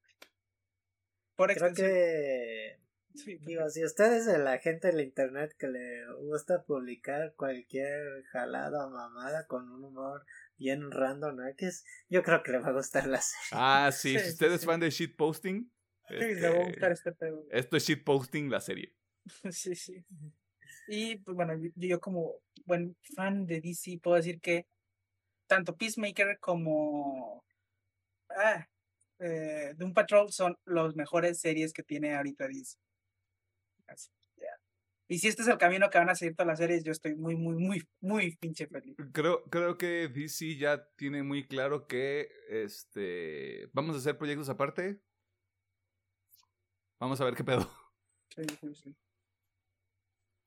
[1.35, 1.89] Por Creo extensión.
[1.89, 2.79] que.
[3.15, 7.33] sí, Digo, si usted es de la gente de la internet que le gusta publicar
[7.35, 10.25] cualquier jalada o mamada con un humor
[10.63, 13.49] bien random, es, yo creo que le va a gustar la serie.
[13.51, 14.65] Ah, sí, Sí, si sí, usted es sí.
[14.65, 15.71] fan de shitposting,
[16.07, 17.45] sí, le va a gustar este, este pedo.
[17.51, 18.95] esto es shitposting la serie.
[19.51, 20.05] Sí, sí.
[20.87, 22.35] Y pues bueno, yo, como
[22.65, 24.67] buen fan de DC puedo decir que
[25.47, 27.45] tanto Peacemaker como
[28.29, 28.67] ah,
[29.19, 32.77] eh, Doom Patrol son las mejores series que tiene ahorita DC.
[33.87, 34.09] Así.
[35.07, 37.15] Y si este es el camino que van a seguir todas las series, yo estoy
[37.15, 38.95] muy, muy, muy, muy pinche feliz.
[39.11, 45.01] Creo, creo que DC ya tiene muy claro que este vamos a hacer proyectos aparte.
[46.99, 47.69] Vamos a ver qué pedo.
[48.35, 48.95] Sí, sí, sí.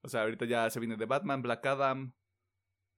[0.03, 2.13] O sea, ahorita ya se viene de Batman, Black Adam.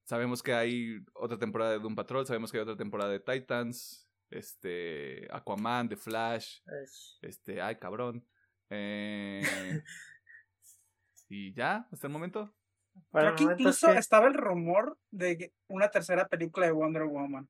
[0.07, 4.09] Sabemos que hay otra temporada de Doom Patrol, sabemos que hay otra temporada de Titans,
[4.31, 8.27] este Aquaman, The Flash, Es- este, ay cabrón.
[8.71, 9.43] Eh,
[11.29, 12.55] y ya, hasta el momento.
[13.11, 16.73] Para Creo el que momento incluso que- estaba el rumor de una tercera película de
[16.73, 17.49] Wonder Woman.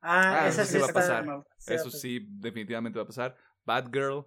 [0.00, 1.24] Ah, Ah, eso sí va a pasar.
[1.66, 2.00] Eso pasar.
[2.00, 3.36] sí, definitivamente va a pasar.
[3.64, 4.24] Batgirl,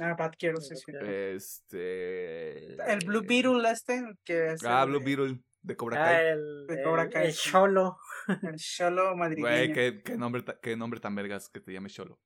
[0.00, 0.92] Ah, Batgirl, sí, sí.
[1.02, 2.74] este.
[2.90, 6.26] El Blue Beetle este, que es Ah, el Blue Beetle de Cobra Ah, Kai.
[6.28, 7.50] el, De Cobra el- Kai, el sí.
[7.50, 7.98] Cholo.
[8.42, 9.46] el Cholo madrileño.
[9.48, 12.18] Güey, qué, qué nombre, qué nombre tan vergas que te llame Cholo.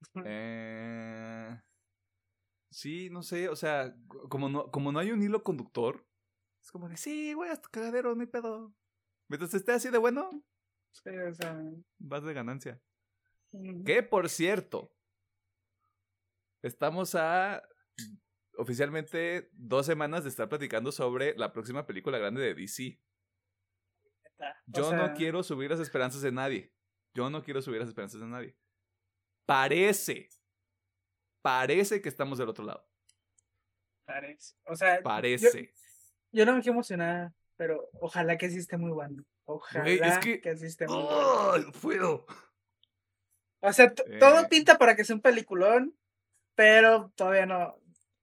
[0.26, 1.60] Eh,
[2.74, 3.94] sí, no sé, o sea,
[4.28, 6.06] como no, como no hay un hilo conductor,
[6.62, 8.74] es como de, sí, güey, hasta cagadero, no hay pedo.
[9.28, 10.30] Mientras esté así de bueno,
[10.92, 11.60] Sí, o sea,
[11.98, 12.80] vas de ganancia.
[13.52, 14.92] mm, Que por cierto,
[16.62, 17.62] estamos a
[18.56, 23.00] oficialmente dos semanas de estar platicando sobre la próxima película grande de DC.
[24.40, 26.72] O Yo sea, no quiero subir las esperanzas de nadie.
[27.14, 28.56] Yo no quiero subir las esperanzas de nadie.
[29.46, 30.28] Parece.
[31.44, 32.88] Parece que estamos del otro lado.
[34.06, 34.54] parece.
[34.66, 35.74] O sea, yo, Parece.
[36.32, 39.22] yo no me quiero emocionar, pero ojalá que sí esté muy bueno.
[39.44, 40.40] Ojalá es que...
[40.40, 41.10] que- sí esté muy bueno.
[41.18, 42.26] ¡Oh, no puedo!
[43.60, 44.18] O sea, Eh.
[44.18, 45.94] todo pinta para que sea un peliculón,
[46.54, 47.78] pero todavía no,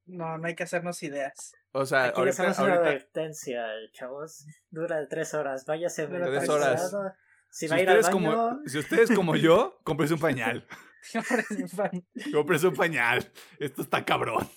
[0.06, 1.54] no, no hay que hacernos ideas.
[1.74, 4.46] O sea, Aquí les ahorita, hacemos una ahorita advertencia, chavos.
[4.72, 5.66] Dura de tres horas.
[5.66, 6.92] Váyase tres horas.
[7.52, 10.20] Si, si va a ir al ustedes, baño, como, si ustedes como yo, compres un
[10.20, 10.68] pañal.
[12.34, 13.32] Compres un pañal.
[13.60, 14.48] Esto está cabrón.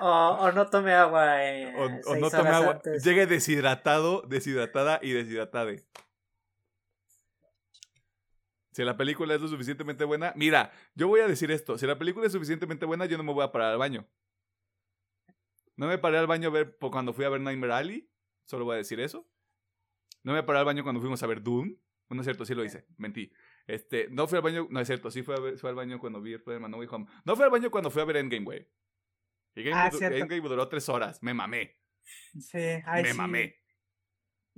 [0.00, 1.44] o, o no tome agua.
[1.44, 2.72] eh, O, no tome agua.
[2.74, 3.02] antes.
[3.04, 5.82] Llegue deshidratado, deshidratada y deshidratade.
[8.72, 10.32] Si la película es lo suficientemente buena.
[10.36, 11.78] Mira, yo voy a decir esto.
[11.78, 14.06] Si la película es suficientemente buena, yo no me voy a parar al baño.
[15.76, 18.10] No me paré al baño a ver cuando fui a ver Nightmare Alley.
[18.44, 19.26] Solo voy a decir eso.
[20.22, 21.74] No me paré al baño cuando fuimos a ver Doom.
[22.10, 22.86] No es cierto, sí lo hice.
[22.98, 23.32] Mentí.
[23.66, 24.68] Este, no fui al baño.
[24.70, 26.88] No es cierto, sí fui, a ver- fui al baño cuando vi Spider-Man No Way
[26.90, 27.06] Home.
[27.24, 28.68] No fui al baño cuando fui a ver Endgame, güey.
[29.72, 30.16] Ah, cierto.
[30.16, 31.22] Endgame duró tres horas.
[31.22, 31.76] Me mamé.
[32.38, 33.16] Sí, ay, me sí.
[33.16, 33.56] mamé.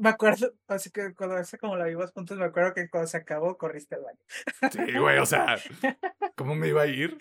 [0.00, 3.16] Me acuerdo, así que cuando ese como la vimos juntos, me acuerdo que cuando se
[3.16, 4.18] acabó corriste al baño.
[4.70, 5.56] Sí, güey, o sea,
[6.36, 7.18] ¿cómo me iba a ir?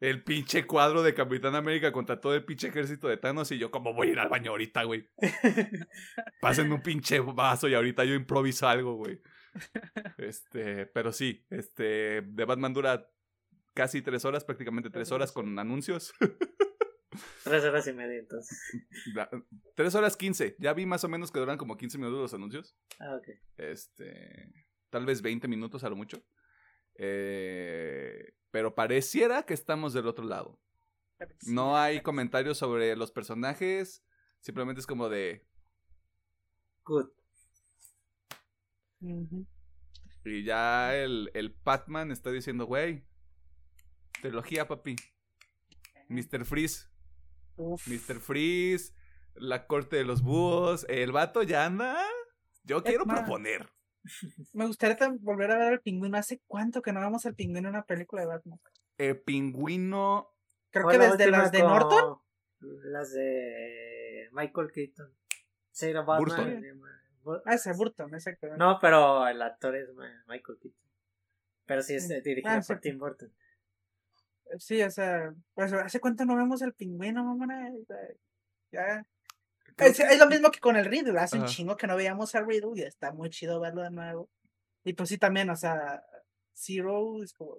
[0.00, 3.70] El pinche cuadro de Capitán América contra todo el pinche ejército de Thanos y yo,
[3.70, 5.10] ¿cómo voy a ir al baño ahorita, güey?
[6.40, 9.20] Pásenme un pinche vaso y ahorita yo improviso algo, güey.
[10.18, 13.10] Este, pero sí, este, de Batman dura
[13.74, 16.12] casi tres horas, prácticamente tres horas con anuncios.
[17.44, 18.58] Tres horas y media, entonces.
[19.74, 20.56] Tres horas quince.
[20.58, 22.74] Ya vi más o menos que duran como 15 minutos los anuncios.
[22.98, 23.28] Ah, ok.
[23.58, 24.50] Este,
[24.88, 26.24] tal vez 20 minutos a lo mucho.
[26.94, 30.58] Eh, pero pareciera que estamos del otro lado.
[31.46, 34.02] No hay comentarios sobre los personajes.
[34.40, 35.46] Simplemente es como de.
[36.84, 37.10] Good.
[40.24, 43.04] Y ya el, el Batman está diciendo, güey.
[44.20, 44.96] Trilogía, papi.
[46.08, 46.44] Mr.
[46.44, 46.86] Freeze.
[47.56, 47.86] Uf.
[47.88, 48.20] Mr.
[48.20, 48.94] Freeze.
[49.34, 50.86] La corte de los búhos.
[50.88, 51.96] El vato ya anda.
[52.64, 53.68] Yo quiero más, proponer.
[54.52, 56.16] Me gustaría volver a ver al pingüino.
[56.16, 58.60] ¿Hace cuánto que no vamos al pingüino en una película de Batman?
[58.98, 60.32] El pingüino.
[60.70, 62.18] Creo que desde las de Norton.
[62.60, 65.12] Las de Michael Keaton.
[66.06, 66.62] Batman.
[67.26, 68.48] Eh, Ah, ese Burton, exacto.
[68.56, 69.88] No, pero el actor es
[70.26, 70.80] Michael Keaton.
[71.66, 72.80] Pero sí es eh, dirigido Ah, por.
[72.80, 73.32] Tim Burton.
[74.58, 77.70] Sí, o sea, pues hace cuánto no vemos al pingüino, mamá.
[78.70, 79.06] Ya.
[79.78, 82.46] Es, es, lo mismo que con el Riddle, hace un chingo que no veíamos al
[82.46, 84.28] Riddle y está muy chido verlo de nuevo.
[84.84, 86.04] Y pues sí, también, o sea,
[86.54, 87.58] Zero es como.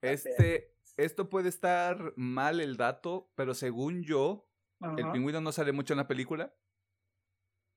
[0.00, 4.48] Este, esto puede estar mal el dato, pero según yo,
[4.96, 6.54] el pingüino no sale mucho en la película.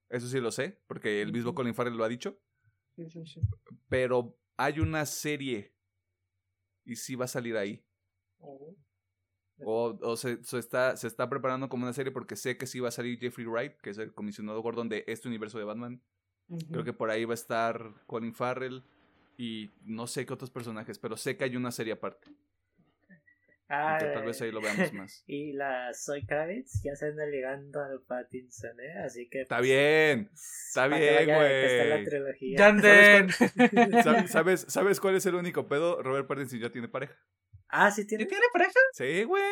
[0.09, 2.39] Eso sí lo sé, porque el mismo Colin Farrell lo ha dicho.
[2.95, 3.41] Sí, sí, sí.
[3.87, 5.73] Pero hay una serie
[6.83, 7.83] y sí va a salir ahí.
[8.39, 8.75] Oh.
[9.61, 12.79] O, o se, se, está, se está preparando como una serie porque sé que sí
[12.79, 16.01] va a salir Jeffrey Wright, que es el comisionado Gordon de este universo de Batman.
[16.71, 18.83] Creo que por ahí va a estar Colin Farrell
[19.37, 22.33] y no sé qué otros personajes, pero sé que hay una serie aparte.
[23.71, 25.23] Ah, tal vez ahí lo veamos más.
[25.27, 29.03] Y la Soy Kravitz ya se anda ligando al Pattinson, ¿eh?
[29.05, 29.41] Así que.
[29.41, 32.57] Está bien, está bien, güey.
[32.57, 36.01] ¿Sabes, ¿Sabes, ¿Sabes cuál es el único pedo?
[36.01, 37.15] Robert Pattinson ya tiene pareja.
[37.67, 38.25] Ah, ¿sí tiene?
[38.25, 38.79] ¿Tiene pareja?
[38.93, 39.43] Sí, güey.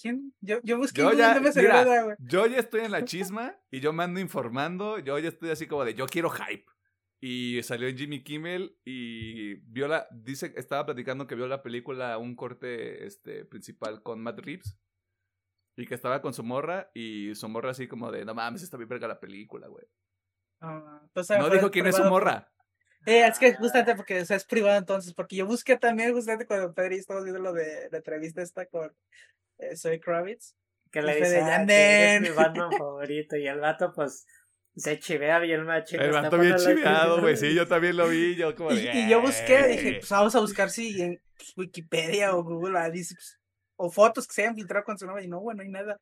[0.00, 0.34] ¿Quién?
[0.40, 4.02] Yo, yo busqué yo ya, mira, yo ya estoy en la chisma y yo me
[4.02, 4.98] ando informando.
[4.98, 6.66] Yo ya estoy así como de yo quiero hype.
[7.20, 12.18] Y salió en Jimmy Kimmel y vio la, dice, estaba platicando que vio la película,
[12.18, 14.78] un corte este, principal con Matt Reeves.
[15.78, 18.76] Y que estaba con su morra y su morra así como de, no mames, está
[18.76, 19.86] bien verga la película, güey.
[20.60, 21.02] Ah,
[21.38, 22.50] no dijo quién es su morra.
[23.06, 26.94] Eh, es que justamente porque es privado entonces, porque yo busqué también justamente cuando Pedro
[26.94, 28.92] estaba viendo lo de la entrevista esta con
[29.58, 30.56] eh, Soy Kravitz.
[30.90, 34.26] Que le dice, ah, que es mi Batman favorito y el vato pues
[34.76, 35.96] se chivea bien macho.
[35.96, 39.20] El vato bien chiveado, güey, sí, yo también lo vi, yo como de, y, yo
[39.20, 41.20] busqué, dije, pues vamos a buscar si en
[41.56, 43.40] Wikipedia o Google ah, dice, pues,
[43.76, 46.00] o fotos que se hayan filtrado con su nombre y no, bueno, no hay nada.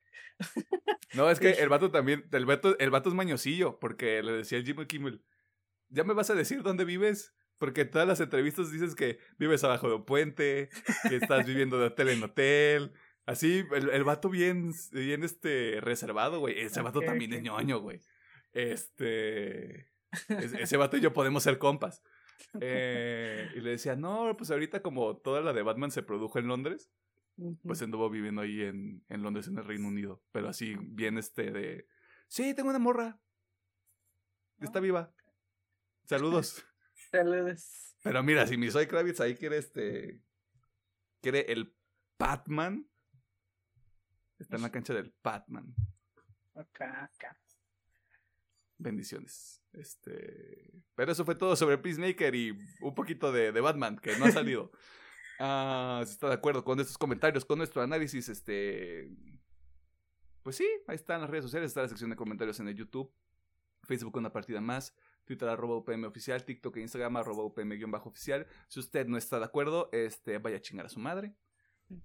[1.14, 4.58] No, es que el vato también, el vato, el vato es mañosillo, porque le decía
[4.58, 5.22] el Jimmy Kimmel,
[5.88, 7.32] ¿ya me vas a decir dónde vives?
[7.58, 10.68] Porque en todas las entrevistas dices que vives abajo de un puente,
[11.08, 12.92] que estás viviendo de hotel en hotel.
[13.26, 16.60] Así, el, el vato bien, bien este, reservado, güey.
[16.60, 18.00] Ese vato también es ñoño, güey.
[18.54, 19.92] Este.
[20.28, 22.02] Ese vato y yo podemos ser compas.
[22.60, 26.48] Eh, y le decía, no, pues ahorita como toda la de Batman se produjo en
[26.48, 26.90] Londres,
[27.62, 30.22] pues anduvo viviendo ahí en, en Londres, en el Reino Unido.
[30.30, 31.88] Pero así, bien este de.
[32.28, 33.20] Sí, tengo una morra.
[34.60, 35.12] Está viva.
[36.04, 36.64] Saludos.
[37.10, 37.96] Saludos.
[38.02, 40.20] Pero mira, si mi Soy Kravitz ahí quiere este.
[41.20, 41.74] Quiere el
[42.18, 42.88] Batman.
[44.38, 45.74] Está en la cancha del Batman.
[46.54, 47.36] Acá, acá.
[48.78, 49.62] Bendiciones.
[49.72, 50.72] Este.
[50.94, 54.30] Pero eso fue todo sobre Peacemaker y un poquito de, de Batman, que no ha
[54.30, 54.70] salido.
[55.40, 59.10] Ah, si está de acuerdo con estos comentarios, con nuestro análisis, este.
[60.44, 63.12] Pues sí, ahí están las redes sociales, está la sección de comentarios en el YouTube,
[63.82, 64.94] Facebook una partida más,
[65.24, 68.46] Twitter arroba UPM oficial, TikTok e Instagram arroba UPM-oficial.
[68.68, 71.34] Si usted no está de acuerdo, este, vaya a chingar a su madre.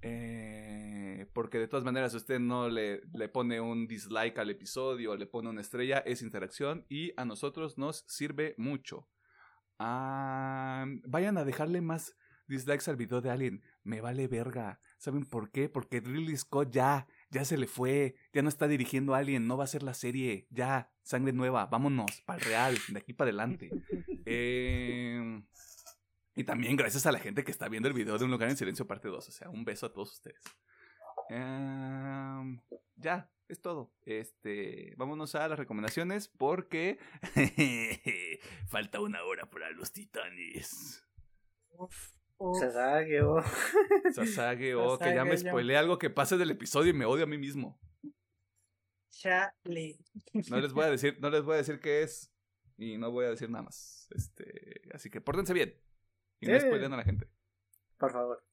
[0.01, 5.15] Eh, porque de todas maneras, si usted no le, le pone un dislike al episodio,
[5.15, 9.07] le pone una estrella, es interacción y a nosotros nos sirve mucho.
[9.80, 12.15] Ah, vayan a dejarle más
[12.47, 13.64] dislikes al video de Alien.
[13.84, 14.81] Me vale verga.
[14.97, 15.69] ¿Saben por qué?
[15.69, 18.15] Porque Ridley Scott ya, ya se le fue.
[18.34, 19.47] Ya no está dirigiendo a Alien.
[19.47, 20.47] No va a ser la serie.
[20.49, 21.68] Ya, sangre nueva.
[21.68, 22.77] Vámonos, para el real.
[22.89, 23.69] De aquí para adelante.
[24.31, 25.41] Eh,
[26.40, 28.56] y también gracias a la gente que está viendo el video de Un lugar en
[28.56, 29.28] silencio parte 2.
[29.28, 30.41] O sea, un beso a todos ustedes.
[31.28, 32.61] Em,
[32.95, 33.91] ya, es todo.
[34.06, 36.98] Este, vámonos a las recomendaciones porque
[38.70, 41.06] falta una hora para los titanes.
[42.57, 43.44] Sasageo.
[44.14, 47.38] Sasageo, que ya me spoileé algo que pase del episodio y me odio a mí
[47.38, 47.78] mismo.
[49.10, 49.99] Chale.
[50.49, 52.34] No les voy a decir, no les voy a decir qué es
[52.78, 54.07] y no voy a decir nada más.
[54.11, 55.76] Este, así que pórtense bien.
[56.41, 57.28] Y no spoilen a la gente.
[57.98, 58.44] Por favor.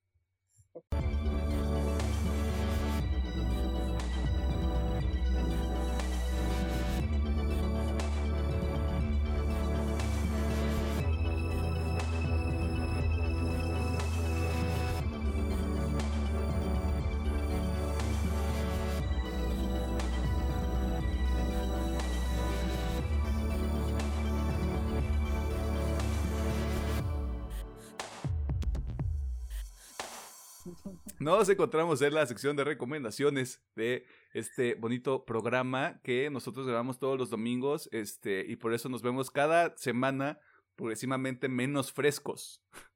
[31.27, 37.19] Nos encontramos en la sección de recomendaciones de este bonito programa que nosotros grabamos todos
[37.19, 40.39] los domingos este, y por eso nos vemos cada semana
[40.77, 42.63] progresivamente menos frescos.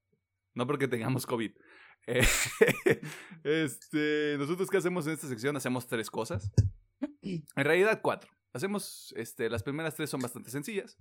[0.55, 1.51] No porque tengamos COVID.
[2.07, 2.23] Eh,
[3.45, 5.57] este, nosotros qué hacemos en esta sección?
[5.57, 6.53] Hacemos tres cosas.
[7.23, 8.31] En realidad cuatro.
[8.53, 10.97] Hacemos, este, las primeras tres son bastante sencillas.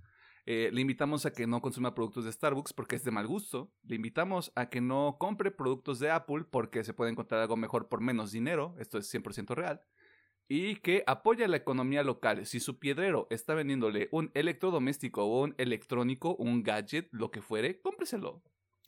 [0.51, 3.71] Eh, le invitamos a que no consuma productos de Starbucks porque es de mal gusto.
[3.83, 7.87] Le invitamos a que no compre productos de Apple porque se puede encontrar algo mejor
[7.87, 8.73] por menos dinero.
[8.79, 9.83] Esto es 100% real.
[10.47, 12.47] Y que apoya la economía local.
[12.47, 17.79] Si su piedrero está vendiéndole un electrodoméstico o un electrónico, un gadget, lo que fuere,
[17.79, 18.41] cómpreselo.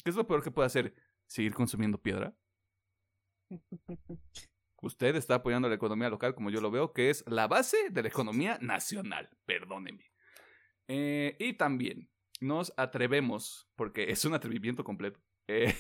[0.04, 0.96] ¿Qué es lo peor que puede hacer?
[1.28, 2.36] ¿Seguir consumiendo piedra?
[4.82, 8.02] Usted está apoyando la economía local, como yo lo veo, que es la base de
[8.02, 9.30] la economía nacional.
[9.46, 10.11] Perdóneme.
[10.94, 12.10] Eh, y también
[12.42, 15.74] nos atrevemos, porque es un atrevimiento completo, eh,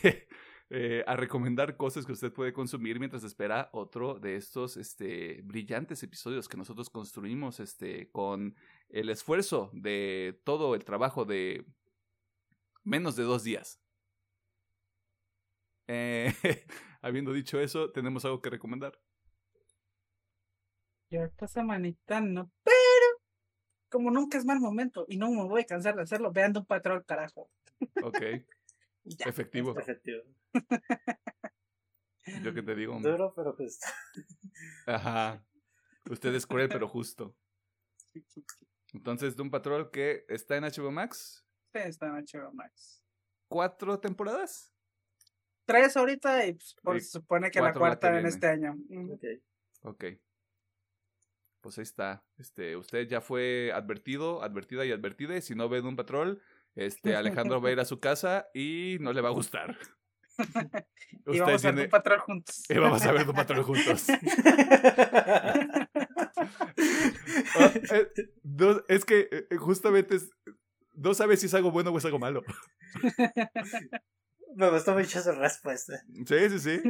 [0.69, 6.01] eh, a recomendar cosas que usted puede consumir mientras espera otro de estos este, brillantes
[6.01, 8.55] episodios que nosotros construimos este, con
[8.87, 11.65] el esfuerzo de todo el trabajo de
[12.85, 13.81] menos de dos días.
[17.01, 18.97] habiendo dicho eso, tenemos algo que recomendar.
[21.09, 22.49] Yo esta semanita no,
[23.91, 26.65] como nunca es mal momento y no me voy a cansar de hacerlo, vean un
[26.65, 27.51] patrón, carajo.
[28.01, 28.21] Ok.
[29.25, 29.77] Efectivo.
[29.77, 30.23] Efectivo.
[32.41, 32.99] Yo que te digo.
[33.01, 33.85] Duro, pero justo.
[34.87, 35.45] Ajá.
[36.09, 37.35] Usted es cruel, pero justo.
[38.93, 41.45] Entonces, Doom Patrol que está en HBO Max.
[41.73, 43.03] Sí, está en HBO Max.
[43.47, 44.73] ¿Cuatro temporadas?
[45.65, 48.75] Tres ahorita y pues, por, se supone que la cuarta en este año.
[49.11, 49.25] Ok.
[49.83, 50.03] Ok.
[51.61, 52.23] Pues ahí está.
[52.37, 55.37] Este, usted ya fue advertido, advertida y advertida.
[55.37, 56.41] y Si no ve Doom Patrol,
[56.75, 59.77] este, Alejandro va a ir a su casa y no le va a gustar.
[61.27, 62.63] Y vamos a ver un patrón juntos.
[62.67, 64.07] y vamos a ver Doom Patrol juntos.
[67.55, 68.07] Ah, eh,
[68.43, 70.29] no, es que eh, justamente es-
[70.95, 72.41] no sabes si es algo bueno o es algo malo.
[74.55, 76.01] Me gustó mucho su respuesta.
[76.25, 76.81] Sí, sí, sí.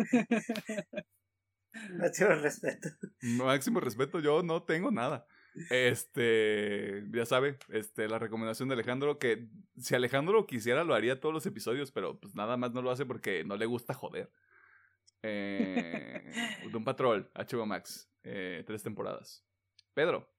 [1.98, 2.90] Máximo respeto.
[3.22, 5.26] Máximo respeto, yo no tengo nada.
[5.70, 11.34] Este, ya sabe, este, la recomendación de Alejandro, que si Alejandro quisiera lo haría todos
[11.34, 14.32] los episodios, pero pues nada más no lo hace porque no le gusta joder.
[15.24, 16.32] Eh,
[16.72, 19.46] Doom Patrol, HBO Max, eh, tres temporadas.
[19.94, 20.34] Pedro,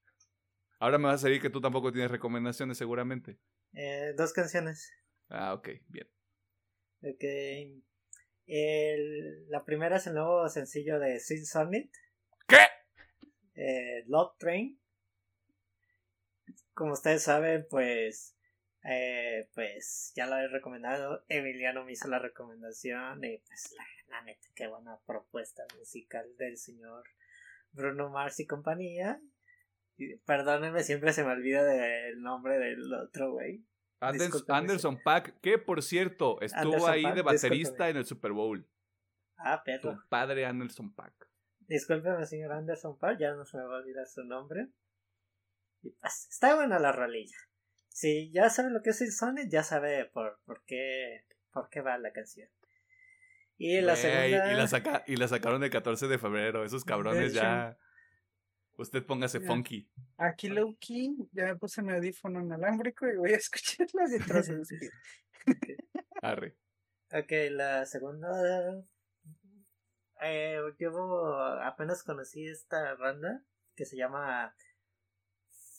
[0.78, 3.38] ahora me vas a decir que tú tampoco tienes recomendaciones seguramente.
[3.74, 4.92] Eh, dos canciones.
[5.28, 6.09] Ah, ok, bien.
[7.02, 7.82] Ok.
[8.54, 11.90] El- la primera es el nuevo sencillo de Sin Summit.
[12.46, 12.58] ¿Qué?
[13.54, 14.78] eh, Love Train.
[16.74, 18.36] Como ustedes saben, pues,
[18.84, 21.24] eh, pues ya lo he recomendado.
[21.28, 23.84] Emiliano me hizo la recomendación y pues la,
[24.18, 27.04] la neta, qué buena propuesta musical del señor
[27.72, 29.18] Bruno Mars y compañía.
[29.96, 33.64] Y, perdónenme, siempre se me olvida del nombre del otro güey.
[34.02, 38.32] Anders- Discúlpame, Anderson Pack, que por cierto estuvo Anderson ahí de baterista en el Super
[38.32, 38.66] Bowl.
[39.38, 40.02] Ah, Tu perro.
[40.08, 41.12] padre Anderson Pack.
[41.60, 44.68] Discúlpeme, señor Anderson Park, ya no se me va a olvidar su nombre.
[46.00, 47.36] Pues, está buena la rolilla.
[47.88, 51.80] Si ya sabe lo que es el Sonic, ya sabe por, por qué por qué
[51.80, 52.48] va la canción.
[53.58, 54.52] Y la segunda.
[54.52, 56.64] Y la, saca- y la sacaron el 14 de febrero.
[56.64, 57.76] Esos cabrones ya.
[58.82, 59.46] Usted póngase Ya.
[59.46, 59.88] funky.
[60.18, 64.90] Aquí Loki, ya me puse mi audífono inalámbrico y voy a escucharla mientras despide.
[66.22, 66.56] Arre.
[67.12, 68.84] Ok, la segunda.
[70.22, 73.42] Eh, yo apenas conocí esta banda
[73.74, 74.54] que se llama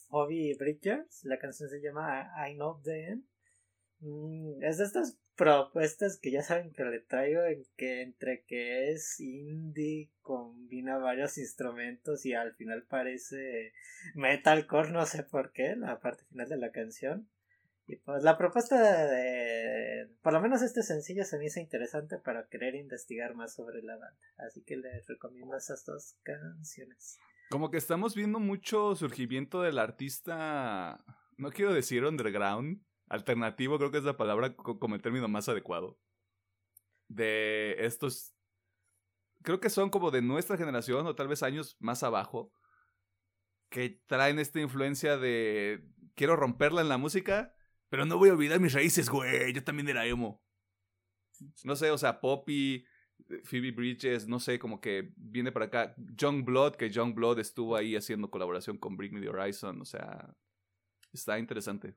[0.08, 1.24] Hobby Bridgers.
[1.24, 3.26] La canción se llama I Know Them.
[4.00, 8.92] Mm, es de estas propuestas que ya saben que le traigo en que entre que
[8.92, 13.72] es indie combina varios instrumentos y al final parece
[14.14, 17.28] metalcore no sé por qué la parte final de la canción
[17.86, 22.46] y pues la propuesta de por lo menos este sencillo se me hizo interesante para
[22.46, 27.18] querer investigar más sobre la banda así que les recomiendo esas dos canciones
[27.50, 31.04] Como que estamos viendo mucho surgimiento del artista.
[31.36, 32.80] No quiero decir underground.
[33.08, 35.98] Alternativo, creo que es la palabra co- como el término más adecuado.
[37.08, 38.34] De estos.
[39.42, 42.52] Creo que son como de nuestra generación o tal vez años más abajo.
[43.68, 45.84] Que traen esta influencia de.
[46.14, 47.54] Quiero romperla en la música,
[47.88, 49.52] pero no voy a olvidar mis raíces, güey.
[49.52, 50.42] Yo también era emo.
[51.64, 52.84] No sé, o sea, Poppy,
[53.44, 55.94] Phoebe Bridges, no sé, como que viene para acá.
[55.98, 59.84] Young Blood, que Young Blood estuvo ahí haciendo colaboración con Bring Me the Horizon, o
[59.84, 60.34] sea,
[61.12, 61.96] está interesante.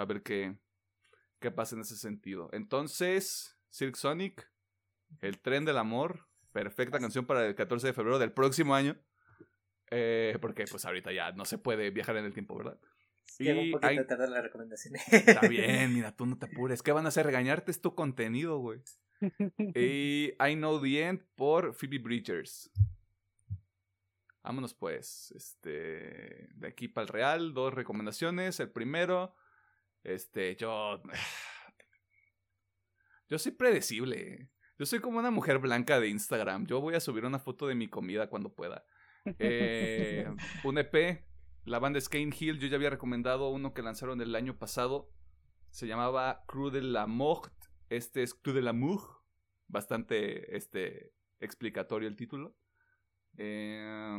[0.00, 0.56] A ver qué,
[1.40, 2.48] qué pasa en ese sentido.
[2.52, 4.50] Entonces, Silk Sonic,
[5.20, 8.96] El Tren del Amor, perfecta canción para el 14 de febrero del próximo año.
[9.90, 12.78] Eh, porque pues ahorita ya no se puede viajar en el tiempo, ¿verdad?
[13.38, 16.82] Lleva un poquito hay- tarde la recomendación Está bien, mira, tú no te apures.
[16.82, 17.26] ¿Qué van a hacer?
[17.26, 18.80] Regañarte es tu contenido, güey.
[19.76, 22.70] Y I Know the End por Phoebe Bridgers.
[24.42, 28.58] Vámonos pues, este, de aquí para el Real, dos recomendaciones.
[28.60, 29.34] El primero,
[30.02, 31.02] este, yo,
[33.28, 34.50] yo soy predecible.
[34.78, 36.66] Yo soy como una mujer blanca de Instagram.
[36.66, 38.84] Yo voy a subir una foto de mi comida cuando pueda.
[39.38, 40.26] Eh,
[40.64, 41.26] un EP,
[41.64, 42.58] la banda es Kane Hill.
[42.58, 45.10] Yo ya había recomendado uno que lanzaron el año pasado.
[45.70, 47.52] Se llamaba Cru de la Mort.
[47.90, 49.02] Este es Cru de la Mug.
[49.68, 52.56] Bastante este, explicatorio el título.
[53.36, 54.16] Eh,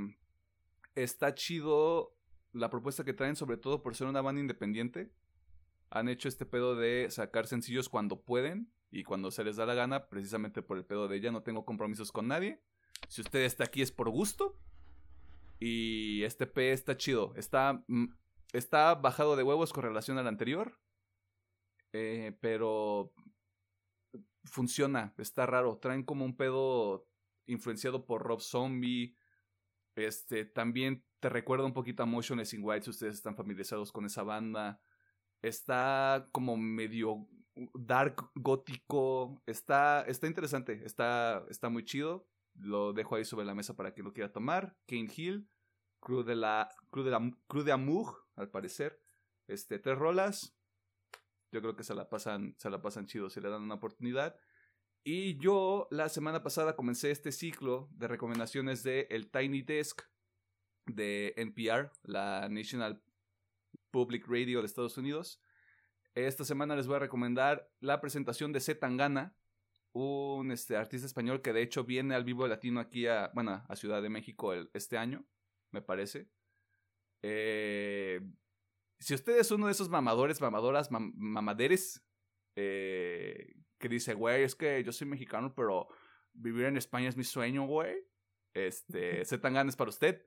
[0.96, 2.16] está chido
[2.54, 5.12] la propuesta que traen, sobre todo por ser una banda independiente.
[5.92, 9.74] Han hecho este pedo de sacar sencillos cuando pueden y cuando se les da la
[9.74, 12.62] gana, precisamente por el pedo de ella, no tengo compromisos con nadie.
[13.08, 14.58] Si usted está aquí es por gusto.
[15.60, 17.34] Y este P está chido.
[17.36, 18.06] Está, mm,
[18.52, 20.80] está bajado de huevos con relación al anterior.
[21.94, 23.14] Eh, pero
[24.46, 25.78] funciona, está raro.
[25.78, 27.08] Traen como un pedo
[27.46, 29.16] influenciado por Rob Zombie.
[29.96, 34.06] Este, también te recuerda un poquito a Motionless in White si ustedes están familiarizados con
[34.06, 34.82] esa banda.
[35.42, 37.28] Está como medio
[37.74, 39.42] dark gótico.
[39.46, 42.28] Está, está interesante, está, está muy chido.
[42.56, 44.76] Lo dejo ahí sobre la mesa para quien lo quiera tomar.
[44.88, 45.50] Kane Hill,
[46.02, 49.02] Crew de la, Crew de la, Crew de Amug, al parecer.
[49.48, 50.56] Este, tres rolas.
[51.52, 54.38] Yo creo que se la pasan, se la pasan chido, se le dan una oportunidad.
[55.04, 60.04] Y yo la semana pasada comencé este ciclo de recomendaciones de el Tiny Desk
[60.86, 63.02] de NPR, la National
[63.92, 65.42] Public Radio de Estados Unidos.
[66.16, 69.36] Esta semana les voy a recomendar la presentación de Z Tangana,
[69.94, 73.76] un este, artista español que de hecho viene al vivo latino aquí a, bueno, a
[73.76, 75.26] Ciudad de México este año,
[75.72, 76.30] me parece.
[77.22, 78.22] Eh,
[79.00, 82.06] si usted es uno de esos mamadores, mamadoras, mamaderes,
[82.56, 85.88] eh, que dice, güey, es que yo soy mexicano, pero
[86.34, 87.96] vivir en España es mi sueño, güey.
[88.54, 90.26] Este, Z Tangana es para usted.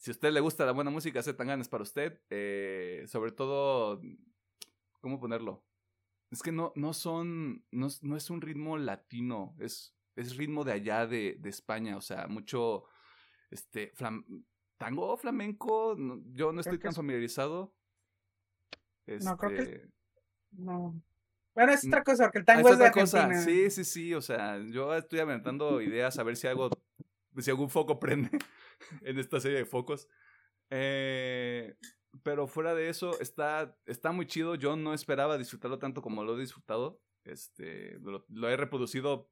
[0.00, 2.22] Si a usted le gusta la buena música, Z Tangana es para usted.
[2.30, 4.00] Eh, sobre todo,
[5.02, 5.62] ¿cómo ponerlo?
[6.30, 10.72] Es que no, no son, no, no es un ritmo latino, es, es ritmo de
[10.72, 12.84] allá de, de España, o sea, mucho,
[13.50, 13.92] este,
[14.78, 15.98] tango flamenco,
[16.32, 17.74] yo no estoy tan familiarizado.
[19.06, 19.62] No, creo que...
[19.62, 19.90] Este
[20.52, 21.02] no.
[21.54, 23.34] Bueno, es otra cosa, porque el tango es, de cosa.
[23.42, 26.70] Sí, sí, sí, o sea, yo estoy aventando ideas a ver si algo,
[27.36, 28.30] si algún foco prende
[29.02, 30.08] en esta serie de focos.
[30.70, 31.74] Eh,
[32.22, 34.54] pero fuera de eso, está, está muy chido.
[34.54, 37.00] Yo no esperaba disfrutarlo tanto como lo he disfrutado.
[37.24, 39.30] Este, lo, he reproducido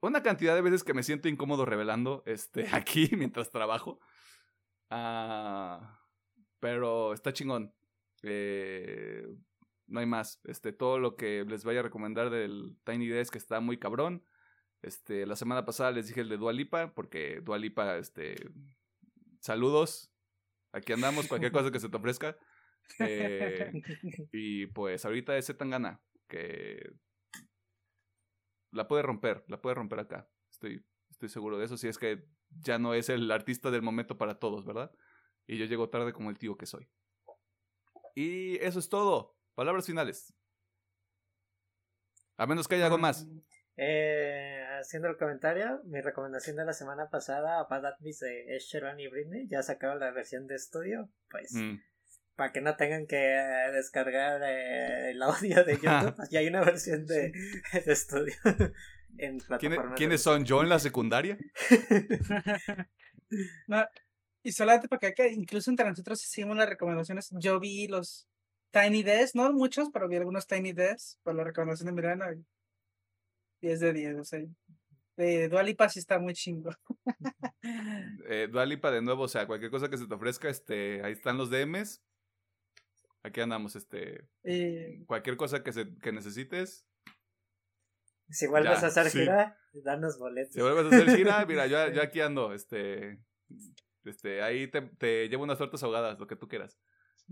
[0.00, 4.00] una cantidad de veces que me siento incómodo revelando este, aquí mientras trabajo.
[4.90, 6.00] Ah,
[6.58, 7.74] pero está chingón.
[8.22, 9.26] Eh,
[9.86, 10.40] no hay más.
[10.44, 14.24] Este, todo lo que les vaya a recomendar del Tiny Desk está muy cabrón.
[14.82, 18.36] Este, la semana pasada les dije el de Dualipa, porque Dualipa, este,
[19.40, 20.12] saludos.
[20.72, 22.36] Aquí andamos, cualquier cosa que se te ofrezca.
[22.98, 23.72] Eh,
[24.32, 26.92] y pues ahorita es Tangana, que
[28.72, 30.28] la puede romper, la puede romper acá.
[30.50, 32.24] Estoy, estoy seguro de eso, si es que
[32.60, 34.92] ya no es el artista del momento para todos, ¿verdad?
[35.46, 36.88] Y yo llego tarde como el tío que soy.
[38.14, 39.36] Y eso es todo.
[39.54, 40.34] Palabras finales.
[42.36, 43.26] A menos que haya algo más.
[43.76, 49.08] Eh, haciendo el comentario, mi recomendación de la semana pasada, Bad Atmis de Ed y
[49.08, 51.76] Britney, ya sacaron la versión de estudio, pues mm.
[52.36, 57.06] para que no tengan que descargar eh, el audio de YouTube, ya hay una versión
[57.06, 57.32] de,
[57.86, 58.34] estudio
[59.18, 59.96] en plataformas.
[59.96, 60.44] ¿Quiénes son?
[60.44, 61.38] ¿Yo en la secundaria?
[64.42, 68.28] y solamente para que incluso entre nosotros hicimos las recomendaciones, yo vi los
[68.70, 72.34] Tiny Desk, no muchos, pero vi algunos Tiny Desk por la recomendación de Miranda.
[73.60, 74.40] 10 de 10, o sea.
[75.48, 76.70] Dualipa sí está muy chingo.
[78.28, 81.36] eh, Dualipa de nuevo, o sea, cualquier cosa que se te ofrezca, este, ahí están
[81.36, 82.02] los DMs.
[83.22, 84.26] Aquí andamos, este.
[84.44, 86.86] Eh, cualquier cosa que, se, que necesites.
[88.30, 90.54] Si vuelves a hacer gira, danos boletos.
[90.54, 93.20] Si vuelves a hacer gira, mira, yo, yo aquí ando, este.
[94.04, 96.78] Este, ahí te, te llevo unas tortas ahogadas, lo que tú quieras.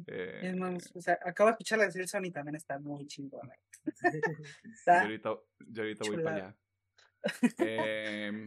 [0.07, 0.55] Eh,
[0.95, 3.55] o sea, acabo de escuchar la decir Sony también está muy chingona.
[4.87, 6.57] yo ahorita, yo ahorita voy para allá.
[7.59, 8.45] Eh,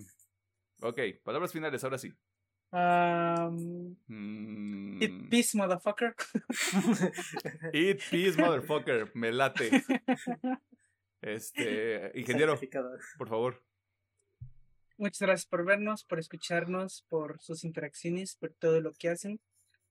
[0.81, 2.13] ok, palabras finales, ahora sí.
[2.73, 3.97] Um,
[5.01, 5.29] Eat mm.
[5.29, 6.15] peace, motherfucker.
[7.73, 9.11] Eat peace, motherfucker.
[9.13, 9.83] Me late.
[11.23, 12.59] Este, ingeniero,
[13.19, 13.63] por favor.
[14.97, 19.39] Muchas gracias por vernos, por escucharnos, por sus interacciones, por todo lo que hacen.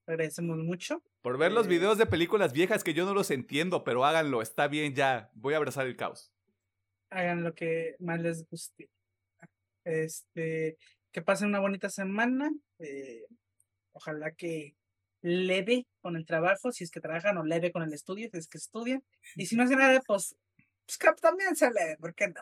[0.05, 1.03] Agradecemos mucho.
[1.21, 4.41] Por ver los eh, videos de películas viejas que yo no los entiendo, pero háganlo,
[4.41, 5.29] está bien ya.
[5.33, 6.31] Voy a abrazar el caos.
[7.09, 8.89] Hagan lo que más les guste.
[9.83, 10.77] Este,
[11.11, 12.51] que pasen una bonita semana.
[12.79, 13.25] eh,
[13.93, 14.75] ojalá que
[15.21, 18.47] leve con el trabajo, si es que trabajan, o leve con el estudio, si es
[18.47, 19.03] que estudian.
[19.35, 20.35] Y si no hacen nada, pues,
[20.85, 22.41] pues también se leve, ¿por qué no?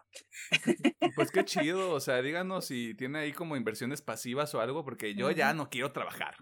[1.16, 5.14] Pues qué chido, o sea, díganos si tiene ahí como inversiones pasivas o algo, porque
[5.14, 6.36] yo ya no quiero trabajar.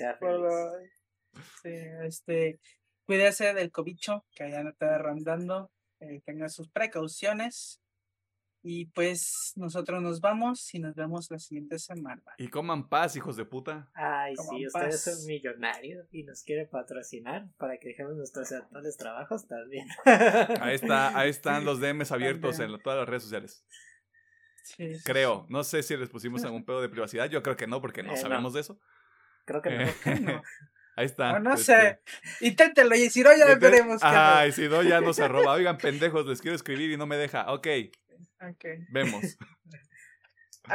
[0.00, 0.92] Sea feliz.
[1.62, 1.74] Sí,
[2.06, 2.58] este,
[3.04, 5.70] cuídese del cobicho que allá no está rondando,
[6.00, 7.80] eh, tenga sus precauciones.
[8.62, 12.22] Y pues nosotros nos vamos y nos vemos la siguiente semana.
[12.36, 13.90] Y coman paz, hijos de puta.
[13.94, 15.14] Ay, Como sí, en ustedes paz.
[15.16, 19.86] son millonarios y nos quieren patrocinar para que dejemos nuestros actuales trabajos también.
[20.60, 22.76] Ahí está, ahí están los DMs abiertos También.
[22.78, 23.64] en todas las redes sociales.
[24.64, 25.46] Sí, sí, Creo.
[25.48, 27.30] No sé si les pusimos algún pedo de privacidad.
[27.30, 28.20] Yo creo que no, porque no Eh, no.
[28.20, 28.78] sabemos de eso.
[29.50, 29.82] Creo que no.
[29.82, 30.20] Eh.
[30.20, 30.42] No,
[30.96, 31.32] Ahí está.
[31.32, 32.00] no, no este, sé.
[32.40, 34.02] Inténtelo y si no, ya veremos.
[34.02, 34.48] hacer.
[34.48, 35.52] y si no, ya nos arroba.
[35.54, 37.50] Oigan, pendejos, les quiero escribir y no me deja.
[37.52, 37.66] Ok,
[38.48, 38.64] Ok.
[38.90, 39.22] vemos.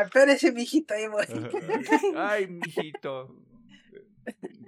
[0.04, 1.26] Espérese, mijito, ahí voy.
[2.18, 3.34] Ay, mijito.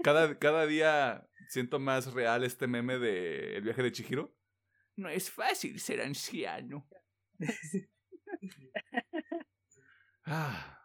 [0.03, 4.34] Cada, cada día siento más real este meme de El viaje de Chihiro.
[4.95, 6.88] No es fácil ser anciano.
[10.25, 10.84] Ah,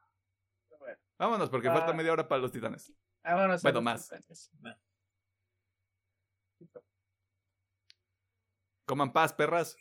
[1.18, 1.72] vámonos, porque Ah.
[1.72, 2.92] falta media hora para los titanes.
[3.22, 4.10] Vámonos a Bueno, los más.
[8.84, 9.76] Coman paz, perras.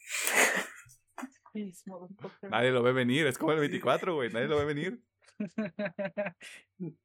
[2.49, 3.27] Nadie lo ve venir.
[3.27, 4.31] Es como el 24, güey.
[4.31, 5.03] Nadie lo ve venir.